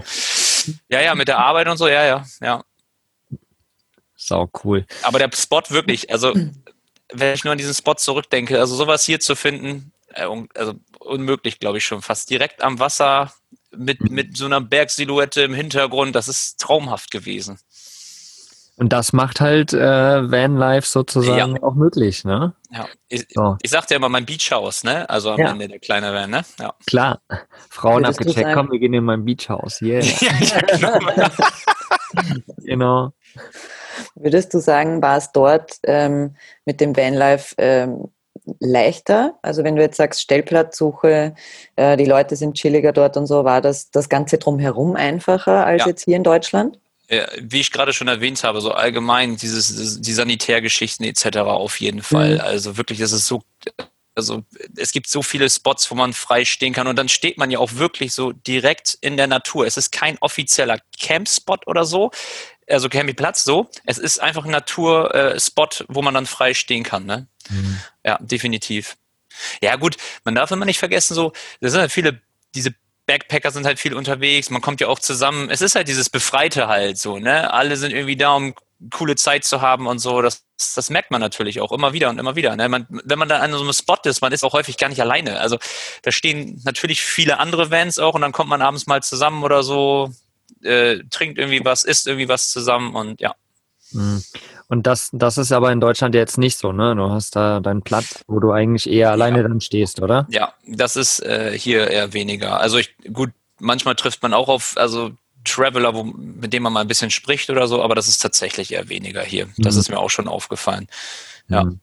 ja, 0.88 1.00
ja, 1.00 1.14
mit 1.14 1.28
der 1.28 1.38
Arbeit 1.38 1.68
und 1.68 1.76
so, 1.76 1.88
ja, 1.88 2.04
ja, 2.04 2.24
ja. 2.40 2.64
Sau 4.16 4.50
cool. 4.64 4.86
Aber 5.02 5.18
der 5.18 5.30
Spot 5.34 5.62
wirklich, 5.70 6.12
also, 6.12 6.34
wenn 7.12 7.34
ich 7.34 7.44
nur 7.44 7.52
an 7.52 7.58
diesen 7.58 7.74
Spot 7.74 7.94
zurückdenke, 7.94 8.58
also 8.58 8.74
sowas 8.74 9.04
hier 9.04 9.20
zu 9.20 9.34
finden, 9.34 9.92
äh, 10.14 10.26
also 10.54 10.74
unmöglich, 10.98 11.58
glaube 11.58 11.78
ich 11.78 11.84
schon, 11.84 12.02
fast 12.02 12.30
direkt 12.30 12.62
am 12.62 12.78
Wasser 12.78 13.32
mit, 13.72 14.10
mit 14.10 14.36
so 14.36 14.46
einer 14.46 14.60
Bergsilhouette 14.60 15.42
im 15.42 15.54
Hintergrund, 15.54 16.14
das 16.14 16.28
ist 16.28 16.60
traumhaft 16.60 17.10
gewesen. 17.10 17.58
Und 18.80 18.94
das 18.94 19.12
macht 19.12 19.42
halt 19.42 19.74
äh, 19.74 20.30
Vanlife 20.30 20.88
sozusagen 20.88 21.56
ja. 21.56 21.62
auch 21.62 21.74
möglich, 21.74 22.24
ne? 22.24 22.54
Ja, 22.70 22.86
ich, 23.10 23.26
so. 23.28 23.58
ich 23.60 23.70
sagte 23.70 23.92
ja 23.92 23.98
immer 23.98 24.08
mein 24.08 24.24
Beachhaus, 24.24 24.84
ne? 24.84 25.08
Also 25.10 25.32
am 25.32 25.38
ja. 25.38 25.50
Ende 25.50 25.68
der 25.68 25.80
kleine 25.80 26.14
Van, 26.14 26.30
ne? 26.30 26.40
Ja. 26.58 26.72
Klar. 26.86 27.20
Frauen 27.68 28.06
abgecheckt, 28.06 28.54
komm, 28.54 28.72
wir 28.72 28.78
gehen 28.78 28.94
in 28.94 29.04
mein 29.04 29.26
Beachhaus. 29.26 29.82
Yeah. 29.82 30.00
ja, 30.20 30.60
genau. 30.62 31.28
genau. 32.56 33.12
Würdest 34.14 34.54
du 34.54 34.60
sagen, 34.60 35.02
war 35.02 35.18
es 35.18 35.30
dort 35.32 35.74
ähm, 35.82 36.34
mit 36.64 36.80
dem 36.80 36.96
Vanlife 36.96 37.54
ähm, 37.58 38.08
leichter? 38.60 39.38
Also 39.42 39.62
wenn 39.62 39.76
du 39.76 39.82
jetzt 39.82 39.98
sagst 39.98 40.22
Stellplatzsuche, 40.22 41.34
äh, 41.76 41.98
die 41.98 42.06
Leute 42.06 42.34
sind 42.34 42.54
chilliger 42.54 42.92
dort 42.92 43.18
und 43.18 43.26
so, 43.26 43.44
war 43.44 43.60
das 43.60 43.90
das 43.90 44.08
Ganze 44.08 44.38
drumherum 44.38 44.96
einfacher 44.96 45.66
als 45.66 45.82
ja. 45.82 45.88
jetzt 45.88 46.04
hier 46.06 46.16
in 46.16 46.24
Deutschland? 46.24 46.78
Wie 47.40 47.60
ich 47.60 47.72
gerade 47.72 47.92
schon 47.92 48.08
erwähnt 48.08 48.44
habe, 48.44 48.60
so 48.60 48.72
allgemein 48.72 49.36
dieses, 49.36 50.00
die 50.00 50.12
Sanitärgeschichten 50.12 51.04
etc. 51.04 51.38
auf 51.38 51.80
jeden 51.80 52.02
Fall. 52.02 52.34
Mhm. 52.34 52.40
Also 52.40 52.76
wirklich, 52.76 53.00
es 53.00 53.12
ist 53.12 53.26
so, 53.26 53.42
also 54.14 54.44
es 54.76 54.92
gibt 54.92 55.08
so 55.08 55.22
viele 55.22 55.50
Spots, 55.50 55.90
wo 55.90 55.96
man 55.96 56.12
frei 56.12 56.44
stehen 56.44 56.72
kann 56.72 56.86
und 56.86 56.96
dann 56.96 57.08
steht 57.08 57.36
man 57.36 57.50
ja 57.50 57.58
auch 57.58 57.74
wirklich 57.74 58.12
so 58.12 58.32
direkt 58.32 58.96
in 59.00 59.16
der 59.16 59.26
Natur. 59.26 59.66
Es 59.66 59.76
ist 59.76 59.90
kein 59.90 60.18
offizieller 60.20 60.78
Campspot 61.00 61.66
oder 61.66 61.84
so, 61.84 62.12
also 62.68 62.88
Campingplatz 62.88 63.42
so. 63.42 63.68
Es 63.86 63.98
ist 63.98 64.20
einfach 64.20 64.44
ein 64.44 64.52
Naturspot, 64.52 65.84
wo 65.88 66.02
man 66.02 66.14
dann 66.14 66.26
frei 66.26 66.54
stehen 66.54 66.84
kann. 66.84 67.06
Ne? 67.06 67.26
Mhm. 67.48 67.80
Ja, 68.04 68.18
definitiv. 68.20 68.96
Ja 69.62 69.76
gut, 69.76 69.96
man 70.24 70.34
darf 70.34 70.50
immer 70.50 70.64
nicht 70.64 70.78
vergessen, 70.78 71.14
so, 71.14 71.32
das 71.60 71.72
sind 71.72 71.80
halt 71.80 71.92
viele, 71.92 72.20
diese 72.54 72.74
Backpacker 73.10 73.50
sind 73.50 73.66
halt 73.66 73.80
viel 73.80 73.94
unterwegs, 73.94 74.50
man 74.50 74.62
kommt 74.62 74.80
ja 74.80 74.86
auch 74.86 75.00
zusammen. 75.00 75.50
Es 75.50 75.62
ist 75.62 75.74
halt 75.74 75.88
dieses 75.88 76.08
Befreite 76.08 76.68
halt 76.68 76.96
so, 76.96 77.18
ne? 77.18 77.52
Alle 77.52 77.76
sind 77.76 77.92
irgendwie 77.92 78.14
da, 78.14 78.36
um 78.36 78.54
coole 78.92 79.16
Zeit 79.16 79.44
zu 79.44 79.60
haben 79.60 79.88
und 79.88 79.98
so. 79.98 80.22
Das, 80.22 80.44
das 80.76 80.90
merkt 80.90 81.10
man 81.10 81.20
natürlich 81.20 81.60
auch 81.60 81.72
immer 81.72 81.92
wieder 81.92 82.08
und 82.08 82.20
immer 82.20 82.36
wieder. 82.36 82.54
Ne? 82.54 82.68
Man, 82.68 82.86
wenn 82.88 83.18
man 83.18 83.28
dann 83.28 83.42
an 83.42 83.50
so 83.50 83.62
einem 83.62 83.72
Spot 83.72 83.98
ist, 84.04 84.20
man 84.20 84.32
ist 84.32 84.44
auch 84.44 84.52
häufig 84.52 84.76
gar 84.78 84.88
nicht 84.88 85.00
alleine. 85.00 85.40
Also 85.40 85.58
da 86.02 86.12
stehen 86.12 86.60
natürlich 86.64 87.02
viele 87.02 87.40
andere 87.40 87.72
Vans 87.72 87.98
auch 87.98 88.14
und 88.14 88.20
dann 88.20 88.30
kommt 88.30 88.48
man 88.48 88.62
abends 88.62 88.86
mal 88.86 89.02
zusammen 89.02 89.42
oder 89.42 89.64
so, 89.64 90.12
äh, 90.62 90.98
trinkt 91.10 91.36
irgendwie 91.38 91.64
was, 91.64 91.82
isst 91.82 92.06
irgendwie 92.06 92.28
was 92.28 92.48
zusammen 92.48 92.94
und 92.94 93.20
ja. 93.20 93.34
Mhm. 94.70 94.76
Und 94.76 94.86
das, 94.86 95.10
das 95.12 95.38
ist 95.38 95.52
aber 95.52 95.72
in 95.72 95.80
Deutschland 95.80 96.14
jetzt 96.14 96.38
nicht 96.38 96.58
so, 96.58 96.72
ne? 96.72 96.94
Du 96.96 97.10
hast 97.10 97.36
da 97.36 97.60
deinen 97.60 97.82
Platz, 97.82 98.24
wo 98.26 98.40
du 98.40 98.52
eigentlich 98.52 98.88
eher 98.88 99.10
alleine 99.10 99.38
ja. 99.38 99.42
dann 99.42 99.60
stehst, 99.60 100.00
oder? 100.00 100.26
Ja, 100.30 100.54
das 100.66 100.96
ist 100.96 101.20
äh, 101.20 101.56
hier 101.56 101.88
eher 101.88 102.12
weniger. 102.12 102.60
Also 102.60 102.78
ich, 102.78 102.94
gut, 103.12 103.30
manchmal 103.58 103.96
trifft 103.96 104.22
man 104.22 104.32
auch 104.32 104.48
auf, 104.48 104.74
also 104.76 105.10
Traveler, 105.44 105.94
wo, 105.94 106.04
mit 106.04 106.52
dem 106.52 106.62
man 106.62 106.72
mal 106.72 106.80
ein 106.80 106.88
bisschen 106.88 107.10
spricht 107.10 107.50
oder 107.50 107.66
so, 107.66 107.82
aber 107.82 107.94
das 107.94 108.08
ist 108.08 108.18
tatsächlich 108.18 108.72
eher 108.72 108.88
weniger 108.88 109.22
hier. 109.22 109.48
Das 109.58 109.74
mhm. 109.74 109.80
ist 109.80 109.90
mir 109.90 109.98
auch 109.98 110.10
schon 110.10 110.28
aufgefallen. 110.28 110.86
Ja. 111.48 111.64
Mhm. 111.64 111.80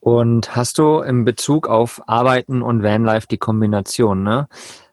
Und 0.00 0.56
hast 0.56 0.78
du 0.78 1.00
in 1.00 1.24
Bezug 1.24 1.66
auf 1.68 2.00
Arbeiten 2.06 2.62
und 2.62 2.82
Vanlife 2.82 3.26
die 3.28 3.38
Kombination, 3.38 4.22
ne? 4.22 4.48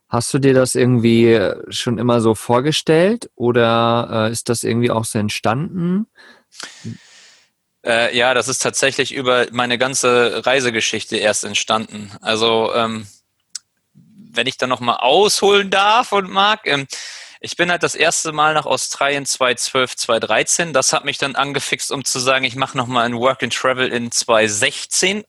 Hast 0.08 0.34
du 0.34 0.40
dir 0.40 0.54
das 0.54 0.76
irgendwie 0.76 1.40
schon 1.70 1.98
immer 1.98 2.22
so 2.22 2.36
vorgestellt 2.36 3.30
oder 3.36 4.28
äh, 4.28 4.32
ist 4.32 4.50
das 4.50 4.64
irgendwie 4.64 4.92
auch 4.92 5.04
so 5.04 5.20
entstanden? 5.20 6.08
Äh, 7.86 8.18
ja, 8.18 8.34
das 8.34 8.48
ist 8.48 8.60
tatsächlich 8.60 9.14
über 9.14 9.46
meine 9.52 9.78
ganze 9.78 10.46
Reisegeschichte 10.46 11.18
erst 11.18 11.44
entstanden. 11.44 12.12
Also 12.22 12.74
ähm, 12.74 13.08
wenn 13.94 14.48
ich 14.48 14.58
da 14.58 14.68
nochmal 14.68 14.98
ausholen 14.98 15.70
darf 15.70 16.12
und 16.12 16.30
mag, 16.30 16.62
ähm, 16.66 16.88
ich 17.40 17.58
bin 17.58 17.70
halt 17.70 17.84
das 17.84 17.94
erste 17.94 18.32
Mal 18.32 18.56
nach 18.56 18.66
Australien 18.66 19.26
2012, 19.26 19.98
2013. 19.98 20.74
Das 20.74 20.94
hat 20.94 21.06
mich 21.06 21.20
dann 21.20 21.36
angefixt, 21.36 21.92
um 21.92 22.04
zu 22.04 22.18
sagen, 22.18 22.44
ich 22.44 22.56
mache 22.56 22.76
nochmal 22.76 23.06
ein 23.06 23.18
Work 23.18 23.44
and 23.44 23.54
Travel 23.54 23.88
in 23.90 24.12
2016 24.12 25.24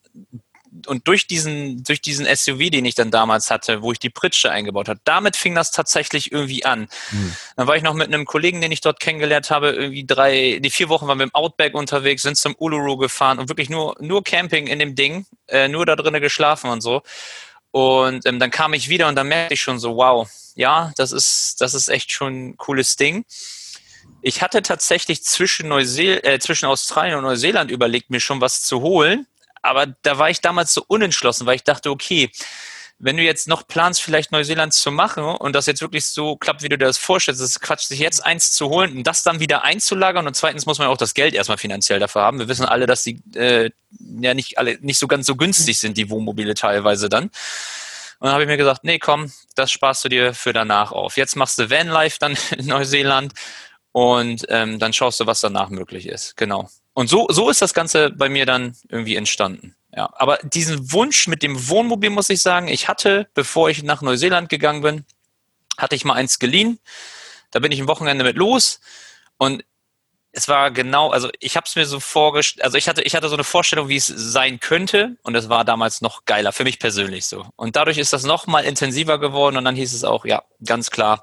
und 0.86 1.08
durch 1.08 1.26
diesen, 1.26 1.82
durch 1.84 2.00
diesen 2.00 2.26
SUV, 2.26 2.70
den 2.70 2.84
ich 2.84 2.94
dann 2.94 3.10
damals 3.10 3.50
hatte, 3.50 3.82
wo 3.82 3.92
ich 3.92 3.98
die 3.98 4.10
Pritsche 4.10 4.50
eingebaut 4.50 4.88
habe, 4.88 5.00
damit 5.04 5.36
fing 5.36 5.54
das 5.54 5.70
tatsächlich 5.70 6.32
irgendwie 6.32 6.64
an. 6.64 6.88
Mhm. 7.10 7.36
Dann 7.56 7.66
war 7.66 7.76
ich 7.76 7.82
noch 7.82 7.94
mit 7.94 8.08
einem 8.08 8.24
Kollegen, 8.24 8.60
den 8.60 8.72
ich 8.72 8.80
dort 8.80 9.00
kennengelernt 9.00 9.50
habe, 9.50 9.70
irgendwie 9.70 10.04
drei, 10.06 10.58
die 10.62 10.70
vier 10.70 10.88
Wochen 10.88 11.06
waren 11.06 11.18
wir 11.18 11.24
im 11.24 11.34
Outback 11.34 11.74
unterwegs, 11.74 12.22
sind 12.22 12.36
zum 12.36 12.54
Uluru 12.58 12.96
gefahren 12.96 13.38
und 13.38 13.48
wirklich 13.48 13.70
nur, 13.70 13.96
nur 14.00 14.22
Camping 14.22 14.66
in 14.66 14.78
dem 14.78 14.94
Ding, 14.94 15.26
äh, 15.48 15.68
nur 15.68 15.86
da 15.86 15.96
drinnen 15.96 16.20
geschlafen 16.20 16.70
und 16.70 16.80
so. 16.80 17.02
Und 17.70 18.24
ähm, 18.26 18.38
dann 18.38 18.50
kam 18.50 18.72
ich 18.74 18.88
wieder 18.88 19.08
und 19.08 19.16
dann 19.16 19.28
merkte 19.28 19.54
ich 19.54 19.60
schon 19.60 19.78
so, 19.78 19.96
wow, 19.96 20.28
ja, 20.54 20.92
das 20.96 21.12
ist, 21.12 21.56
das 21.60 21.74
ist 21.74 21.88
echt 21.88 22.10
schon 22.10 22.48
ein 22.48 22.56
cooles 22.56 22.96
Ding. 22.96 23.24
Ich 24.22 24.42
hatte 24.42 24.62
tatsächlich 24.62 25.22
zwischen, 25.22 25.68
Neuseel 25.68 26.20
äh, 26.22 26.38
zwischen 26.38 26.66
Australien 26.66 27.18
und 27.18 27.24
Neuseeland 27.24 27.70
überlegt, 27.70 28.10
mir 28.10 28.20
schon 28.20 28.40
was 28.40 28.62
zu 28.62 28.80
holen 28.80 29.26
aber 29.66 29.86
da 30.02 30.18
war 30.18 30.30
ich 30.30 30.40
damals 30.40 30.72
so 30.72 30.84
unentschlossen, 30.86 31.46
weil 31.46 31.56
ich 31.56 31.64
dachte, 31.64 31.90
okay, 31.90 32.30
wenn 32.98 33.16
du 33.16 33.22
jetzt 33.22 33.46
noch 33.46 33.68
planst, 33.68 34.02
vielleicht 34.02 34.32
Neuseeland 34.32 34.72
zu 34.72 34.90
machen 34.90 35.24
und 35.24 35.52
das 35.52 35.66
jetzt 35.66 35.82
wirklich 35.82 36.06
so 36.06 36.36
klappt, 36.36 36.62
wie 36.62 36.68
du 36.68 36.78
dir 36.78 36.86
das 36.86 36.96
vorstellst, 36.96 37.42
ist 37.42 37.60
Quatsch, 37.60 37.84
sich 37.84 37.98
jetzt 37.98 38.24
eins 38.24 38.52
zu 38.52 38.68
holen 38.70 38.96
und 38.96 39.06
das 39.06 39.22
dann 39.22 39.38
wieder 39.38 39.64
einzulagern 39.64 40.26
und 40.26 40.34
zweitens 40.34 40.64
muss 40.64 40.78
man 40.78 40.88
auch 40.88 40.96
das 40.96 41.12
Geld 41.12 41.34
erstmal 41.34 41.58
finanziell 41.58 42.00
dafür 42.00 42.22
haben. 42.22 42.38
Wir 42.38 42.48
wissen 42.48 42.64
alle, 42.64 42.86
dass 42.86 43.02
die 43.02 43.22
äh, 43.34 43.70
ja 44.20 44.32
nicht 44.32 44.58
alle 44.58 44.78
nicht 44.80 44.98
so 44.98 45.08
ganz 45.08 45.26
so 45.26 45.36
günstig 45.36 45.78
sind, 45.78 45.98
die 45.98 46.08
Wohnmobile 46.08 46.54
teilweise 46.54 47.08
dann. 47.08 47.24
Und 48.18 48.28
dann 48.28 48.32
habe 48.32 48.44
ich 48.44 48.48
mir 48.48 48.56
gesagt, 48.56 48.82
nee, 48.82 48.98
komm, 48.98 49.30
das 49.56 49.70
sparst 49.70 50.02
du 50.04 50.08
dir 50.08 50.32
für 50.32 50.54
danach 50.54 50.90
auf. 50.90 51.18
Jetzt 51.18 51.36
machst 51.36 51.58
du 51.58 51.68
Vanlife 51.68 52.16
dann 52.18 52.38
in 52.56 52.66
Neuseeland 52.66 53.34
und 53.92 54.46
ähm, 54.48 54.78
dann 54.78 54.94
schaust 54.94 55.20
du, 55.20 55.26
was 55.26 55.40
danach 55.40 55.68
möglich 55.68 56.06
ist. 56.06 56.36
Genau. 56.38 56.70
Und 56.96 57.10
so, 57.10 57.26
so 57.28 57.50
ist 57.50 57.60
das 57.60 57.74
Ganze 57.74 58.08
bei 58.08 58.30
mir 58.30 58.46
dann 58.46 58.74
irgendwie 58.88 59.16
entstanden. 59.16 59.76
Ja, 59.94 60.08
aber 60.14 60.38
diesen 60.42 60.92
Wunsch 60.92 61.28
mit 61.28 61.42
dem 61.42 61.68
Wohnmobil 61.68 62.08
muss 62.08 62.30
ich 62.30 62.40
sagen, 62.40 62.68
ich 62.68 62.88
hatte, 62.88 63.28
bevor 63.34 63.68
ich 63.68 63.82
nach 63.82 64.00
Neuseeland 64.00 64.48
gegangen 64.48 64.80
bin, 64.80 65.04
hatte 65.76 65.94
ich 65.94 66.06
mal 66.06 66.14
eins 66.14 66.38
geliehen. 66.38 66.78
Da 67.50 67.58
bin 67.58 67.70
ich 67.70 67.80
ein 67.80 67.86
Wochenende 67.86 68.24
mit 68.24 68.36
los 68.36 68.80
und 69.36 69.62
es 70.36 70.48
war 70.48 70.70
genau, 70.70 71.10
also 71.10 71.30
ich 71.40 71.56
habe 71.56 71.64
es 71.66 71.76
mir 71.76 71.86
so 71.86 71.98
vorgestellt, 71.98 72.62
also 72.62 72.76
ich 72.76 72.90
hatte, 72.90 73.00
ich 73.00 73.16
hatte 73.16 73.30
so 73.30 73.36
eine 73.36 73.42
Vorstellung, 73.42 73.88
wie 73.88 73.96
es 73.96 74.06
sein 74.06 74.60
könnte 74.60 75.16
und 75.22 75.34
es 75.34 75.48
war 75.48 75.64
damals 75.64 76.02
noch 76.02 76.26
geiler, 76.26 76.52
für 76.52 76.64
mich 76.64 76.78
persönlich 76.78 77.24
so. 77.24 77.46
Und 77.56 77.74
dadurch 77.74 77.96
ist 77.96 78.12
das 78.12 78.24
noch 78.24 78.46
mal 78.46 78.62
intensiver 78.62 79.18
geworden 79.18 79.56
und 79.56 79.64
dann 79.64 79.74
hieß 79.74 79.94
es 79.94 80.04
auch, 80.04 80.26
ja, 80.26 80.42
ganz 80.62 80.90
klar, 80.90 81.22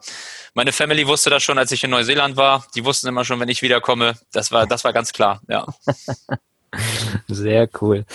meine 0.55 0.71
Family 0.71 1.05
wusste 1.07 1.29
das 1.29 1.43
schon, 1.43 1.59
als 1.59 1.71
ich 1.71 1.83
in 1.83 1.91
Neuseeland 1.91 2.37
war. 2.37 2.65
Die 2.73 2.83
wussten 2.85 3.07
immer 3.07 3.23
schon, 3.23 3.39
wenn 3.39 3.49
ich 3.49 3.61
wiederkomme. 3.61 4.15
Das 4.31 4.51
war, 4.51 4.65
das 4.65 4.83
war 4.83 4.93
ganz 4.93 5.13
klar, 5.13 5.41
ja. 5.47 5.67
Sehr 7.27 7.69
cool. 7.81 8.05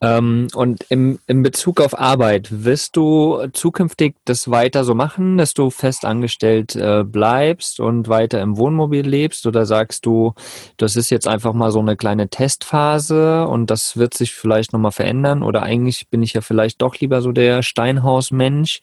Ähm, 0.00 0.48
und 0.54 0.84
im, 0.90 1.18
in 1.26 1.42
Bezug 1.42 1.80
auf 1.80 1.98
Arbeit, 1.98 2.64
wirst 2.64 2.96
du 2.96 3.46
zukünftig 3.52 4.14
das 4.24 4.50
weiter 4.50 4.84
so 4.84 4.94
machen, 4.94 5.38
dass 5.38 5.54
du 5.54 5.70
fest 5.70 6.04
angestellt 6.04 6.76
äh, 6.76 7.02
bleibst 7.04 7.80
und 7.80 8.08
weiter 8.08 8.40
im 8.40 8.58
Wohnmobil 8.58 9.06
lebst? 9.06 9.46
Oder 9.46 9.64
sagst 9.64 10.04
du, 10.04 10.34
das 10.76 10.96
ist 10.96 11.10
jetzt 11.10 11.26
einfach 11.26 11.54
mal 11.54 11.70
so 11.70 11.80
eine 11.80 11.96
kleine 11.96 12.28
Testphase 12.28 13.46
und 13.46 13.70
das 13.70 13.96
wird 13.96 14.14
sich 14.14 14.34
vielleicht 14.34 14.72
nochmal 14.72 14.92
verändern? 14.92 15.42
Oder 15.42 15.62
eigentlich 15.62 16.08
bin 16.08 16.22
ich 16.22 16.34
ja 16.34 16.42
vielleicht 16.42 16.82
doch 16.82 16.96
lieber 16.96 17.22
so 17.22 17.32
der 17.32 17.62
Steinhausmensch? 17.62 18.80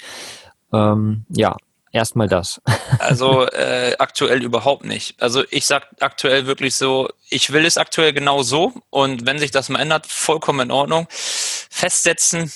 Ähm, 0.72 1.26
ja, 1.30 1.56
Erstmal 1.94 2.28
das. 2.28 2.60
Also 2.98 3.48
äh, 3.52 3.96
aktuell 4.00 4.44
überhaupt 4.44 4.84
nicht. 4.84 5.22
Also 5.22 5.44
ich 5.52 5.68
sag 5.68 5.88
aktuell 6.00 6.48
wirklich 6.48 6.74
so, 6.74 7.08
ich 7.30 7.54
will 7.54 7.66
es 7.66 7.78
aktuell 7.78 8.14
genau 8.14 8.42
so 8.42 8.74
und 8.90 9.28
wenn 9.28 9.38
sich 9.38 9.52
das 9.52 9.70
mal 9.70 9.80
ändert, 9.80 10.08
vollkommen 10.08 10.62
in 10.62 10.72
Ordnung. 10.72 11.08
Festsetzen, 11.12 12.52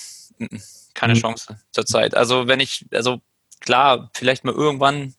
keine 0.94 1.14
mhm. 1.14 1.20
Chance 1.20 1.56
zurzeit. 1.70 2.16
Also 2.16 2.48
wenn 2.48 2.58
ich, 2.58 2.86
also 2.92 3.20
klar, 3.60 4.10
vielleicht 4.12 4.44
mal 4.44 4.54
irgendwann 4.54 5.14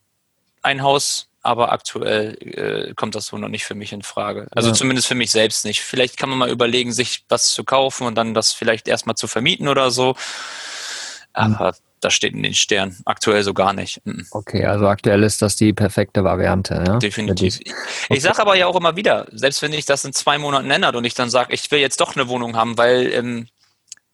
ein 0.61 0.83
Haus, 0.83 1.29
aber 1.41 1.71
aktuell 1.71 2.37
äh, 2.41 2.93
kommt 2.95 3.15
das 3.15 3.27
so 3.27 3.37
noch 3.37 3.47
nicht 3.47 3.63
für 3.63 3.75
mich 3.75 3.93
in 3.93 4.01
Frage. 4.01 4.49
Also 4.51 4.69
ja. 4.69 4.75
zumindest 4.75 5.07
für 5.07 5.15
mich 5.15 5.31
selbst 5.31 5.63
nicht. 5.63 5.79
Vielleicht 5.79 6.17
kann 6.17 6.27
man 6.27 6.37
mal 6.37 6.49
überlegen, 6.49 6.91
sich 6.91 7.23
was 7.29 7.53
zu 7.53 7.63
kaufen 7.63 8.05
und 8.05 8.15
dann 8.15 8.33
das 8.33 8.51
vielleicht 8.51 8.89
erstmal 8.89 9.15
zu 9.15 9.27
vermieten 9.27 9.69
oder 9.69 9.91
so. 9.91 10.17
Aber 11.31 11.73
das 12.01 12.13
steht 12.13 12.33
in 12.33 12.43
den 12.43 12.53
Sternen. 12.53 12.97
Aktuell 13.05 13.43
so 13.43 13.53
gar 13.53 13.73
nicht. 13.73 14.05
Mhm. 14.05 14.25
Okay, 14.31 14.65
also 14.65 14.87
aktuell 14.87 15.23
ist 15.23 15.41
das 15.41 15.55
die 15.55 15.73
perfekte 15.73 16.23
Variante. 16.23 16.83
Ja? 16.85 16.97
Definitiv. 16.97 17.59
Ich 18.09 18.21
sage 18.21 18.39
aber 18.39 18.55
ja 18.55 18.67
auch 18.67 18.75
immer 18.75 18.95
wieder, 18.95 19.27
selbst 19.31 19.61
wenn 19.61 19.73
ich 19.73 19.85
das 19.85 20.05
in 20.05 20.13
zwei 20.13 20.37
Monaten 20.37 20.69
ändert 20.71 20.95
und 20.95 21.05
ich 21.05 21.13
dann 21.13 21.29
sage, 21.29 21.53
ich 21.53 21.69
will 21.71 21.79
jetzt 21.79 22.01
doch 22.01 22.15
eine 22.15 22.27
Wohnung 22.27 22.55
haben, 22.55 22.77
weil 22.77 23.11
ähm, 23.13 23.47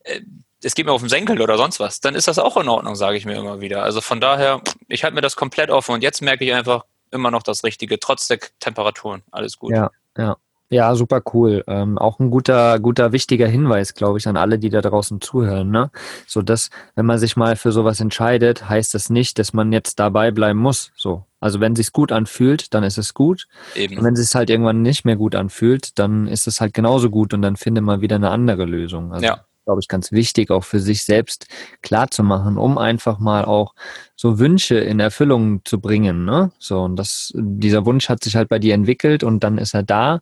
äh, 0.03 0.21
es 0.63 0.73
geht 0.73 0.85
mir 0.85 0.93
auf 0.93 1.01
den 1.01 1.09
Senkel 1.09 1.41
oder 1.41 1.57
sonst 1.57 1.79
was, 1.79 1.99
dann 1.99 2.15
ist 2.15 2.27
das 2.27 2.39
auch 2.39 2.57
in 2.57 2.67
Ordnung, 2.67 2.95
sage 2.95 3.17
ich 3.17 3.25
mir 3.25 3.37
immer 3.37 3.61
wieder. 3.61 3.83
Also 3.83 4.01
von 4.01 4.19
daher, 4.19 4.61
ich 4.87 5.03
halte 5.03 5.15
mir 5.15 5.21
das 5.21 5.35
komplett 5.35 5.69
offen 5.69 5.93
und 5.93 6.01
jetzt 6.01 6.21
merke 6.21 6.43
ich 6.43 6.53
einfach 6.53 6.85
immer 7.11 7.29
noch 7.29 7.43
das 7.43 7.63
Richtige, 7.63 7.99
trotz 7.99 8.27
der 8.27 8.39
Temperaturen. 8.59 9.21
Alles 9.31 9.57
gut. 9.57 9.71
Ja, 9.71 9.91
ja. 10.17 10.37
Ja, 10.69 10.95
super 10.95 11.21
cool. 11.33 11.63
Ähm, 11.67 11.97
auch 11.97 12.19
ein 12.19 12.31
guter, 12.31 12.79
guter, 12.79 13.11
wichtiger 13.11 13.47
Hinweis, 13.47 13.93
glaube 13.93 14.17
ich, 14.17 14.27
an 14.27 14.35
alle, 14.35 14.57
die 14.57 14.69
da 14.69 14.81
draußen 14.81 15.21
zuhören. 15.21 15.69
Ne? 15.69 15.91
So 16.25 16.41
dass, 16.41 16.71
wenn 16.95 17.05
man 17.05 17.19
sich 17.19 17.37
mal 17.37 17.55
für 17.55 17.71
sowas 17.71 17.99
entscheidet, 17.99 18.67
heißt 18.67 18.93
das 18.95 19.09
nicht, 19.11 19.37
dass 19.37 19.53
man 19.53 19.71
jetzt 19.71 19.99
dabei 19.99 20.31
bleiben 20.31 20.59
muss. 20.59 20.91
So. 20.95 21.23
Also 21.39 21.59
wenn 21.59 21.75
sich's 21.75 21.91
gut 21.91 22.11
anfühlt, 22.11 22.73
dann 22.73 22.83
ist 22.83 22.97
es 22.97 23.13
gut. 23.13 23.47
Eben. 23.75 23.97
Und 23.97 24.03
wenn 24.03 24.15
es 24.15 24.25
sich 24.25 24.35
halt 24.35 24.49
irgendwann 24.49 24.81
nicht 24.81 25.05
mehr 25.05 25.15
gut 25.15 25.35
anfühlt, 25.35 25.99
dann 25.99 26.27
ist 26.27 26.47
es 26.47 26.59
halt 26.59 26.73
genauso 26.73 27.11
gut 27.11 27.35
und 27.35 27.43
dann 27.43 27.57
findet 27.57 27.83
man 27.83 28.01
wieder 28.01 28.15
eine 28.15 28.31
andere 28.31 28.65
Lösung. 28.65 29.13
Also, 29.13 29.25
ja 29.25 29.45
glaube 29.65 29.81
ich, 29.81 29.87
ganz 29.87 30.11
wichtig, 30.11 30.51
auch 30.51 30.63
für 30.63 30.79
sich 30.79 31.03
selbst 31.03 31.47
klar 31.81 32.09
zu 32.09 32.23
machen, 32.23 32.57
um 32.57 32.77
einfach 32.77 33.19
mal 33.19 33.45
auch 33.45 33.73
so 34.15 34.39
Wünsche 34.39 34.75
in 34.75 34.99
Erfüllung 34.99 35.61
zu 35.65 35.79
bringen. 35.81 36.25
Ne? 36.25 36.51
So, 36.59 36.81
und 36.81 36.95
das, 36.95 37.33
dieser 37.35 37.85
Wunsch 37.85 38.07
hat 38.07 38.23
sich 38.23 38.35
halt 38.35 38.47
bei 38.47 38.59
dir 38.59 38.73
entwickelt 38.73 39.23
und 39.23 39.43
dann 39.43 39.57
ist 39.57 39.73
er 39.73 39.83
da 39.83 40.21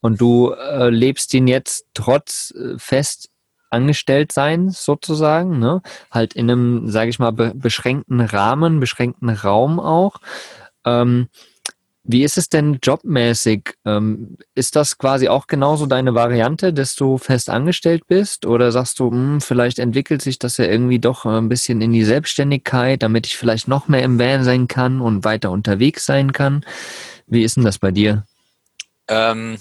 und 0.00 0.20
du 0.20 0.52
äh, 0.52 0.88
lebst 0.88 1.34
ihn 1.34 1.46
jetzt 1.46 1.86
trotz 1.92 2.54
äh, 2.56 2.78
fest 2.78 3.28
angestellt 3.70 4.32
sein, 4.32 4.70
sozusagen, 4.70 5.58
ne? 5.58 5.82
Halt 6.10 6.34
in 6.34 6.48
einem, 6.50 6.88
sage 6.88 7.10
ich 7.10 7.18
mal, 7.18 7.32
be 7.32 7.52
beschränkten 7.54 8.20
Rahmen, 8.20 8.78
beschränkten 8.78 9.28
Raum 9.30 9.80
auch. 9.80 10.18
Ähm, 10.84 11.28
wie 12.04 12.22
ist 12.22 12.36
es 12.36 12.50
denn 12.50 12.78
jobmäßig? 12.82 13.74
Ähm, 13.86 14.36
ist 14.54 14.76
das 14.76 14.98
quasi 14.98 15.28
auch 15.28 15.46
genauso 15.46 15.86
deine 15.86 16.14
Variante, 16.14 16.74
dass 16.74 16.94
du 16.94 17.16
fest 17.16 17.48
angestellt 17.48 18.06
bist? 18.06 18.44
Oder 18.44 18.72
sagst 18.72 19.00
du, 19.00 19.10
hm, 19.10 19.40
vielleicht 19.40 19.78
entwickelt 19.78 20.20
sich 20.20 20.38
das 20.38 20.58
ja 20.58 20.66
irgendwie 20.66 20.98
doch 20.98 21.24
ein 21.24 21.48
bisschen 21.48 21.80
in 21.80 21.92
die 21.92 22.04
Selbstständigkeit, 22.04 23.02
damit 23.02 23.26
ich 23.26 23.38
vielleicht 23.38 23.68
noch 23.68 23.88
mehr 23.88 24.02
im 24.02 24.18
Van 24.18 24.44
sein 24.44 24.68
kann 24.68 25.00
und 25.00 25.24
weiter 25.24 25.50
unterwegs 25.50 26.04
sein 26.04 26.32
kann? 26.32 26.64
Wie 27.26 27.42
ist 27.42 27.56
denn 27.56 27.64
das 27.64 27.78
bei 27.78 27.90
dir? 27.90 28.24
Ähm, 29.08 29.58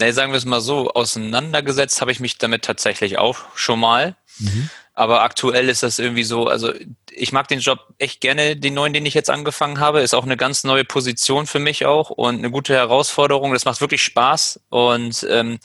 ne, 0.00 0.12
sagen 0.12 0.32
wir 0.32 0.38
es 0.38 0.44
mal 0.44 0.60
so, 0.60 0.90
auseinandergesetzt 0.90 2.00
habe 2.00 2.12
ich 2.12 2.20
mich 2.20 2.38
damit 2.38 2.64
tatsächlich 2.64 3.18
auch 3.18 3.36
schon 3.54 3.80
mal. 3.80 4.16
Mhm. 4.38 4.70
Aber 4.98 5.20
aktuell 5.20 5.68
ist 5.68 5.82
das 5.82 5.98
irgendwie 5.98 6.24
so, 6.24 6.46
also 6.46 6.72
ich 7.10 7.30
mag 7.30 7.48
den 7.48 7.60
Job 7.60 7.80
echt 7.98 8.22
gerne, 8.22 8.56
den 8.56 8.72
neuen, 8.72 8.94
den 8.94 9.04
ich 9.04 9.12
jetzt 9.12 9.28
angefangen 9.28 9.78
habe. 9.78 10.00
Ist 10.00 10.14
auch 10.14 10.24
eine 10.24 10.38
ganz 10.38 10.64
neue 10.64 10.84
Position 10.84 11.46
für 11.46 11.58
mich 11.58 11.84
auch 11.84 12.08
und 12.08 12.38
eine 12.38 12.50
gute 12.50 12.72
Herausforderung. 12.72 13.52
Das 13.52 13.66
macht 13.66 13.82
wirklich 13.82 14.02
Spaß 14.02 14.60
und 14.70 15.26
ähm, 15.28 15.58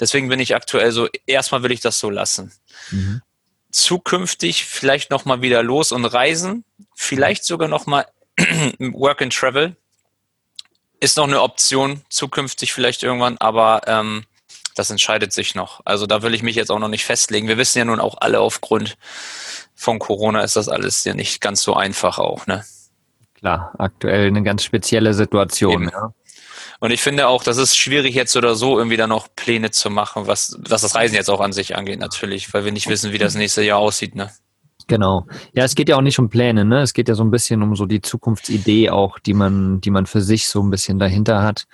deswegen 0.00 0.30
bin 0.30 0.40
ich 0.40 0.54
aktuell 0.54 0.90
so, 0.90 1.06
erstmal 1.26 1.62
will 1.62 1.72
ich 1.72 1.80
das 1.80 2.00
so 2.00 2.08
lassen. 2.08 2.50
Mhm. 2.90 3.20
Zukünftig 3.70 4.64
vielleicht 4.64 5.10
nochmal 5.10 5.42
wieder 5.42 5.62
los 5.62 5.92
und 5.92 6.06
reisen, 6.06 6.64
vielleicht 6.94 7.44
sogar 7.44 7.68
nochmal 7.68 8.06
Work 8.78 9.20
and 9.20 9.34
Travel. 9.34 9.76
Ist 11.00 11.16
noch 11.16 11.28
eine 11.28 11.42
Option, 11.42 12.02
zukünftig 12.08 12.72
vielleicht 12.72 13.02
irgendwann, 13.02 13.36
aber 13.38 13.82
ähm, 13.86 14.24
das 14.74 14.90
entscheidet 14.90 15.32
sich 15.32 15.54
noch. 15.54 15.80
Also 15.84 16.06
da 16.06 16.22
will 16.22 16.34
ich 16.34 16.42
mich 16.42 16.56
jetzt 16.56 16.70
auch 16.70 16.78
noch 16.78 16.88
nicht 16.88 17.04
festlegen. 17.04 17.48
Wir 17.48 17.58
wissen 17.58 17.78
ja 17.78 17.84
nun 17.84 18.00
auch 18.00 18.16
alle 18.20 18.40
aufgrund 18.40 18.96
von 19.74 19.98
Corona 19.98 20.40
ist 20.42 20.56
das 20.56 20.68
alles 20.68 21.04
ja 21.04 21.14
nicht 21.14 21.40
ganz 21.40 21.62
so 21.62 21.74
einfach 21.74 22.18
auch, 22.18 22.46
ne? 22.46 22.64
Klar, 23.34 23.72
aktuell 23.78 24.26
eine 24.26 24.42
ganz 24.42 24.64
spezielle 24.64 25.14
Situation, 25.14 25.88
ja. 25.92 26.12
Und 26.80 26.90
ich 26.92 27.00
finde 27.00 27.26
auch, 27.28 27.42
das 27.42 27.56
ist 27.56 27.76
schwierig 27.76 28.14
jetzt 28.14 28.36
oder 28.36 28.54
so 28.54 28.78
irgendwie 28.78 28.96
da 28.96 29.06
noch 29.06 29.28
Pläne 29.34 29.70
zu 29.70 29.90
machen, 29.90 30.26
was, 30.26 30.56
was 30.60 30.82
das 30.82 30.94
Reisen 30.94 31.14
jetzt 31.14 31.30
auch 31.30 31.40
an 31.40 31.52
sich 31.52 31.76
angeht 31.76 31.98
natürlich, 31.98 32.52
weil 32.54 32.64
wir 32.64 32.72
nicht 32.72 32.88
wissen, 32.88 33.12
wie 33.12 33.18
das 33.18 33.34
nächste 33.34 33.62
Jahr 33.62 33.78
aussieht, 33.78 34.14
ne? 34.14 34.32
Genau. 34.88 35.26
Ja, 35.52 35.64
es 35.64 35.74
geht 35.74 35.88
ja 35.88 35.96
auch 35.96 36.02
nicht 36.02 36.18
um 36.18 36.28
Pläne, 36.28 36.64
ne? 36.64 36.80
Es 36.80 36.92
geht 36.92 37.08
ja 37.08 37.14
so 37.14 37.22
ein 37.22 37.30
bisschen 37.30 37.62
um 37.62 37.76
so 37.76 37.86
die 37.86 38.00
Zukunftsidee 38.00 38.90
auch, 38.90 39.18
die 39.18 39.34
man, 39.34 39.80
die 39.80 39.90
man 39.90 40.06
für 40.06 40.20
sich 40.20 40.48
so 40.48 40.62
ein 40.62 40.70
bisschen 40.70 40.98
dahinter 40.98 41.42
hat 41.42 41.66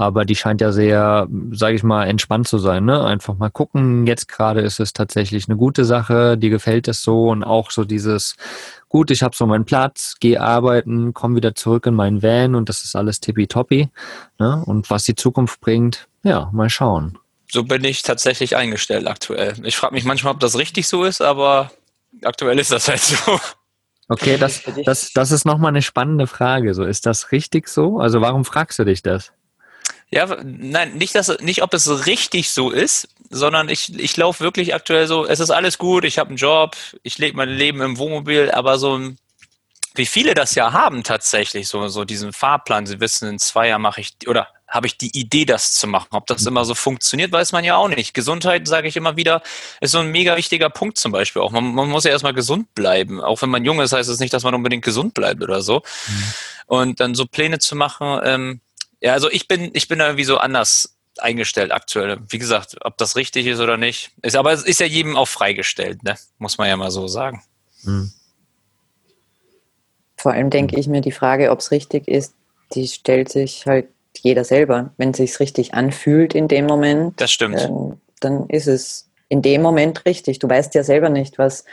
aber 0.00 0.24
die 0.24 0.34
scheint 0.34 0.62
ja 0.62 0.72
sehr, 0.72 1.28
sage 1.50 1.76
ich 1.76 1.82
mal, 1.82 2.06
entspannt 2.06 2.48
zu 2.48 2.56
sein. 2.56 2.86
Ne? 2.86 3.04
Einfach 3.04 3.36
mal 3.36 3.50
gucken. 3.50 4.06
Jetzt 4.06 4.28
gerade 4.28 4.62
ist 4.62 4.80
es 4.80 4.94
tatsächlich 4.94 5.46
eine 5.46 5.58
gute 5.58 5.84
Sache, 5.84 6.38
die 6.38 6.48
gefällt 6.48 6.88
es 6.88 7.02
so 7.02 7.28
und 7.28 7.44
auch 7.44 7.70
so 7.70 7.84
dieses, 7.84 8.34
gut, 8.88 9.10
ich 9.10 9.22
habe 9.22 9.36
so 9.36 9.44
meinen 9.44 9.66
Platz, 9.66 10.16
gehe 10.18 10.40
arbeiten, 10.40 11.12
komme 11.12 11.36
wieder 11.36 11.54
zurück 11.54 11.84
in 11.84 11.92
meinen 11.92 12.22
Van 12.22 12.54
und 12.54 12.70
das 12.70 12.82
ist 12.82 12.96
alles 12.96 13.20
tippitoppi. 13.20 13.90
Ne? 14.38 14.62
Und 14.64 14.88
was 14.88 15.04
die 15.04 15.14
Zukunft 15.14 15.60
bringt, 15.60 16.08
ja, 16.22 16.48
mal 16.54 16.70
schauen. 16.70 17.18
So 17.52 17.64
bin 17.64 17.84
ich 17.84 18.02
tatsächlich 18.02 18.56
eingestellt 18.56 19.06
aktuell. 19.06 19.52
Ich 19.64 19.76
frage 19.76 19.94
mich 19.94 20.04
manchmal, 20.04 20.32
ob 20.32 20.40
das 20.40 20.56
richtig 20.56 20.88
so 20.88 21.04
ist, 21.04 21.20
aber 21.20 21.72
aktuell 22.22 22.58
ist 22.58 22.72
das 22.72 22.88
halt 22.88 23.00
so. 23.00 23.40
Okay, 24.08 24.38
das, 24.38 24.62
das, 24.84 25.12
das 25.12 25.30
ist 25.30 25.44
nochmal 25.44 25.68
eine 25.68 25.82
spannende 25.82 26.26
Frage. 26.26 26.74
So, 26.74 26.84
ist 26.84 27.06
das 27.06 27.30
richtig 27.30 27.68
so? 27.68 28.00
Also 28.00 28.20
warum 28.20 28.44
fragst 28.44 28.78
du 28.78 28.84
dich 28.84 29.02
das? 29.02 29.32
Ja, 30.10 30.26
nein, 30.42 30.94
nicht, 30.94 31.14
dass, 31.14 31.38
nicht, 31.40 31.62
ob 31.62 31.72
es 31.72 32.06
richtig 32.06 32.50
so 32.50 32.70
ist, 32.70 33.08
sondern 33.30 33.68
ich, 33.68 33.96
ich 33.96 34.16
laufe 34.16 34.42
wirklich 34.42 34.74
aktuell 34.74 35.06
so, 35.06 35.24
es 35.24 35.38
ist 35.38 35.50
alles 35.50 35.78
gut, 35.78 36.04
ich 36.04 36.18
habe 36.18 36.30
einen 36.30 36.36
Job, 36.36 36.76
ich 37.04 37.18
lebe 37.18 37.36
mein 37.36 37.48
Leben 37.48 37.80
im 37.80 37.96
Wohnmobil, 37.98 38.50
aber 38.50 38.78
so 38.78 38.98
wie 39.94 40.06
viele 40.06 40.34
das 40.34 40.54
ja 40.54 40.72
haben 40.72 41.04
tatsächlich, 41.04 41.68
so, 41.68 41.88
so 41.88 42.04
diesen 42.04 42.32
Fahrplan, 42.32 42.86
sie 42.86 43.00
wissen, 43.00 43.28
in 43.28 43.38
zwei 43.38 43.68
Jahren 43.68 43.82
mache 43.82 44.00
ich, 44.00 44.16
oder 44.26 44.48
habe 44.70 44.86
ich 44.86 44.96
die 44.96 45.18
Idee, 45.18 45.44
das 45.44 45.74
zu 45.74 45.86
machen. 45.88 46.08
Ob 46.12 46.26
das 46.28 46.46
immer 46.46 46.64
so 46.64 46.74
funktioniert, 46.74 47.32
weiß 47.32 47.52
man 47.52 47.64
ja 47.64 47.76
auch 47.76 47.88
nicht. 47.88 48.14
Gesundheit, 48.14 48.68
sage 48.68 48.88
ich 48.88 48.96
immer 48.96 49.16
wieder, 49.16 49.42
ist 49.80 49.90
so 49.90 49.98
ein 49.98 50.10
mega 50.12 50.36
wichtiger 50.36 50.70
Punkt 50.70 50.96
zum 50.96 51.10
Beispiel 51.10 51.42
auch. 51.42 51.50
Man, 51.50 51.74
man 51.74 51.88
muss 51.88 52.04
ja 52.04 52.12
erstmal 52.12 52.34
gesund 52.34 52.72
bleiben. 52.74 53.20
Auch 53.20 53.42
wenn 53.42 53.50
man 53.50 53.64
jung 53.64 53.80
ist, 53.80 53.92
heißt 53.92 54.08
es 54.08 54.16
das 54.16 54.20
nicht, 54.20 54.32
dass 54.32 54.44
man 54.44 54.54
unbedingt 54.54 54.84
gesund 54.84 55.12
bleibt 55.12 55.42
oder 55.42 55.60
so. 55.60 55.82
Mhm. 56.06 56.24
Und 56.66 57.00
dann 57.00 57.16
so 57.16 57.26
Pläne 57.26 57.58
zu 57.58 57.74
machen, 57.74 58.20
ähm, 58.24 58.60
ja, 59.00 59.12
also 59.12 59.28
ich 59.30 59.48
bin, 59.48 59.70
ich 59.72 59.88
bin 59.88 59.98
irgendwie 59.98 60.24
so 60.24 60.38
anders 60.38 60.96
eingestellt 61.18 61.72
aktuell. 61.72 62.18
Wie 62.28 62.38
gesagt, 62.38 62.76
ob 62.82 62.96
das 62.96 63.16
richtig 63.16 63.46
ist 63.46 63.58
oder 63.58 63.76
nicht, 63.76 64.12
ist, 64.22 64.36
aber 64.36 64.52
es 64.52 64.62
ist 64.62 64.78
ja 64.78 64.86
jedem 64.86 65.16
auch 65.16 65.28
freigestellt, 65.28 66.04
ne? 66.04 66.16
muss 66.38 66.58
man 66.58 66.68
ja 66.68 66.76
mal 66.76 66.90
so 66.90 67.08
sagen. 67.08 67.42
Hm. 67.82 68.12
Vor 70.16 70.32
allem 70.32 70.50
denke 70.50 70.78
ich 70.78 70.86
mir, 70.86 71.00
die 71.00 71.12
Frage, 71.12 71.50
ob 71.50 71.60
es 71.60 71.70
richtig 71.70 72.06
ist, 72.06 72.34
die 72.74 72.86
stellt 72.86 73.30
sich 73.30 73.66
halt 73.66 73.88
jeder 74.18 74.44
selber. 74.44 74.92
Wenn 74.96 75.10
es 75.10 75.18
sich 75.18 75.40
richtig 75.40 75.74
anfühlt 75.74 76.34
in 76.34 76.48
dem 76.48 76.66
Moment, 76.66 77.20
das 77.20 77.30
stimmt. 77.30 77.60
Ähm, 77.60 78.00
dann 78.20 78.48
ist 78.48 78.66
es 78.66 79.10
in 79.28 79.42
dem 79.42 79.62
Moment 79.62 80.04
richtig. 80.04 80.38
Du 80.38 80.48
weißt 80.48 80.74
ja 80.74 80.82
selber 80.82 81.08
nicht, 81.08 81.38
was 81.38 81.64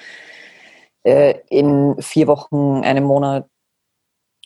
äh, 1.04 1.36
in 1.50 1.96
vier 2.00 2.28
Wochen, 2.28 2.84
einem 2.84 3.04
Monat 3.04 3.48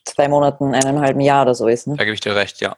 zwei 0.06 0.28
Monaten, 0.28 0.74
einem 0.74 1.00
halben 1.00 1.20
Jahr 1.20 1.44
oder 1.44 1.56
so 1.56 1.68
ist. 1.68 1.88
Ne? 1.88 1.96
Da 1.96 2.04
gebe 2.04 2.14
ich 2.14 2.22
dir 2.22 2.36
recht, 2.36 2.62
ja. 2.62 2.76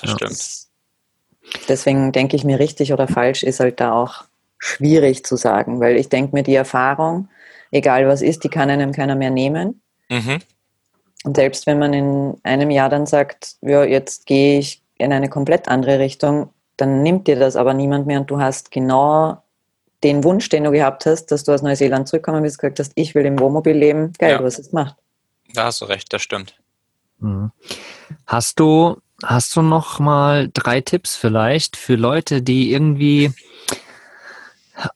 Das 0.00 0.10
ja. 0.10 0.16
stimmt. 0.16 1.68
Deswegen 1.68 2.12
denke 2.12 2.36
ich 2.36 2.44
mir, 2.44 2.58
richtig 2.58 2.92
oder 2.92 3.08
falsch 3.08 3.42
ist 3.42 3.60
halt 3.60 3.80
da 3.80 3.92
auch 3.92 4.24
schwierig 4.58 5.24
zu 5.24 5.36
sagen, 5.36 5.80
weil 5.80 5.96
ich 5.96 6.08
denke 6.08 6.34
mir, 6.34 6.42
die 6.42 6.54
Erfahrung, 6.54 7.28
egal 7.70 8.06
was 8.06 8.22
ist, 8.22 8.44
die 8.44 8.48
kann 8.48 8.70
einem 8.70 8.92
keiner 8.92 9.16
mehr 9.16 9.30
nehmen. 9.30 9.82
Mhm. 10.08 10.38
Und 11.24 11.36
selbst 11.36 11.66
wenn 11.66 11.78
man 11.78 11.92
in 11.92 12.36
einem 12.42 12.70
Jahr 12.70 12.88
dann 12.88 13.06
sagt, 13.06 13.56
ja, 13.60 13.84
jetzt 13.84 14.26
gehe 14.26 14.58
ich 14.58 14.82
in 14.98 15.12
eine 15.12 15.28
komplett 15.28 15.68
andere 15.68 15.98
Richtung, 15.98 16.50
dann 16.76 17.02
nimmt 17.02 17.26
dir 17.26 17.38
das 17.38 17.56
aber 17.56 17.74
niemand 17.74 18.06
mehr 18.06 18.20
und 18.20 18.30
du 18.30 18.40
hast 18.40 18.70
genau 18.70 19.42
den 20.02 20.24
Wunsch, 20.24 20.48
den 20.48 20.64
du 20.64 20.70
gehabt 20.70 21.04
hast, 21.04 21.26
dass 21.26 21.44
du 21.44 21.52
aus 21.52 21.62
Neuseeland 21.62 22.08
zurückkommen 22.08 22.42
bist, 22.42 22.58
gesagt 22.58 22.78
hast, 22.78 22.92
ich 22.94 23.14
will 23.14 23.26
im 23.26 23.38
Wohnmobil 23.38 23.76
leben. 23.76 24.12
Geil, 24.18 24.32
ja. 24.32 24.38
du 24.38 24.44
hast 24.44 24.58
es 24.58 24.70
gemacht. 24.70 24.96
Da 25.52 25.64
hast 25.64 25.82
du 25.82 25.84
recht, 25.84 26.12
das 26.12 26.22
stimmt. 26.22 26.54
Mhm. 27.18 27.50
Hast 28.26 28.60
du, 28.60 28.96
hast 29.22 29.54
du 29.56 29.62
noch 29.62 29.98
mal 29.98 30.48
drei 30.54 30.80
Tipps 30.80 31.16
vielleicht 31.16 31.76
für 31.76 31.96
Leute, 31.96 32.40
die 32.40 32.72
irgendwie 32.72 33.32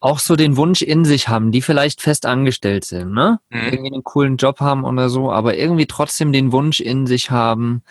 auch 0.00 0.18
so 0.18 0.36
den 0.36 0.56
Wunsch 0.56 0.82
in 0.82 1.04
sich 1.04 1.28
haben, 1.28 1.52
die 1.52 1.62
vielleicht 1.62 2.00
fest 2.00 2.26
angestellt 2.26 2.84
sind, 2.84 3.12
ne? 3.12 3.40
Mhm. 3.50 3.60
Irgendwie 3.60 3.92
einen 3.92 4.04
coolen 4.04 4.36
Job 4.36 4.60
haben 4.60 4.84
oder 4.84 5.08
so, 5.08 5.30
aber 5.30 5.56
irgendwie 5.56 5.86
trotzdem 5.86 6.32
den 6.32 6.52
Wunsch 6.52 6.80
in 6.80 7.06
sich 7.06 7.30
haben, 7.30 7.82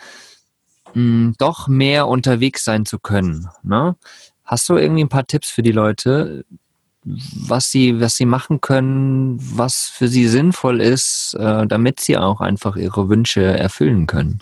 mh, 0.88 0.94
hm, 0.94 1.34
doch 1.38 1.68
mehr 1.68 2.08
unterwegs 2.08 2.64
sein 2.64 2.86
zu 2.86 2.98
können, 2.98 3.48
ne? 3.62 3.96
Hast 4.44 4.68
du 4.68 4.76
irgendwie 4.76 5.04
ein 5.04 5.08
paar 5.08 5.26
Tipps 5.26 5.50
für 5.50 5.62
die 5.62 5.72
Leute, 5.72 6.44
was 7.04 7.70
sie, 7.70 8.00
was 8.00 8.16
sie 8.16 8.26
machen 8.26 8.60
können, 8.60 9.38
was 9.40 9.86
für 9.86 10.08
sie 10.08 10.26
sinnvoll 10.28 10.80
ist, 10.80 11.34
äh, 11.38 11.66
damit 11.66 12.00
sie 12.00 12.18
auch 12.18 12.40
einfach 12.40 12.76
ihre 12.76 13.08
Wünsche 13.08 13.42
erfüllen 13.42 14.06
können? 14.06 14.40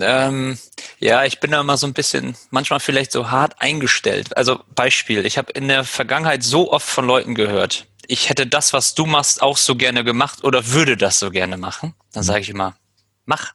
Ähm, 0.00 0.58
ja, 0.98 1.24
ich 1.24 1.40
bin 1.40 1.50
da 1.50 1.62
mal 1.62 1.76
so 1.76 1.86
ein 1.86 1.92
bisschen, 1.92 2.36
manchmal 2.50 2.80
vielleicht 2.80 3.12
so 3.12 3.30
hart 3.30 3.60
eingestellt. 3.60 4.36
Also 4.36 4.60
Beispiel, 4.74 5.26
ich 5.26 5.38
habe 5.38 5.52
in 5.52 5.68
der 5.68 5.84
Vergangenheit 5.84 6.42
so 6.42 6.72
oft 6.72 6.88
von 6.88 7.06
Leuten 7.06 7.34
gehört, 7.34 7.86
ich 8.06 8.28
hätte 8.28 8.46
das, 8.46 8.72
was 8.72 8.94
du 8.94 9.06
machst, 9.06 9.40
auch 9.40 9.56
so 9.56 9.76
gerne 9.76 10.02
gemacht 10.02 10.42
oder 10.42 10.66
würde 10.68 10.96
das 10.96 11.18
so 11.20 11.30
gerne 11.30 11.56
machen, 11.56 11.94
dann 12.12 12.24
sage 12.24 12.40
ich 12.40 12.48
immer, 12.48 12.76
mach. 13.24 13.52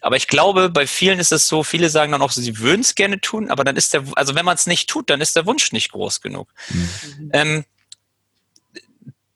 Aber 0.00 0.16
ich 0.16 0.26
glaube, 0.26 0.68
bei 0.68 0.86
vielen 0.86 1.18
ist 1.18 1.32
es 1.32 1.48
so, 1.48 1.62
viele 1.62 1.88
sagen 1.88 2.12
dann 2.12 2.22
auch 2.22 2.30
so, 2.30 2.40
sie 2.40 2.58
würden 2.58 2.82
es 2.82 2.94
gerne 2.94 3.20
tun, 3.20 3.50
aber 3.50 3.64
dann 3.64 3.76
ist 3.76 3.94
der, 3.94 4.04
also 4.16 4.34
wenn 4.34 4.44
man 4.44 4.56
es 4.56 4.66
nicht 4.66 4.88
tut, 4.90 5.08
dann 5.10 5.20
ist 5.20 5.36
der 5.36 5.46
Wunsch 5.46 5.72
nicht 5.72 5.92
groß 5.92 6.20
genug. 6.20 6.52
Mhm. 6.68 7.30
Ähm, 7.32 7.64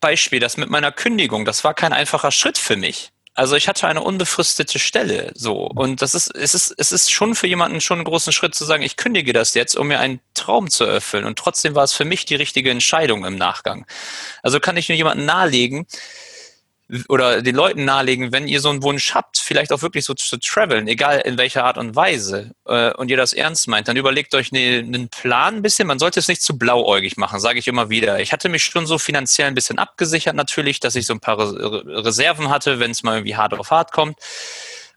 Beispiel, 0.01 0.41
das 0.41 0.57
mit 0.57 0.69
meiner 0.69 0.93
Kündigung, 0.93 1.45
das 1.45 1.65
war 1.65 1.73
kein 1.73 1.93
einfacher 1.93 2.33
Schritt 2.33 2.59
für 2.59 2.77
mich. 2.77 3.12
Also 3.35 3.57
ich 3.57 3.67
hatte 3.67 3.89
eine 3.89 4.03
unbefristete 4.03 4.79
Stelle, 4.79 5.33
so. 5.35 5.67
Und 5.67 6.03
das 6.03 6.15
ist, 6.15 6.35
es 6.37 6.55
ist, 6.55 6.75
es 6.77 6.93
ist 6.93 7.11
schon 7.11 7.35
für 7.35 7.47
jemanden 7.47 7.81
schon 7.81 7.99
einen 7.99 8.05
großen 8.05 8.33
Schritt 8.33 8.55
zu 8.55 8.65
sagen, 8.67 8.83
ich 8.83 8.97
kündige 8.99 9.33
das 9.33 9.55
jetzt, 9.55 9.75
um 9.75 9.89
mir 9.89 10.01
einen 10.01 10.21
Traum 10.35 10.69
zu 10.69 10.85
erfüllen. 10.85 11.25
Und 11.25 11.39
trotzdem 11.39 11.75
war 11.75 11.85
es 11.85 11.95
für 11.95 12.05
mich 12.05 12.27
die 12.27 12.35
richtige 12.35 12.71
Entscheidung 12.71 13.25
im 13.25 13.37
Nachgang. 13.37 13.87
Also 14.43 14.61
kann 14.61 14.77
ich 14.77 14.89
nur 14.91 14.97
jemanden 14.97 15.25
nahelegen, 15.25 15.87
oder 17.09 17.43
den 17.43 17.55
Leuten 17.55 17.85
nahelegen, 17.85 18.33
wenn 18.33 18.47
ihr 18.47 18.61
so 18.61 18.69
einen 18.69 18.83
Wunsch 18.83 19.15
habt, 19.15 19.39
vielleicht 19.39 19.73
auch 19.73 19.83
wirklich 19.83 20.05
so 20.05 20.15
zu 20.15 20.39
traveln, 20.39 20.89
egal 20.89 21.21
in 21.21 21.39
welcher 21.39 21.65
Art 21.65 21.79
und 21.79 21.97
Weise, 21.97 22.53
äh, 22.67 22.93
und 22.95 23.11
ihr 23.11 23.17
das 23.17 23.33
ernst 23.33 23.69
meint, 23.69 23.89
dann 23.89 23.97
überlegt 23.97 24.35
euch 24.35 24.53
ne, 24.53 24.79
einen 24.79 25.09
Plan 25.09 25.57
ein 25.57 25.63
bisschen. 25.63 25.89
Man 25.89 25.99
sollte 25.99 26.21
es 26.21 26.29
nicht 26.29 26.43
zu 26.43 26.59
blauäugig 26.59 27.17
machen, 27.17 27.41
sage 27.41 27.59
ich 27.59 27.69
immer 27.69 27.89
wieder. 27.89 28.21
Ich 28.21 28.33
hatte 28.33 28.49
mich 28.49 28.63
schon 28.63 28.87
so 28.87 28.99
finanziell 28.99 29.49
ein 29.49 29.55
bisschen 29.55 29.79
abgesichert 29.79 30.37
natürlich, 30.37 30.81
dass 30.81 30.95
ich 30.95 31.07
so 31.07 31.15
ein 31.15 31.21
paar 31.21 31.39
Reserven 31.39 32.51
hatte, 32.51 32.79
wenn 32.79 32.91
es 32.91 33.03
mal 33.03 33.17
irgendwie 33.17 33.37
hart 33.37 33.55
auf 33.55 33.71
hart 33.71 33.93
kommt. 33.93 34.19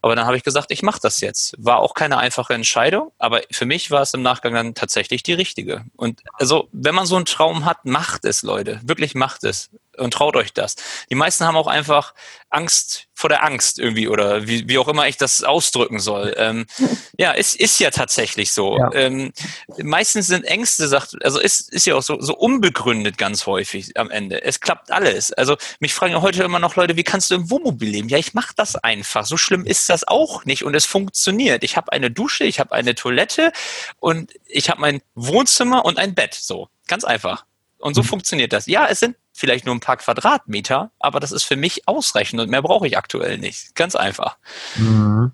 Aber 0.01 0.15
dann 0.15 0.27
habe 0.27 0.37
ich 0.37 0.43
gesagt, 0.43 0.69
ich 0.69 0.83
mache 0.83 0.99
das 1.01 1.19
jetzt. 1.19 1.55
War 1.57 1.79
auch 1.79 1.95
keine 1.95 2.19
einfache 2.19 2.53
Entscheidung, 2.53 3.11
aber 3.17 3.41
für 3.49 3.65
mich 3.65 3.89
war 3.89 4.03
es 4.03 4.13
im 4.13 4.21
Nachgang 4.21 4.53
dann 4.53 4.75
tatsächlich 4.75 5.23
die 5.23 5.33
richtige. 5.33 5.85
Und 5.95 6.21
also, 6.33 6.69
wenn 6.71 6.93
man 6.93 7.07
so 7.07 7.15
einen 7.15 7.25
Traum 7.25 7.65
hat, 7.65 7.85
macht 7.85 8.23
es, 8.23 8.43
Leute. 8.43 8.79
Wirklich 8.83 9.15
macht 9.15 9.43
es 9.43 9.71
und 9.97 10.13
traut 10.13 10.35
euch 10.35 10.53
das. 10.53 10.75
Die 11.09 11.15
meisten 11.15 11.45
haben 11.45 11.57
auch 11.57 11.67
einfach 11.67 12.13
Angst 12.49 13.07
vor 13.13 13.29
der 13.29 13.43
Angst 13.43 13.79
irgendwie 13.79 14.07
oder 14.07 14.47
wie, 14.47 14.67
wie 14.67 14.77
auch 14.77 14.87
immer 14.87 15.07
ich 15.07 15.17
das 15.17 15.43
ausdrücken 15.43 15.99
soll. 15.99 16.33
Ähm, 16.37 16.65
ja, 17.17 17.33
es 17.33 17.55
ist 17.55 17.79
ja 17.79 17.89
tatsächlich 17.89 18.51
so. 18.51 18.77
Ja. 18.77 18.91
Ähm, 18.93 19.31
meistens 19.77 20.27
sind 20.27 20.43
Ängste, 20.45 20.87
sagt, 20.87 21.15
also 21.23 21.39
ist, 21.39 21.71
ist 21.73 21.85
ja 21.85 21.95
auch 21.95 22.03
so, 22.03 22.19
so 22.19 22.35
unbegründet 22.35 23.17
ganz 23.17 23.45
häufig 23.45 23.97
am 23.97 24.09
Ende. 24.09 24.43
Es 24.43 24.59
klappt 24.59 24.91
alles. 24.91 25.31
Also 25.33 25.55
mich 25.79 25.93
fragen 25.93 26.13
ja 26.13 26.21
heute 26.21 26.43
immer 26.43 26.59
noch 26.59 26.75
Leute, 26.75 26.97
wie 26.97 27.03
kannst 27.03 27.31
du 27.31 27.35
im 27.35 27.49
Wohnmobil 27.49 27.89
leben? 27.89 28.09
Ja, 28.09 28.17
ich 28.17 28.33
mache 28.33 28.53
das 28.55 28.75
einfach. 28.75 29.25
So 29.25 29.37
schlimm 29.37 29.65
ist 29.65 29.89
das 29.89 30.07
auch 30.07 30.45
nicht 30.45 30.63
und 30.63 30.75
es 30.75 30.85
funktioniert. 30.85 31.63
Ich 31.63 31.77
habe 31.77 31.91
eine 31.91 32.11
Dusche, 32.11 32.43
ich 32.43 32.59
habe 32.59 32.73
eine 32.73 32.95
Toilette 32.95 33.51
und 33.99 34.31
ich 34.45 34.69
habe 34.69 34.81
mein 34.81 35.01
Wohnzimmer 35.15 35.85
und 35.85 35.97
ein 35.97 36.15
Bett. 36.15 36.33
So, 36.33 36.69
ganz 36.87 37.03
einfach. 37.03 37.45
Und 37.77 37.93
so 37.93 38.01
mhm. 38.01 38.07
funktioniert 38.07 38.53
das. 38.53 38.67
Ja, 38.67 38.87
es 38.87 38.99
sind 38.99 39.15
vielleicht 39.35 39.65
nur 39.65 39.75
ein 39.75 39.81
paar 39.81 39.97
Quadratmeter, 39.97 40.91
aber 40.99 41.19
das 41.19 41.31
ist 41.31 41.43
für 41.43 41.57
mich 41.57 41.87
ausreichend 41.87 42.41
und 42.41 42.49
mehr 42.49 42.61
brauche 42.61 42.87
ich 42.87 42.97
aktuell 42.97 43.37
nicht. 43.37 43.75
Ganz 43.75 43.95
einfach. 43.95 44.37
Mhm. 44.77 45.33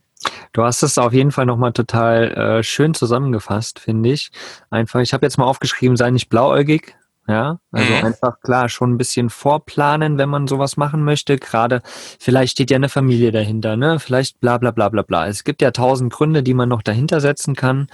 Du 0.54 0.64
hast 0.64 0.84
es 0.84 0.98
auf 0.98 1.14
jeden 1.14 1.32
Fall 1.32 1.46
nochmal 1.46 1.72
total 1.72 2.32
äh, 2.34 2.64
schön 2.64 2.94
zusammengefasst, 2.94 3.80
finde 3.80 4.12
ich. 4.12 4.32
Einfach, 4.70 5.00
ich 5.00 5.14
habe 5.14 5.26
jetzt 5.26 5.38
mal 5.38 5.46
aufgeschrieben, 5.46 5.98
sei 5.98 6.12
nicht 6.12 6.30
blauäugig, 6.30 6.96
ja, 7.28 7.60
also 7.72 7.94
mhm. 7.94 8.06
einfach 8.06 8.40
klar, 8.42 8.68
schon 8.68 8.94
ein 8.94 8.98
bisschen 8.98 9.30
vorplanen, 9.30 10.18
wenn 10.18 10.30
man 10.30 10.48
sowas 10.48 10.76
machen 10.76 11.04
möchte. 11.04 11.38
Gerade 11.38 11.82
vielleicht 12.20 12.54
steht 12.54 12.72
ja 12.72 12.76
eine 12.76 12.90
Familie 12.90 13.32
dahinter, 13.32 13.78
ne? 13.78 14.00
Vielleicht 14.00 14.40
bla 14.40 14.58
bla 14.58 14.72
bla 14.72 14.90
bla 14.90 15.04
bla. 15.04 15.28
Es 15.28 15.44
gibt 15.44 15.62
ja 15.62 15.72
tausend 15.72 16.12
Gründe, 16.12 16.42
die 16.42 16.56
man 16.56 16.68
noch 16.68 16.82
dahinter 16.82 17.22
setzen 17.22 17.56
kann, 17.56 17.88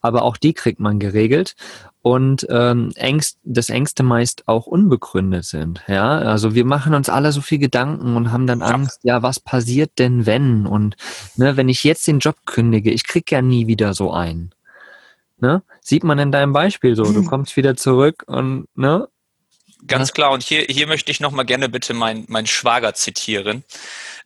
aber 0.00 0.22
auch 0.22 0.36
die 0.36 0.52
kriegt 0.52 0.80
man 0.80 0.98
geregelt. 0.98 1.54
Und 2.02 2.44
ähm, 2.50 2.90
Ängst, 2.96 3.38
das 3.44 3.70
Ängste 3.70 4.02
meist 4.02 4.48
auch 4.48 4.66
unbegründet 4.66 5.44
sind. 5.44 5.82
Ja, 5.86 6.18
also 6.18 6.52
wir 6.52 6.64
machen 6.64 6.94
uns 6.94 7.08
alle 7.08 7.30
so 7.30 7.40
viel 7.40 7.58
Gedanken 7.58 8.16
und 8.16 8.32
haben 8.32 8.48
dann 8.48 8.60
Angst, 8.60 8.98
ja, 9.04 9.22
was 9.22 9.38
passiert 9.38 9.92
denn 10.00 10.26
wenn? 10.26 10.66
Und 10.66 10.96
ne, 11.36 11.56
wenn 11.56 11.68
ich 11.68 11.84
jetzt 11.84 12.08
den 12.08 12.18
Job 12.18 12.36
kündige, 12.44 12.90
ich 12.90 13.06
krieg 13.06 13.30
ja 13.30 13.40
nie 13.40 13.68
wieder 13.68 13.94
so 13.94 14.12
einen. 14.12 14.52
Ne? 15.42 15.60
Sieht 15.80 16.04
man 16.04 16.20
in 16.20 16.30
deinem 16.30 16.52
Beispiel 16.52 16.94
so. 16.94 17.02
Du 17.02 17.16
hm. 17.16 17.26
kommst 17.26 17.56
wieder 17.56 17.76
zurück 17.76 18.22
und, 18.28 18.68
ne? 18.76 19.08
Ganz 19.88 20.12
klar. 20.12 20.30
Und 20.30 20.44
hier, 20.44 20.62
hier 20.68 20.86
möchte 20.86 21.10
ich 21.10 21.18
nochmal 21.18 21.44
gerne 21.44 21.68
bitte 21.68 21.94
meinen 21.94 22.24
mein 22.28 22.46
Schwager 22.46 22.94
zitieren. 22.94 23.64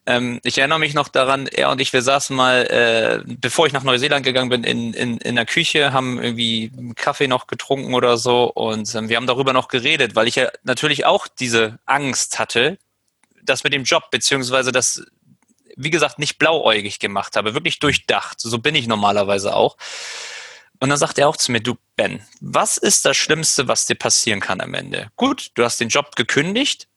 Ähm, 0.04 0.40
ich 0.44 0.58
erinnere 0.58 0.78
mich 0.78 0.92
noch 0.92 1.08
daran, 1.08 1.46
er 1.46 1.70
und 1.70 1.80
ich, 1.80 1.94
wir 1.94 2.02
saßen 2.02 2.36
mal, 2.36 2.66
äh, 2.66 3.34
bevor 3.40 3.66
ich 3.66 3.72
nach 3.72 3.82
Neuseeland 3.82 4.26
gegangen 4.26 4.50
bin, 4.50 4.62
in, 4.62 4.92
in, 4.92 5.16
in 5.16 5.36
der 5.36 5.46
Küche, 5.46 5.94
haben 5.94 6.22
irgendwie 6.22 6.70
Kaffee 6.96 7.28
noch 7.28 7.46
getrunken 7.46 7.94
oder 7.94 8.18
so 8.18 8.52
und 8.52 8.94
ähm, 8.94 9.08
wir 9.08 9.16
haben 9.16 9.26
darüber 9.26 9.54
noch 9.54 9.68
geredet, 9.68 10.14
weil 10.14 10.28
ich 10.28 10.34
ja 10.34 10.50
natürlich 10.64 11.06
auch 11.06 11.26
diese 11.26 11.78
Angst 11.86 12.38
hatte, 12.38 12.76
das 13.42 13.64
mit 13.64 13.72
dem 13.72 13.84
Job, 13.84 14.10
beziehungsweise 14.10 14.70
das, 14.70 15.02
wie 15.76 15.90
gesagt, 15.90 16.18
nicht 16.18 16.36
blauäugig 16.38 16.98
gemacht 16.98 17.36
habe, 17.36 17.54
wirklich 17.54 17.78
durchdacht. 17.78 18.38
So 18.38 18.58
bin 18.58 18.74
ich 18.74 18.86
normalerweise 18.86 19.56
auch. 19.56 19.78
Und 20.80 20.90
dann 20.90 20.98
sagt 20.98 21.18
er 21.18 21.28
auch 21.28 21.36
zu 21.36 21.52
mir, 21.52 21.60
du 21.60 21.76
Ben, 21.96 22.20
was 22.40 22.76
ist 22.76 23.04
das 23.04 23.16
Schlimmste, 23.16 23.68
was 23.68 23.86
dir 23.86 23.94
passieren 23.94 24.40
kann 24.40 24.60
am 24.60 24.74
Ende? 24.74 25.10
Gut, 25.16 25.50
du 25.54 25.64
hast 25.64 25.80
den 25.80 25.88
Job 25.88 26.16
gekündigt, 26.16 26.88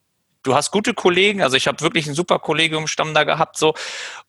du 0.44 0.56
hast 0.56 0.72
gute 0.72 0.94
Kollegen, 0.94 1.42
also 1.42 1.56
ich 1.56 1.68
habe 1.68 1.82
wirklich 1.82 2.08
ein 2.08 2.14
super 2.14 2.40
Kollegiumstamm 2.40 3.14
da 3.14 3.24
gehabt, 3.24 3.58
so, 3.58 3.74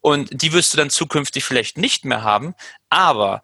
und 0.00 0.28
die 0.30 0.52
wirst 0.52 0.72
du 0.72 0.76
dann 0.76 0.90
zukünftig 0.90 1.44
vielleicht 1.44 1.78
nicht 1.78 2.04
mehr 2.04 2.22
haben, 2.22 2.54
aber 2.88 3.42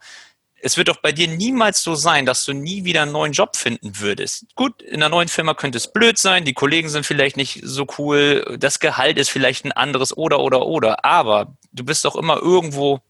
es 0.60 0.76
wird 0.76 0.88
doch 0.88 0.96
bei 0.96 1.12
dir 1.12 1.28
niemals 1.28 1.82
so 1.82 1.94
sein, 1.94 2.26
dass 2.26 2.44
du 2.44 2.52
nie 2.52 2.84
wieder 2.84 3.02
einen 3.02 3.12
neuen 3.12 3.32
Job 3.32 3.56
finden 3.56 4.00
würdest. 4.00 4.46
Gut, 4.54 4.82
in 4.82 4.96
einer 4.96 5.10
neuen 5.10 5.28
Firma 5.28 5.54
könnte 5.54 5.78
es 5.78 5.92
blöd 5.92 6.18
sein, 6.18 6.44
die 6.44 6.54
Kollegen 6.54 6.88
sind 6.88 7.06
vielleicht 7.06 7.36
nicht 7.36 7.60
so 7.62 7.86
cool, 7.98 8.56
das 8.58 8.80
Gehalt 8.80 9.18
ist 9.18 9.30
vielleicht 9.30 9.64
ein 9.64 9.72
anderes 9.72 10.16
oder 10.16 10.40
oder 10.40 10.66
oder, 10.66 11.04
aber 11.04 11.56
du 11.72 11.84
bist 11.84 12.04
doch 12.04 12.16
immer 12.16 12.38
irgendwo 12.38 13.00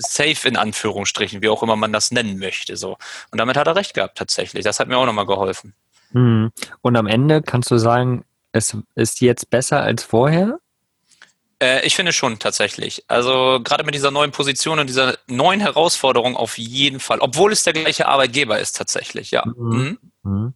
safe 0.00 0.48
in 0.48 0.56
Anführungsstrichen, 0.56 1.42
wie 1.42 1.48
auch 1.48 1.62
immer 1.62 1.76
man 1.76 1.92
das 1.92 2.10
nennen 2.10 2.38
möchte. 2.38 2.76
So. 2.76 2.96
Und 3.30 3.38
damit 3.38 3.56
hat 3.56 3.66
er 3.66 3.76
recht 3.76 3.94
gehabt, 3.94 4.18
tatsächlich. 4.18 4.64
Das 4.64 4.80
hat 4.80 4.88
mir 4.88 4.96
auch 4.96 5.06
nochmal 5.06 5.26
geholfen. 5.26 5.74
Mhm. 6.12 6.50
Und 6.82 6.96
am 6.96 7.06
Ende 7.06 7.42
kannst 7.42 7.70
du 7.70 7.78
sagen, 7.78 8.24
es 8.52 8.76
ist 8.94 9.20
jetzt 9.20 9.50
besser 9.50 9.80
als 9.82 10.02
vorher? 10.02 10.58
Äh, 11.62 11.86
ich 11.86 11.94
finde 11.94 12.12
schon 12.12 12.38
tatsächlich. 12.38 13.04
Also 13.08 13.60
gerade 13.62 13.84
mit 13.84 13.94
dieser 13.94 14.10
neuen 14.10 14.32
Position 14.32 14.78
und 14.78 14.88
dieser 14.88 15.16
neuen 15.28 15.60
Herausforderung 15.60 16.36
auf 16.36 16.58
jeden 16.58 17.00
Fall, 17.00 17.20
obwohl 17.20 17.52
es 17.52 17.62
der 17.62 17.74
gleiche 17.74 18.08
Arbeitgeber 18.08 18.58
ist 18.58 18.76
tatsächlich, 18.76 19.30
ja. 19.30 19.44
Mhm. 19.46 19.98
Mhm. 20.22 20.30
mhm. 20.30 20.54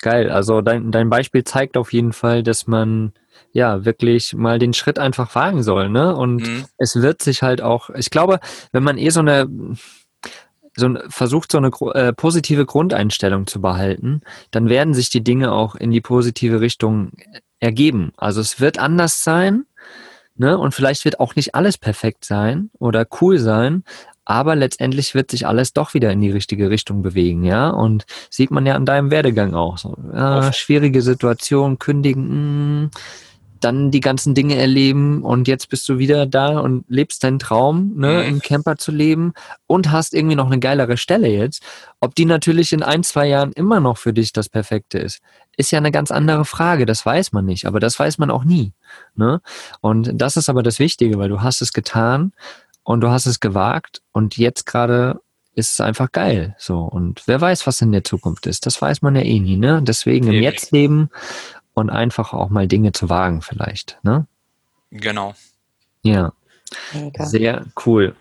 Geil, 0.00 0.30
also 0.30 0.60
dein, 0.60 0.90
dein 0.90 1.08
Beispiel 1.08 1.44
zeigt 1.44 1.76
auf 1.76 1.92
jeden 1.92 2.12
Fall, 2.12 2.42
dass 2.42 2.66
man 2.66 3.14
ja, 3.54 3.84
wirklich 3.84 4.34
mal 4.34 4.58
den 4.58 4.74
Schritt 4.74 4.98
einfach 4.98 5.34
wagen 5.36 5.62
soll, 5.62 5.88
ne? 5.88 6.14
Und 6.14 6.42
mhm. 6.42 6.64
es 6.76 6.96
wird 6.96 7.22
sich 7.22 7.42
halt 7.42 7.62
auch, 7.62 7.88
ich 7.90 8.10
glaube, 8.10 8.40
wenn 8.72 8.82
man 8.82 8.98
eh 8.98 9.10
so 9.10 9.20
eine, 9.20 9.48
so 10.76 10.86
ein, 10.86 10.98
versucht, 11.08 11.52
so 11.52 11.58
eine 11.58 11.70
äh, 11.94 12.12
positive 12.12 12.66
Grundeinstellung 12.66 13.46
zu 13.46 13.60
behalten, 13.60 14.22
dann 14.50 14.68
werden 14.68 14.92
sich 14.92 15.08
die 15.08 15.22
Dinge 15.22 15.52
auch 15.52 15.76
in 15.76 15.92
die 15.92 16.00
positive 16.00 16.60
Richtung 16.60 17.12
ergeben. 17.60 18.12
Also 18.16 18.40
es 18.40 18.58
wird 18.58 18.80
anders 18.80 19.22
sein, 19.22 19.66
ne? 20.34 20.58
Und 20.58 20.74
vielleicht 20.74 21.04
wird 21.04 21.20
auch 21.20 21.36
nicht 21.36 21.54
alles 21.54 21.78
perfekt 21.78 22.24
sein 22.24 22.70
oder 22.80 23.06
cool 23.20 23.38
sein, 23.38 23.84
aber 24.24 24.56
letztendlich 24.56 25.14
wird 25.14 25.30
sich 25.30 25.46
alles 25.46 25.74
doch 25.74 25.94
wieder 25.94 26.10
in 26.10 26.20
die 26.20 26.32
richtige 26.32 26.70
Richtung 26.70 27.02
bewegen, 27.02 27.44
ja. 27.44 27.70
Und 27.70 28.04
sieht 28.30 28.50
man 28.50 28.66
ja 28.66 28.74
an 28.74 28.84
deinem 28.84 29.12
Werdegang 29.12 29.54
auch 29.54 29.78
so. 29.78 29.96
Ja, 30.12 30.52
schwierige 30.52 31.02
Situation, 31.02 31.78
kündigen, 31.78 32.26
mh, 32.26 32.86
mm, 32.86 32.90
dann 33.64 33.90
die 33.90 34.00
ganzen 34.00 34.34
Dinge 34.34 34.56
erleben 34.56 35.22
und 35.22 35.48
jetzt 35.48 35.70
bist 35.70 35.88
du 35.88 35.98
wieder 35.98 36.26
da 36.26 36.60
und 36.60 36.84
lebst 36.88 37.24
deinen 37.24 37.38
Traum, 37.38 37.94
ne, 37.96 38.22
mhm. 38.22 38.28
im 38.28 38.40
Camper 38.40 38.76
zu 38.76 38.92
leben 38.92 39.32
und 39.66 39.90
hast 39.90 40.12
irgendwie 40.12 40.36
noch 40.36 40.46
eine 40.46 40.58
geilere 40.58 40.96
Stelle 40.96 41.28
jetzt. 41.28 41.62
Ob 42.00 42.14
die 42.14 42.26
natürlich 42.26 42.72
in 42.72 42.82
ein, 42.82 43.02
zwei 43.02 43.26
Jahren 43.26 43.52
immer 43.52 43.80
noch 43.80 43.96
für 43.96 44.12
dich 44.12 44.32
das 44.32 44.48
Perfekte 44.48 44.98
ist, 44.98 45.20
ist 45.56 45.70
ja 45.70 45.78
eine 45.78 45.92
ganz 45.92 46.10
andere 46.10 46.44
Frage. 46.44 46.84
Das 46.84 47.06
weiß 47.06 47.32
man 47.32 47.46
nicht, 47.46 47.66
aber 47.66 47.80
das 47.80 47.98
weiß 47.98 48.18
man 48.18 48.30
auch 48.30 48.44
nie. 48.44 48.72
Ne? 49.14 49.40
Und 49.80 50.10
das 50.12 50.36
ist 50.36 50.48
aber 50.48 50.62
das 50.62 50.78
Wichtige, 50.78 51.18
weil 51.18 51.30
du 51.30 51.40
hast 51.40 51.62
es 51.62 51.72
getan 51.72 52.32
und 52.82 53.00
du 53.00 53.08
hast 53.08 53.26
es 53.26 53.40
gewagt 53.40 54.02
und 54.12 54.36
jetzt 54.36 54.66
gerade 54.66 55.20
ist 55.54 55.72
es 55.72 55.80
einfach 55.80 56.12
geil. 56.12 56.54
So. 56.58 56.80
Und 56.80 57.22
wer 57.26 57.40
weiß, 57.40 57.66
was 57.66 57.80
in 57.80 57.92
der 57.92 58.04
Zukunft 58.04 58.46
ist. 58.46 58.66
Das 58.66 58.82
weiß 58.82 59.02
man 59.02 59.14
ja 59.14 59.22
eh 59.22 59.38
nie, 59.40 59.56
ne? 59.56 59.80
Deswegen 59.82 60.26
im 60.26 60.42
Jetzt 60.42 60.72
leben 60.72 61.10
und 61.74 61.90
einfach 61.90 62.32
auch 62.32 62.48
mal 62.48 62.66
Dinge 62.66 62.92
zu 62.92 63.10
wagen 63.10 63.42
vielleicht. 63.42 63.98
Ne? 64.02 64.26
Genau. 64.90 65.34
Ja. 66.02 66.32
Mega. 66.92 67.26
Sehr 67.26 67.66
cool. 67.84 68.14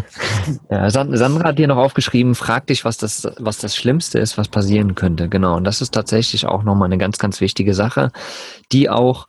ja, 0.70 0.90
Sandra 0.90 1.48
hat 1.48 1.58
dir 1.58 1.66
noch 1.66 1.76
aufgeschrieben, 1.76 2.34
frag 2.34 2.66
dich, 2.66 2.84
was 2.84 2.98
das, 2.98 3.26
was 3.38 3.58
das 3.58 3.74
Schlimmste 3.74 4.18
ist, 4.18 4.38
was 4.38 4.48
passieren 4.48 4.94
könnte. 4.94 5.28
Genau. 5.28 5.56
Und 5.56 5.64
das 5.64 5.80
ist 5.80 5.92
tatsächlich 5.92 6.46
auch 6.46 6.62
nochmal 6.62 6.86
eine 6.86 6.98
ganz, 6.98 7.18
ganz 7.18 7.40
wichtige 7.40 7.74
Sache, 7.74 8.12
die 8.70 8.90
auch, 8.90 9.26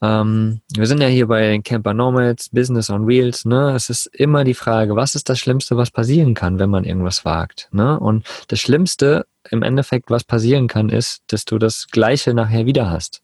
ähm, 0.00 0.60
wir 0.74 0.86
sind 0.86 1.02
ja 1.02 1.08
hier 1.08 1.26
bei 1.26 1.58
Camper 1.58 1.92
Nomads, 1.92 2.50
Business 2.50 2.88
on 2.88 3.06
Wheels, 3.08 3.44
ne? 3.44 3.72
Es 3.74 3.90
ist 3.90 4.06
immer 4.06 4.44
die 4.44 4.54
Frage, 4.54 4.96
was 4.96 5.14
ist 5.14 5.28
das 5.28 5.38
Schlimmste, 5.38 5.76
was 5.76 5.90
passieren 5.90 6.34
kann, 6.34 6.58
wenn 6.58 6.70
man 6.70 6.84
irgendwas 6.84 7.24
wagt, 7.24 7.68
ne? 7.72 7.98
Und 7.98 8.24
das 8.46 8.60
Schlimmste 8.60 9.26
im 9.50 9.62
Endeffekt 9.62 10.10
was 10.10 10.24
passieren 10.24 10.68
kann, 10.68 10.88
ist, 10.88 11.22
dass 11.28 11.44
du 11.44 11.58
das 11.58 11.86
Gleiche 11.90 12.34
nachher 12.34 12.66
wieder 12.66 12.90
hast. 12.90 13.22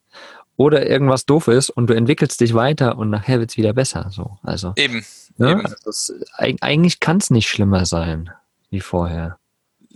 Oder 0.56 0.88
irgendwas 0.88 1.26
doof 1.26 1.48
ist 1.48 1.70
und 1.70 1.88
du 1.88 1.94
entwickelst 1.94 2.40
dich 2.40 2.54
weiter 2.54 2.96
und 2.96 3.10
nachher 3.10 3.40
wird 3.40 3.50
es 3.50 3.56
wieder 3.56 3.72
besser. 3.72 4.08
So, 4.10 4.38
also 4.42 4.72
eben. 4.76 5.04
ne? 5.36 5.52
eben. 5.52 5.66
Also 5.66 5.76
das, 5.84 6.12
eigentlich 6.38 7.00
kann 7.00 7.16
es 7.16 7.30
nicht 7.30 7.48
schlimmer 7.48 7.86
sein 7.86 8.30
wie 8.70 8.80
vorher. 8.80 9.38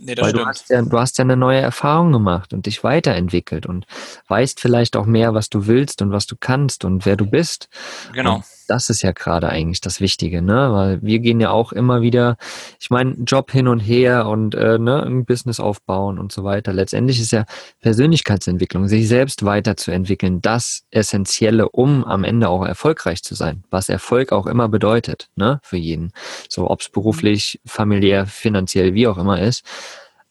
Nee, 0.01 0.15
das 0.15 0.25
Weil 0.25 0.31
du 0.31 0.39
stimmt. 0.39 0.49
hast, 0.49 0.69
ja, 0.69 0.81
du 0.81 0.99
hast 0.99 1.17
ja 1.17 1.23
eine 1.25 1.35
neue 1.35 1.59
Erfahrung 1.59 2.13
gemacht 2.13 2.53
und 2.53 2.65
dich 2.65 2.83
weiterentwickelt 2.83 3.65
und 3.65 3.85
weißt 4.29 4.59
vielleicht 4.59 4.95
auch 4.95 5.05
mehr, 5.05 5.33
was 5.33 5.49
du 5.49 5.67
willst 5.67 6.01
und 6.01 6.11
was 6.11 6.25
du 6.25 6.35
kannst 6.39 6.85
und 6.85 7.05
wer 7.05 7.17
du 7.17 7.25
bist. 7.25 7.67
Genau. 8.13 8.35
Und 8.35 8.45
das 8.69 8.89
ist 8.89 9.01
ja 9.01 9.11
gerade 9.11 9.49
eigentlich 9.49 9.81
das 9.81 9.99
Wichtige, 9.99 10.41
ne? 10.41 10.71
Weil 10.71 11.01
wir 11.01 11.19
gehen 11.19 11.39
ja 11.39 11.49
auch 11.49 11.71
immer 11.71 12.01
wieder, 12.01 12.37
ich 12.79 12.89
meine, 12.89 13.15
Job 13.25 13.51
hin 13.51 13.67
und 13.67 13.79
her 13.79 14.27
und 14.27 14.53
äh, 14.55 14.77
ne, 14.77 15.03
ein 15.03 15.25
Business 15.25 15.59
aufbauen 15.59 16.19
und 16.19 16.31
so 16.31 16.43
weiter. 16.43 16.71
Letztendlich 16.71 17.19
ist 17.19 17.31
ja 17.31 17.45
Persönlichkeitsentwicklung, 17.81 18.87
sich 18.87 19.07
selbst 19.07 19.43
weiterzuentwickeln, 19.43 20.41
das 20.41 20.83
Essentielle, 20.91 21.69
um 21.69 22.03
am 22.03 22.23
Ende 22.23 22.49
auch 22.49 22.65
erfolgreich 22.65 23.23
zu 23.23 23.33
sein, 23.33 23.63
was 23.71 23.89
Erfolg 23.89 24.31
auch 24.31 24.45
immer 24.45 24.69
bedeutet, 24.69 25.29
ne? 25.35 25.59
Für 25.63 25.77
jeden. 25.77 26.11
So, 26.47 26.69
ob 26.69 26.81
es 26.81 26.89
beruflich, 26.89 27.59
familiär, 27.65 28.27
finanziell, 28.27 28.93
wie 28.93 29.07
auch 29.07 29.17
immer 29.17 29.41
ist. 29.41 29.63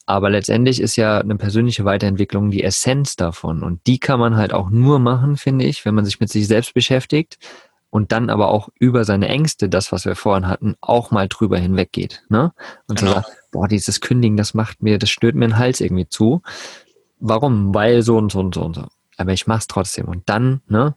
Aber 0.05 0.31
letztendlich 0.31 0.81
ist 0.81 0.95
ja 0.95 1.19
eine 1.19 1.35
persönliche 1.35 1.85
Weiterentwicklung 1.85 2.49
die 2.49 2.63
Essenz 2.63 3.15
davon. 3.15 3.61
Und 3.61 3.85
die 3.85 3.99
kann 3.99 4.19
man 4.19 4.37
halt 4.37 4.53
auch 4.53 4.71
nur 4.71 4.97
machen, 4.97 5.37
finde 5.37 5.65
ich, 5.65 5.85
wenn 5.85 5.93
man 5.93 6.03
sich 6.03 6.19
mit 6.19 6.31
sich 6.31 6.47
selbst 6.47 6.73
beschäftigt 6.73 7.37
und 7.89 8.11
dann 8.11 8.29
aber 8.29 8.49
auch 8.49 8.69
über 8.79 9.03
seine 9.03 9.27
Ängste, 9.27 9.69
das, 9.69 9.91
was 9.91 10.05
wir 10.05 10.15
vorhin 10.15 10.47
hatten, 10.47 10.75
auch 10.81 11.11
mal 11.11 11.27
drüber 11.27 11.57
hinweggeht. 11.57 12.23
Ne? 12.29 12.53
Und 12.87 12.99
Genau. 12.99 13.11
so 13.11 13.15
sagt, 13.15 13.29
boah, 13.51 13.67
dieses 13.67 14.01
Kündigen, 14.01 14.37
das 14.37 14.53
macht 14.53 14.81
mir, 14.83 14.99
das 14.99 15.09
stört 15.09 15.35
mir 15.35 15.47
den 15.47 15.57
Hals 15.57 15.81
irgendwie 15.81 16.07
zu. 16.07 16.41
Warum? 17.19 17.73
Weil 17.73 18.01
so 18.03 18.17
und 18.17 18.31
so 18.31 18.39
und 18.39 18.55
so 18.55 18.61
und 18.61 18.75
so. 18.75 18.85
Aber 19.17 19.33
ich 19.33 19.47
mach's 19.47 19.67
trotzdem. 19.67 20.05
Und 20.07 20.29
dann, 20.29 20.61
ne, 20.67 20.95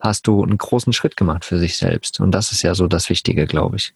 hast 0.00 0.26
du 0.26 0.42
einen 0.42 0.58
großen 0.58 0.92
Schritt 0.92 1.16
gemacht 1.16 1.44
für 1.44 1.58
sich 1.58 1.78
selbst. 1.78 2.20
Und 2.20 2.32
das 2.32 2.50
ist 2.52 2.62
ja 2.62 2.74
so 2.74 2.88
das 2.88 3.08
Wichtige, 3.08 3.46
glaube 3.46 3.76
ich. 3.76 3.94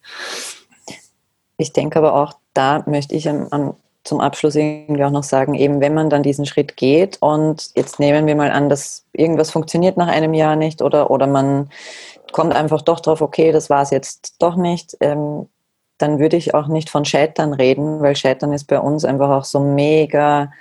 Ich 1.59 1.73
denke 1.73 1.99
aber 1.99 2.15
auch, 2.15 2.35
da 2.55 2.85
möchte 2.87 3.15
ich 3.15 3.29
am, 3.29 3.49
am, 3.51 3.75
zum 4.05 4.21
Abschluss 4.21 4.55
irgendwie 4.55 5.03
auch 5.03 5.11
noch 5.11 5.25
sagen, 5.25 5.55
eben 5.55 5.81
wenn 5.81 5.95
man 5.95 6.09
dann 6.09 6.23
diesen 6.23 6.47
Schritt 6.47 6.77
geht 6.77 7.19
und 7.21 7.71
jetzt 7.75 7.99
nehmen 7.99 8.27
wir 8.27 8.37
mal 8.37 8.53
an, 8.53 8.69
dass 8.69 9.05
irgendwas 9.13 9.51
funktioniert 9.51 9.97
nach 9.97 10.07
einem 10.07 10.33
Jahr 10.33 10.55
nicht 10.55 10.81
oder, 10.81 11.11
oder 11.11 11.27
man 11.27 11.71
kommt 12.37 12.55
einfach 12.55 12.83
doch 12.83 13.01
drauf, 13.01 13.23
okay, 13.23 13.51
das 13.51 13.71
war 13.71 13.81
es 13.81 13.89
jetzt 13.89 14.43
doch 14.43 14.57
nicht, 14.57 14.95
ähm, 15.01 15.49
dann 15.97 16.19
würde 16.19 16.37
ich 16.37 16.53
auch 16.53 16.67
nicht 16.67 16.91
von 16.91 17.07
Scheitern 17.07 17.55
reden, 17.55 18.03
weil 18.03 18.15
Scheitern 18.15 18.53
ist 18.53 18.67
bei 18.67 18.79
uns 18.79 19.07
einfach 19.07 19.31
auch 19.31 19.45
so 19.47 19.59
mega 19.59 20.53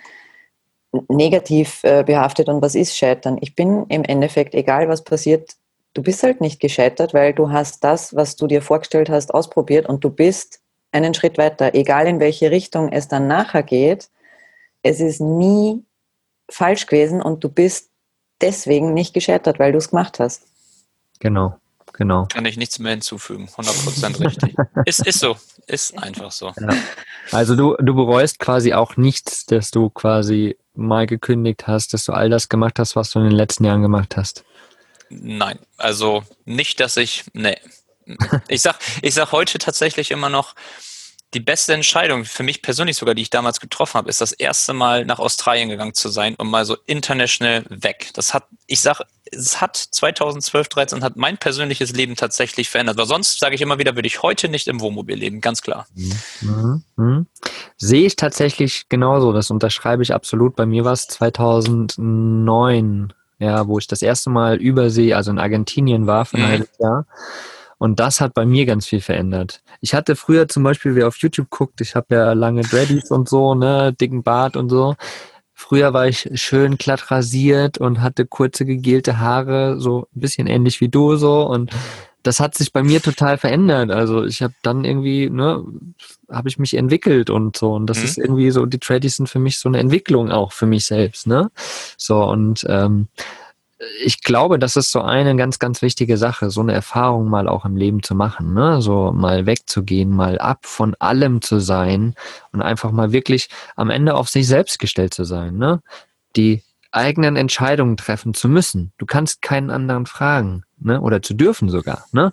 negativ 1.10 1.84
äh, 1.84 2.06
behaftet. 2.06 2.48
Und 2.48 2.62
was 2.62 2.76
ist 2.76 2.96
Scheitern? 2.96 3.38
Ich 3.42 3.58
bin 3.58 3.86
im 3.90 4.06
Endeffekt, 4.06 4.56
egal 4.56 4.88
was 4.88 5.04
passiert, 5.04 5.58
du 5.94 6.02
bist 6.02 6.24
halt 6.24 6.40
nicht 6.40 6.62
gescheitert, 6.62 7.14
weil 7.14 7.34
du 7.34 7.52
hast 7.52 7.84
das, 7.84 8.16
was 8.16 8.38
du 8.38 8.48
dir 8.48 8.62
vorgestellt 8.62 9.10
hast, 9.10 9.34
ausprobiert 9.34 9.90
und 9.90 10.02
du 10.02 10.10
bist 10.10 10.62
einen 10.94 11.14
Schritt 11.14 11.38
weiter, 11.38 11.76
egal 11.76 12.08
in 12.08 12.22
welche 12.22 12.52
Richtung 12.52 12.90
es 12.94 13.10
dann 13.10 13.28
nachher 13.28 13.64
geht. 13.64 14.10
Es 14.82 15.02
ist 15.02 15.20
nie 15.20 15.84
falsch 16.50 16.86
gewesen 16.86 17.22
und 17.22 17.44
du 17.44 17.50
bist 17.50 17.90
deswegen 18.40 18.94
nicht 18.94 19.14
gescheitert, 19.14 19.60
weil 19.60 19.74
du 19.74 19.78
es 19.80 19.90
gemacht 19.90 20.20
hast. 20.20 20.44
Genau, 21.20 21.56
genau. 21.95 22.27
Kann 22.27 22.45
ich 22.45 22.58
nichts 22.58 22.79
mehr 22.79 22.91
hinzufügen. 22.91 23.47
100% 23.47 24.19
richtig. 24.19 24.55
ist, 24.86 25.05
ist 25.05 25.19
so. 25.19 25.38
Ist 25.67 25.97
einfach 25.97 26.31
so. 26.31 26.53
Ja. 26.60 26.69
Also 27.31 27.55
du, 27.55 27.75
du 27.79 27.95
bereust 27.95 28.39
quasi 28.39 28.73
auch 28.73 28.97
nichts, 28.97 29.45
dass 29.45 29.71
du 29.71 29.89
quasi 29.89 30.58
mal 30.75 31.08
gekündigt 31.08 31.67
hast, 31.67 31.93
dass 31.93 32.05
du 32.05 32.13
all 32.13 32.29
das 32.29 32.49
gemacht 32.49 32.77
hast, 32.77 32.95
was 32.95 33.10
du 33.12 33.19
in 33.19 33.25
den 33.25 33.34
letzten 33.34 33.65
Jahren 33.65 33.81
gemacht 33.81 34.15
hast. 34.17 34.43
Nein, 35.10 35.60
also 35.77 36.23
nicht, 36.45 36.79
dass 36.79 36.97
ich, 36.97 37.25
nee. 37.34 37.58
Ich 38.47 38.62
sag, 38.62 38.77
ich 39.01 39.15
sag 39.15 39.31
heute 39.31 39.58
tatsächlich 39.58 40.12
immer 40.12 40.29
noch, 40.29 40.53
die 41.34 41.39
beste 41.39 41.73
Entscheidung 41.73 42.23
für 42.23 42.43
mich 42.43 42.62
persönlich 42.62 42.97
sogar, 42.97 43.15
die 43.15 43.23
ich 43.23 43.29
damals 43.29 43.60
getroffen 43.60 43.95
habe, 43.95 44.10
ist 44.10 44.21
das 44.21 44.31
erste 44.31 44.73
Mal 44.73 45.05
nach 45.05 45.19
Australien 45.19 45.69
gegangen 45.69 45.93
zu 45.93 46.10
sein 46.10 46.36
und 46.36 46.47
mal 46.49 46.65
so 46.65 46.77
international 46.86 47.65
weg. 47.69 48.12
Das 48.13 48.34
hat, 48.34 48.45
ich 48.67 48.81
sag, 48.81 49.01
es 49.36 49.62
hat 49.62 49.76
2012, 49.78 50.69
13 50.69 51.04
hat 51.04 51.15
mein 51.17 51.38
persönliches 51.38 51.93
Leben 51.93 52.15
tatsächlich 52.15 52.69
verändert. 52.69 52.98
Weil 52.98 53.06
sonst 53.06 53.39
sage 53.39 53.56
ich 53.56 53.62
immer 53.62 53.80
wieder, 53.80 53.95
würde 53.95 54.08
ich 54.08 54.24
heute 54.24 54.50
nicht 54.50 54.67
im 54.67 54.82
Wohnmobil 54.82 55.17
leben, 55.17 55.41
ganz 55.41 55.62
klar. 55.62 55.88
Mhm. 56.41 56.84
Mhm. 56.95 57.28
Sehe 57.78 58.06
ich 58.06 58.15
tatsächlich 58.15 58.88
genauso. 58.89 59.34
Das 59.34 59.52
unterschreibe 59.52 60.04
ich 60.04 60.13
absolut. 60.13 60.56
Bei 60.56 60.65
mir 60.65 60.86
war 60.86 60.93
es 60.93 61.08
2009, 61.08 63.13
ja, 63.39 63.67
wo 63.67 63.78
ich 63.78 63.88
das 63.88 64.02
erste 64.02 64.30
Mal 64.30 64.58
übersee, 64.58 65.13
also 65.13 65.32
in 65.32 65.39
Argentinien 65.39 66.08
war 66.08 66.26
für 66.26 66.38
ein 66.38 66.43
Mhm. 66.43 66.48
halbes 66.48 66.69
Jahr. 66.80 67.06
Und 67.78 68.00
das 68.00 68.21
hat 68.21 68.34
bei 68.34 68.45
mir 68.45 68.65
ganz 68.65 68.88
viel 68.88 69.02
verändert. 69.02 69.62
Ich 69.82 69.93
hatte 69.93 70.15
früher 70.15 70.48
zum 70.48 70.63
Beispiel, 70.63 70.95
wer 70.95 71.10
auf 71.10 71.17
YouTube 71.17 71.50
guckt, 71.50 71.82
ich 71.82 71.93
habe 71.95 72.15
ja 72.15 72.32
lange 72.34 72.62
Dreadies 72.62 73.12
und 73.12 73.28
so, 73.28 73.54
ne, 73.54 73.91
dicken 73.93 74.24
Bart 74.24 74.56
und 74.56 74.69
so. 74.69 74.95
Früher 75.58 75.94
war 75.94 76.06
ich 76.08 76.30
schön 76.36 76.78
glatt 76.78 77.10
rasiert 77.12 77.78
und 77.78 78.02
hatte 78.02 78.26
kurze 78.26 78.65
gegelte 78.65 79.20
Haare, 79.20 79.80
so 79.80 80.08
ein 80.15 80.20
bisschen 80.20 80.48
ähnlich 80.48 80.82
wie 80.82 80.89
du 80.89 81.15
so. 81.15 81.44
Und 81.48 81.72
das 82.24 82.39
hat 82.39 82.56
sich 82.56 82.74
bei 82.74 82.84
mir 82.84 83.02
total 83.02 83.38
verändert. 83.38 83.89
Also 83.89 84.26
ich 84.26 84.41
habe 84.41 84.54
dann 84.63 84.84
irgendwie, 84.84 85.30
ne, 85.30 85.63
habe 86.30 86.50
ich 86.50 86.60
mich 86.60 86.74
entwickelt 86.76 87.30
und 87.30 87.56
so. 87.56 87.74
Und 87.74 87.88
das 87.88 88.00
Mhm. 88.00 88.04
ist 88.04 88.18
irgendwie 88.18 88.52
so, 88.52 88.65
die 88.65 88.80
Tradies 88.80 89.15
sind 89.15 89.30
für 89.30 89.39
mich 89.39 89.58
so 89.60 89.70
eine 89.70 89.80
Entwicklung 89.80 90.30
auch 90.30 90.52
für 90.52 90.65
mich 90.65 90.86
selbst, 90.86 91.26
ne? 91.26 91.50
So 91.98 92.24
und 92.24 92.65
ähm, 92.68 93.08
ich 94.04 94.22
glaube, 94.22 94.58
das 94.58 94.76
ist 94.78 94.92
so 94.92 95.02
eine 95.02 95.36
ganz, 95.36 95.60
ganz 95.60 95.82
wichtige 95.82 96.18
Sache, 96.18 96.50
so 96.50 96.62
eine 96.62 96.74
Erfahrung 96.74 97.28
mal 97.28 97.50
auch 97.50 97.66
im 97.66 97.76
Leben 97.76 98.04
zu 98.04 98.16
machen, 98.16 98.54
ne? 98.54 98.82
So 98.82 99.12
mal 99.12 99.46
wegzugehen, 99.46 100.10
mal 100.10 100.40
ab 100.40 100.66
von 100.66 100.96
allem 101.00 101.42
zu 101.42 101.60
sein 101.60 102.16
und 102.54 102.62
einfach 102.62 102.92
mal 102.92 103.12
wirklich 103.12 103.50
am 103.76 103.90
Ende 103.90 104.16
auf 104.16 104.30
sich 104.30 104.48
selbst 104.48 104.80
gestellt 104.80 105.14
zu 105.14 105.26
sein, 105.26 105.58
ne? 105.58 105.82
Die 106.38 106.64
eigenen 106.92 107.36
Entscheidungen 107.36 107.98
treffen 107.98 108.34
zu 108.34 108.48
müssen. 108.48 108.94
Du 108.98 109.06
kannst 109.06 109.42
keinen 109.42 109.70
anderen 109.70 110.06
fragen, 110.06 110.64
ne? 110.80 111.02
Oder 111.02 111.22
zu 111.22 111.34
dürfen 111.34 111.68
sogar, 111.70 112.06
ne? 112.14 112.32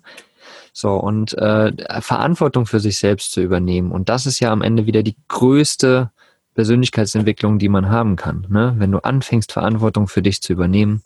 So, 0.73 0.95
und 0.95 1.35
äh, 1.35 1.73
Verantwortung 2.01 2.67
für 2.67 2.81
sich 2.81 2.99
selbst 2.99 3.33
zu 3.33 3.41
übernehmen. 3.43 3.91
Und 3.91 4.09
das 4.09 4.27
ist 4.27 4.39
ja 4.41 4.53
am 4.53 4.63
Ende 4.63 4.87
wieder 4.87 5.03
die 5.03 5.17
größte 5.29 6.11
Persönlichkeitsentwicklung, 6.55 7.59
die 7.59 7.69
man 7.69 7.89
haben 7.89 8.17
kann. 8.17 8.47
Ne? 8.49 8.75
Wenn 8.77 8.93
du 8.93 8.99
anfängst, 8.99 9.53
Verantwortung 9.53 10.09
für 10.09 10.23
dich 10.23 10.43
zu 10.43 10.53
übernehmen, 10.53 11.03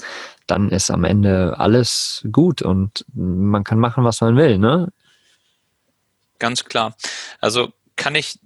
dann 0.46 0.70
ist 0.70 0.90
am 0.90 1.04
Ende 1.04 1.59
alles 1.59 2.26
gut 2.32 2.62
und 2.62 3.04
man 3.14 3.64
kann 3.64 3.78
machen, 3.78 4.04
was 4.04 4.20
man 4.20 4.37
will. 4.37 4.59
Ne? 4.59 4.92
Ganz 6.38 6.64
klar. 6.64 6.96
Also 7.40 7.72
kann 7.96 8.14
ich 8.14 8.38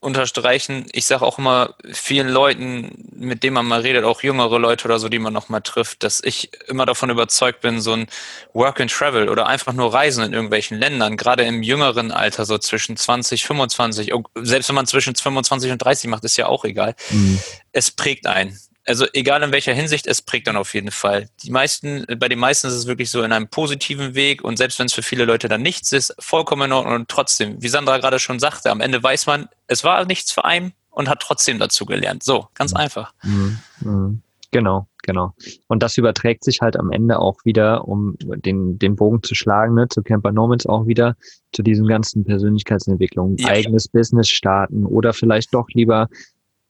unterstreichen, 0.00 0.86
ich 0.92 1.06
sage 1.06 1.24
auch 1.24 1.38
immer 1.38 1.74
vielen 1.90 2.28
Leuten, 2.28 3.04
mit 3.12 3.42
denen 3.42 3.54
man 3.54 3.66
mal 3.66 3.80
redet, 3.80 4.04
auch 4.04 4.22
jüngere 4.22 4.58
Leute 4.58 4.84
oder 4.84 5.00
so, 5.00 5.08
die 5.08 5.18
man 5.18 5.32
noch 5.32 5.48
mal 5.48 5.60
trifft, 5.60 6.04
dass 6.04 6.22
ich 6.22 6.50
immer 6.68 6.86
davon 6.86 7.10
überzeugt 7.10 7.62
bin, 7.62 7.80
so 7.80 7.94
ein 7.94 8.06
Work 8.52 8.80
and 8.80 8.92
Travel 8.92 9.28
oder 9.28 9.46
einfach 9.46 9.72
nur 9.72 9.92
Reisen 9.92 10.22
in 10.24 10.32
irgendwelchen 10.32 10.78
Ländern, 10.78 11.16
gerade 11.16 11.42
im 11.42 11.64
jüngeren 11.64 12.12
Alter, 12.12 12.44
so 12.44 12.58
zwischen 12.58 12.96
20, 12.96 13.44
25, 13.44 14.12
und 14.12 14.28
selbst 14.36 14.68
wenn 14.68 14.76
man 14.76 14.86
zwischen 14.86 15.16
25 15.16 15.72
und 15.72 15.78
30 15.78 16.08
macht, 16.08 16.24
ist 16.24 16.36
ja 16.36 16.46
auch 16.46 16.64
egal. 16.64 16.94
Mhm. 17.10 17.40
Es 17.72 17.90
prägt 17.90 18.26
einen. 18.26 18.56
Also 18.88 19.06
egal 19.12 19.42
in 19.42 19.52
welcher 19.52 19.74
Hinsicht, 19.74 20.06
es 20.06 20.22
prägt 20.22 20.46
dann 20.46 20.56
auf 20.56 20.72
jeden 20.72 20.90
Fall. 20.90 21.28
Die 21.42 21.50
meisten, 21.50 22.06
bei 22.18 22.28
den 22.28 22.38
meisten 22.38 22.68
ist 22.68 22.72
es 22.72 22.86
wirklich 22.86 23.10
so 23.10 23.22
in 23.22 23.32
einem 23.32 23.48
positiven 23.48 24.14
Weg 24.14 24.42
und 24.42 24.56
selbst 24.56 24.78
wenn 24.78 24.86
es 24.86 24.94
für 24.94 25.02
viele 25.02 25.26
Leute 25.26 25.46
dann 25.48 25.60
nichts 25.62 25.92
ist, 25.92 26.14
vollkommen 26.18 26.62
in 26.62 26.72
Ordnung 26.72 26.94
und 26.94 27.08
trotzdem, 27.08 27.62
wie 27.62 27.68
Sandra 27.68 27.98
gerade 27.98 28.18
schon 28.18 28.38
sagte, 28.38 28.70
am 28.70 28.80
Ende 28.80 29.02
weiß 29.02 29.26
man, 29.26 29.48
es 29.66 29.84
war 29.84 30.04
nichts 30.06 30.32
für 30.32 30.44
einen 30.44 30.72
und 30.90 31.08
hat 31.08 31.20
trotzdem 31.20 31.58
dazu 31.58 31.84
gelernt. 31.84 32.22
So, 32.22 32.48
ganz 32.54 32.74
einfach. 32.74 33.12
Mhm. 33.22 33.58
Mhm. 33.80 34.22
Genau, 34.50 34.88
genau. 35.02 35.34
Und 35.66 35.82
das 35.82 35.98
überträgt 35.98 36.42
sich 36.42 36.60
halt 36.62 36.78
am 36.78 36.90
Ende 36.90 37.18
auch 37.18 37.44
wieder, 37.44 37.86
um 37.86 38.16
den, 38.18 38.78
den 38.78 38.96
Bogen 38.96 39.22
zu 39.22 39.34
schlagen, 39.34 39.74
ne, 39.74 39.88
zu 39.88 40.02
Camper 40.02 40.32
Nomads 40.32 40.66
auch 40.66 40.86
wieder, 40.86 41.16
zu 41.52 41.62
diesen 41.62 41.86
ganzen 41.86 42.24
Persönlichkeitsentwicklungen, 42.24 43.36
Ja. 43.36 43.48
eigenes 43.48 43.88
Business 43.88 44.30
starten 44.30 44.86
oder 44.86 45.12
vielleicht 45.12 45.52
doch 45.52 45.68
lieber, 45.74 46.08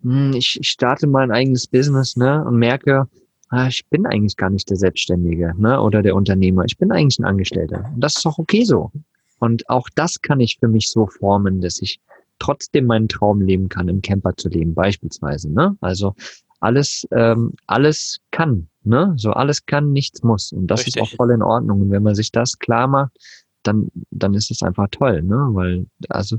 hm, 0.02 0.32
ich, 0.34 0.58
ich 0.60 0.68
starte 0.68 1.06
mal 1.06 1.22
ein 1.22 1.32
eigenes 1.32 1.66
Business, 1.66 2.16
ne, 2.16 2.44
und 2.44 2.56
merke, 2.56 3.08
ah, 3.50 3.68
ich 3.68 3.84
bin 3.88 4.06
eigentlich 4.06 4.36
gar 4.36 4.50
nicht 4.50 4.68
der 4.70 4.76
Selbstständige, 4.76 5.54
ne, 5.56 5.80
oder 5.80 6.02
der 6.02 6.14
Unternehmer. 6.14 6.64
Ich 6.66 6.78
bin 6.78 6.92
eigentlich 6.92 7.18
ein 7.18 7.24
Angestellter. 7.24 7.90
Und 7.94 8.00
das 8.00 8.16
ist 8.16 8.24
doch 8.24 8.38
okay 8.38 8.64
so. 8.64 8.90
Und 9.38 9.68
auch 9.68 9.88
das 9.94 10.20
kann 10.20 10.40
ich 10.40 10.58
für 10.58 10.68
mich 10.68 10.90
so 10.90 11.06
formen, 11.06 11.60
dass 11.60 11.80
ich 11.80 12.00
trotzdem 12.38 12.86
meinen 12.86 13.08
Traum 13.08 13.40
leben 13.40 13.68
kann, 13.68 13.88
im 13.88 14.02
Camper 14.02 14.36
zu 14.36 14.48
leben, 14.48 14.74
beispielsweise, 14.74 15.50
ne? 15.50 15.76
Also, 15.80 16.14
alles, 16.60 17.06
ähm, 17.12 17.52
alles 17.66 18.18
kann, 18.30 18.68
ne? 18.82 19.14
So 19.16 19.30
alles 19.30 19.64
kann, 19.66 19.92
nichts 19.92 20.22
muss. 20.22 20.52
Und 20.52 20.66
das 20.68 20.80
ist 20.80 20.96
Richtig. 20.96 21.02
auch 21.02 21.16
voll 21.16 21.30
in 21.30 21.42
Ordnung. 21.42 21.82
Und 21.82 21.90
wenn 21.90 22.02
man 22.02 22.14
sich 22.14 22.32
das 22.32 22.58
klar 22.58 22.88
macht, 22.88 23.12
dann, 23.62 23.90
dann 24.10 24.34
ist 24.34 24.50
es 24.50 24.62
einfach 24.62 24.88
toll, 24.90 25.22
ne? 25.22 25.48
Weil, 25.52 25.86
also, 26.08 26.38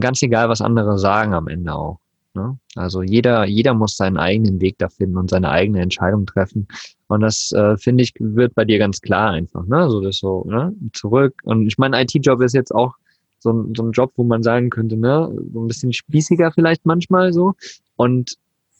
ganz 0.00 0.22
egal, 0.22 0.48
was 0.48 0.60
andere 0.60 0.98
sagen 0.98 1.34
am 1.34 1.48
Ende 1.48 1.74
auch. 1.74 1.98
Ne? 2.34 2.58
Also 2.74 3.02
jeder, 3.02 3.44
jeder 3.44 3.74
muss 3.74 3.96
seinen 3.96 4.16
eigenen 4.16 4.60
Weg 4.60 4.78
da 4.78 4.88
finden 4.88 5.16
und 5.16 5.30
seine 5.30 5.50
eigene 5.50 5.80
Entscheidung 5.80 6.26
treffen. 6.26 6.68
Und 7.08 7.20
das 7.20 7.52
äh, 7.52 7.76
finde 7.76 8.04
ich 8.04 8.12
wird 8.18 8.54
bei 8.54 8.64
dir 8.64 8.78
ganz 8.78 9.00
klar 9.00 9.30
einfach. 9.30 9.64
Ne? 9.66 9.90
So 9.90 10.00
das 10.00 10.18
so 10.18 10.44
ne? 10.44 10.74
zurück. 10.92 11.40
Und 11.44 11.66
ich 11.66 11.78
meine, 11.78 12.00
IT-Job 12.02 12.40
ist 12.42 12.54
jetzt 12.54 12.74
auch 12.74 12.94
so 13.38 13.52
ein, 13.52 13.74
so 13.76 13.84
ein 13.84 13.92
Job, 13.92 14.12
wo 14.16 14.24
man 14.24 14.42
sagen 14.42 14.70
könnte, 14.70 14.96
ne, 14.96 15.30
so 15.52 15.62
ein 15.62 15.68
bisschen 15.68 15.92
spießiger 15.92 16.50
vielleicht 16.52 16.86
manchmal 16.86 17.32
so. 17.32 17.52
Und 17.96 18.36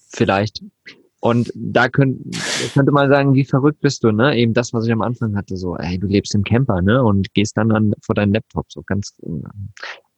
vielleicht 0.08 0.62
und 1.24 1.50
da 1.54 1.88
könnt, 1.88 2.20
könnte 2.74 2.92
man 2.92 3.08
sagen, 3.08 3.32
wie 3.32 3.46
verrückt 3.46 3.80
bist 3.80 4.04
du, 4.04 4.12
ne? 4.12 4.36
Eben 4.36 4.52
das, 4.52 4.74
was 4.74 4.84
ich 4.84 4.92
am 4.92 5.00
Anfang 5.00 5.34
hatte, 5.38 5.56
so, 5.56 5.74
ey, 5.78 5.98
du 5.98 6.06
lebst 6.06 6.34
im 6.34 6.44
Camper, 6.44 6.82
ne? 6.82 7.02
Und 7.02 7.32
gehst 7.32 7.56
dann 7.56 7.72
an, 7.72 7.94
vor 8.02 8.14
deinen 8.14 8.34
Laptop, 8.34 8.66
so 8.70 8.82
ganz. 8.82 9.16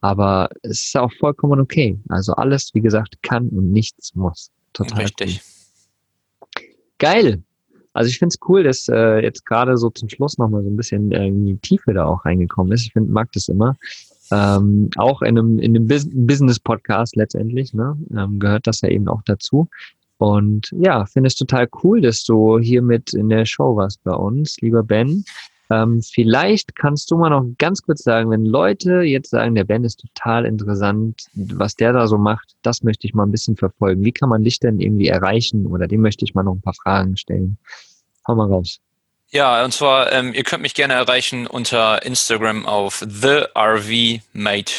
Aber 0.07 0.49
es 0.63 0.83
ist 0.83 0.97
auch 0.97 1.13
vollkommen 1.19 1.59
okay. 1.59 1.99
Also 2.09 2.33
alles, 2.35 2.71
wie 2.75 2.81
gesagt, 2.81 3.21
kann 3.23 3.49
und 3.49 3.73
nichts 3.73 4.15
muss. 4.15 4.53
Total. 4.73 5.03
Richtig. 5.03 5.43
Cool. 6.41 6.65
Geil. 6.99 7.43
Also 7.93 8.09
ich 8.09 8.19
finde 8.21 8.35
es 8.35 8.49
cool, 8.49 8.63
dass 8.63 8.89
äh, 8.89 9.21
jetzt 9.21 9.45
gerade 9.45 9.77
so 9.77 9.91
zum 9.91 10.09
Schluss 10.09 10.39
nochmal 10.39 10.63
so 10.63 10.71
ein 10.71 10.77
bisschen 10.77 11.11
äh, 11.11 11.27
in 11.27 11.45
die 11.45 11.57
Tiefe 11.57 11.93
da 11.93 12.05
auch 12.05 12.25
reingekommen 12.25 12.73
ist. 12.73 12.83
Ich 12.83 12.93
finde, 12.93 13.11
mag 13.11 13.33
das 13.33 13.49
immer. 13.49 13.77
Ähm, 14.31 14.91
auch 14.97 15.23
in 15.23 15.39
einem, 15.39 15.59
in 15.59 15.77
einem 15.77 15.89
Business-Podcast 15.89 17.17
letztendlich, 17.17 17.75
ne, 17.75 17.99
ähm, 18.17 18.39
gehört 18.39 18.69
das 18.69 18.83
ja 18.83 18.91
eben 18.91 19.09
auch 19.09 19.23
dazu. 19.25 19.69
Und 20.19 20.71
ja, 20.79 21.05
finde 21.07 21.27
es 21.27 21.35
total 21.35 21.69
cool, 21.83 22.01
dass 22.01 22.23
du 22.23 22.61
hier 22.61 22.81
mit 22.81 23.13
in 23.13 23.29
der 23.29 23.45
Show 23.45 23.75
warst 23.77 24.03
bei 24.05 24.15
uns, 24.15 24.57
lieber 24.61 24.85
Ben. 24.85 25.25
Ähm, 25.71 26.03
vielleicht 26.03 26.77
kannst 26.77 27.11
du 27.11 27.17
mal 27.17 27.31
noch 27.31 27.45
ganz 27.59 27.83
kurz 27.83 28.03
sagen, 28.03 28.31
wenn 28.31 28.45
Leute 28.45 29.03
jetzt 29.03 29.31
sagen, 29.31 29.55
der 29.55 29.65
Ben 29.65 29.85
ist 29.85 30.01
total 30.01 30.45
interessant, 30.45 31.27
was 31.35 31.75
der 31.75 31.93
da 31.93 32.07
so 32.07 32.19
macht, 32.19 32.55
das 32.63 32.83
möchte 32.83 33.07
ich 33.07 33.15
mal 33.15 33.25
ein 33.25 33.33
bisschen 33.33 33.57
verfolgen. 33.57 34.05
Wie 34.05 34.13
kann 34.13 34.29
man 34.29 34.45
dich 34.45 34.61
denn 34.61 34.81
irgendwie 34.81 35.09
erreichen 35.09 35.67
oder 35.67 35.89
dem 35.89 36.01
möchte 36.01 36.25
ich 36.25 36.35
mal 36.35 36.43
noch 36.43 36.55
ein 36.55 36.63
paar 36.63 36.75
Fragen 36.75 37.17
stellen? 37.17 37.59
Hau 38.27 38.35
mal 38.35 38.49
raus. 38.49 38.81
Ja, 39.31 39.65
und 39.65 39.73
zwar, 39.73 40.13
ähm, 40.13 40.33
ihr 40.35 40.45
könnt 40.45 40.63
mich 40.63 40.75
gerne 40.75 40.95
erreichen 40.95 41.47
unter 41.47 42.05
Instagram 42.05 42.65
auf 42.65 43.05
TheRVMate 43.21 44.73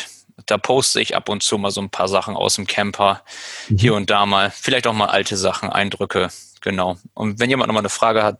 da 0.46 0.58
poste 0.58 1.02
ich 1.02 1.16
ab 1.16 1.30
und 1.30 1.44
zu 1.44 1.58
mal 1.58 1.72
so 1.72 1.82
ein 1.82 1.90
paar 1.90 2.08
Sachen 2.08 2.36
aus 2.36 2.56
dem 2.56 2.68
Camper, 2.68 3.22
mhm. 3.70 3.78
hier 3.78 3.94
und 3.96 4.10
da 4.10 4.26
mal. 4.26 4.52
Vielleicht 4.52 4.88
auch 4.88 4.94
mal 4.94 5.08
alte 5.08 5.38
Sachen, 5.38 5.70
Eindrücke, 5.70 6.30
genau. 6.62 6.98
Und 7.14 7.40
wenn 7.40 7.50
jemand 7.50 7.68
nochmal 7.68 7.82
eine 7.82 7.90
Frage 7.90 8.24
hat, 8.24 8.40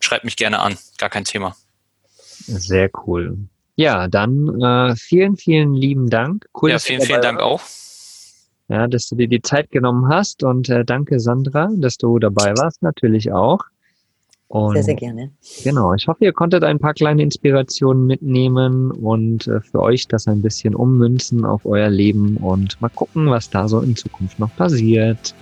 schreibt 0.00 0.24
mich 0.24 0.36
gerne 0.36 0.60
an, 0.60 0.78
gar 0.98 1.10
kein 1.10 1.24
Thema. 1.24 1.56
Sehr 2.46 2.90
cool. 3.06 3.38
Ja, 3.76 4.08
dann 4.08 4.60
äh, 4.60 4.96
vielen, 4.96 5.36
vielen 5.36 5.74
lieben 5.74 6.08
Dank. 6.08 6.46
Cool, 6.60 6.70
ja, 6.70 6.78
vielen, 6.78 7.02
vielen 7.02 7.20
Dank 7.20 7.40
auch. 7.40 7.60
Ja, 8.68 8.88
dass 8.88 9.08
du 9.08 9.16
dir 9.16 9.28
die 9.28 9.42
Zeit 9.42 9.70
genommen 9.70 10.08
hast 10.08 10.42
und 10.42 10.68
äh, 10.68 10.84
danke 10.84 11.20
Sandra, 11.20 11.68
dass 11.76 11.98
du 11.98 12.18
dabei 12.18 12.56
warst, 12.56 12.82
natürlich 12.82 13.32
auch. 13.32 13.60
Und 14.48 14.74
sehr, 14.74 14.84
sehr 14.84 14.94
gerne. 14.94 15.30
Genau, 15.64 15.92
ich 15.94 16.06
hoffe, 16.06 16.24
ihr 16.24 16.32
konntet 16.32 16.62
ein 16.62 16.78
paar 16.78 16.94
kleine 16.94 17.22
Inspirationen 17.22 18.06
mitnehmen 18.06 18.92
und 18.92 19.46
äh, 19.48 19.60
für 19.60 19.80
euch 19.80 20.06
das 20.06 20.28
ein 20.28 20.40
bisschen 20.40 20.74
ummünzen 20.74 21.44
auf 21.44 21.66
euer 21.66 21.90
Leben 21.90 22.36
und 22.36 22.80
mal 22.80 22.88
gucken, 22.88 23.28
was 23.28 23.50
da 23.50 23.68
so 23.68 23.80
in 23.80 23.96
Zukunft 23.96 24.38
noch 24.38 24.54
passiert. 24.56 25.34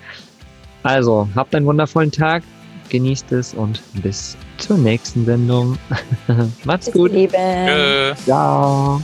Also, 0.83 1.29
habt 1.35 1.55
einen 1.55 1.67
wundervollen 1.67 2.11
Tag, 2.11 2.43
genießt 2.89 3.33
es 3.33 3.55
und 3.55 3.81
bis 4.03 4.37
zur 4.59 4.79
nächsten 4.79 5.25
Sendung. 5.25 5.79
Macht's 6.65 6.87
bis 6.87 6.95
gut. 6.95 7.13
Liebe. 7.13 8.15
Ciao. 8.25 9.01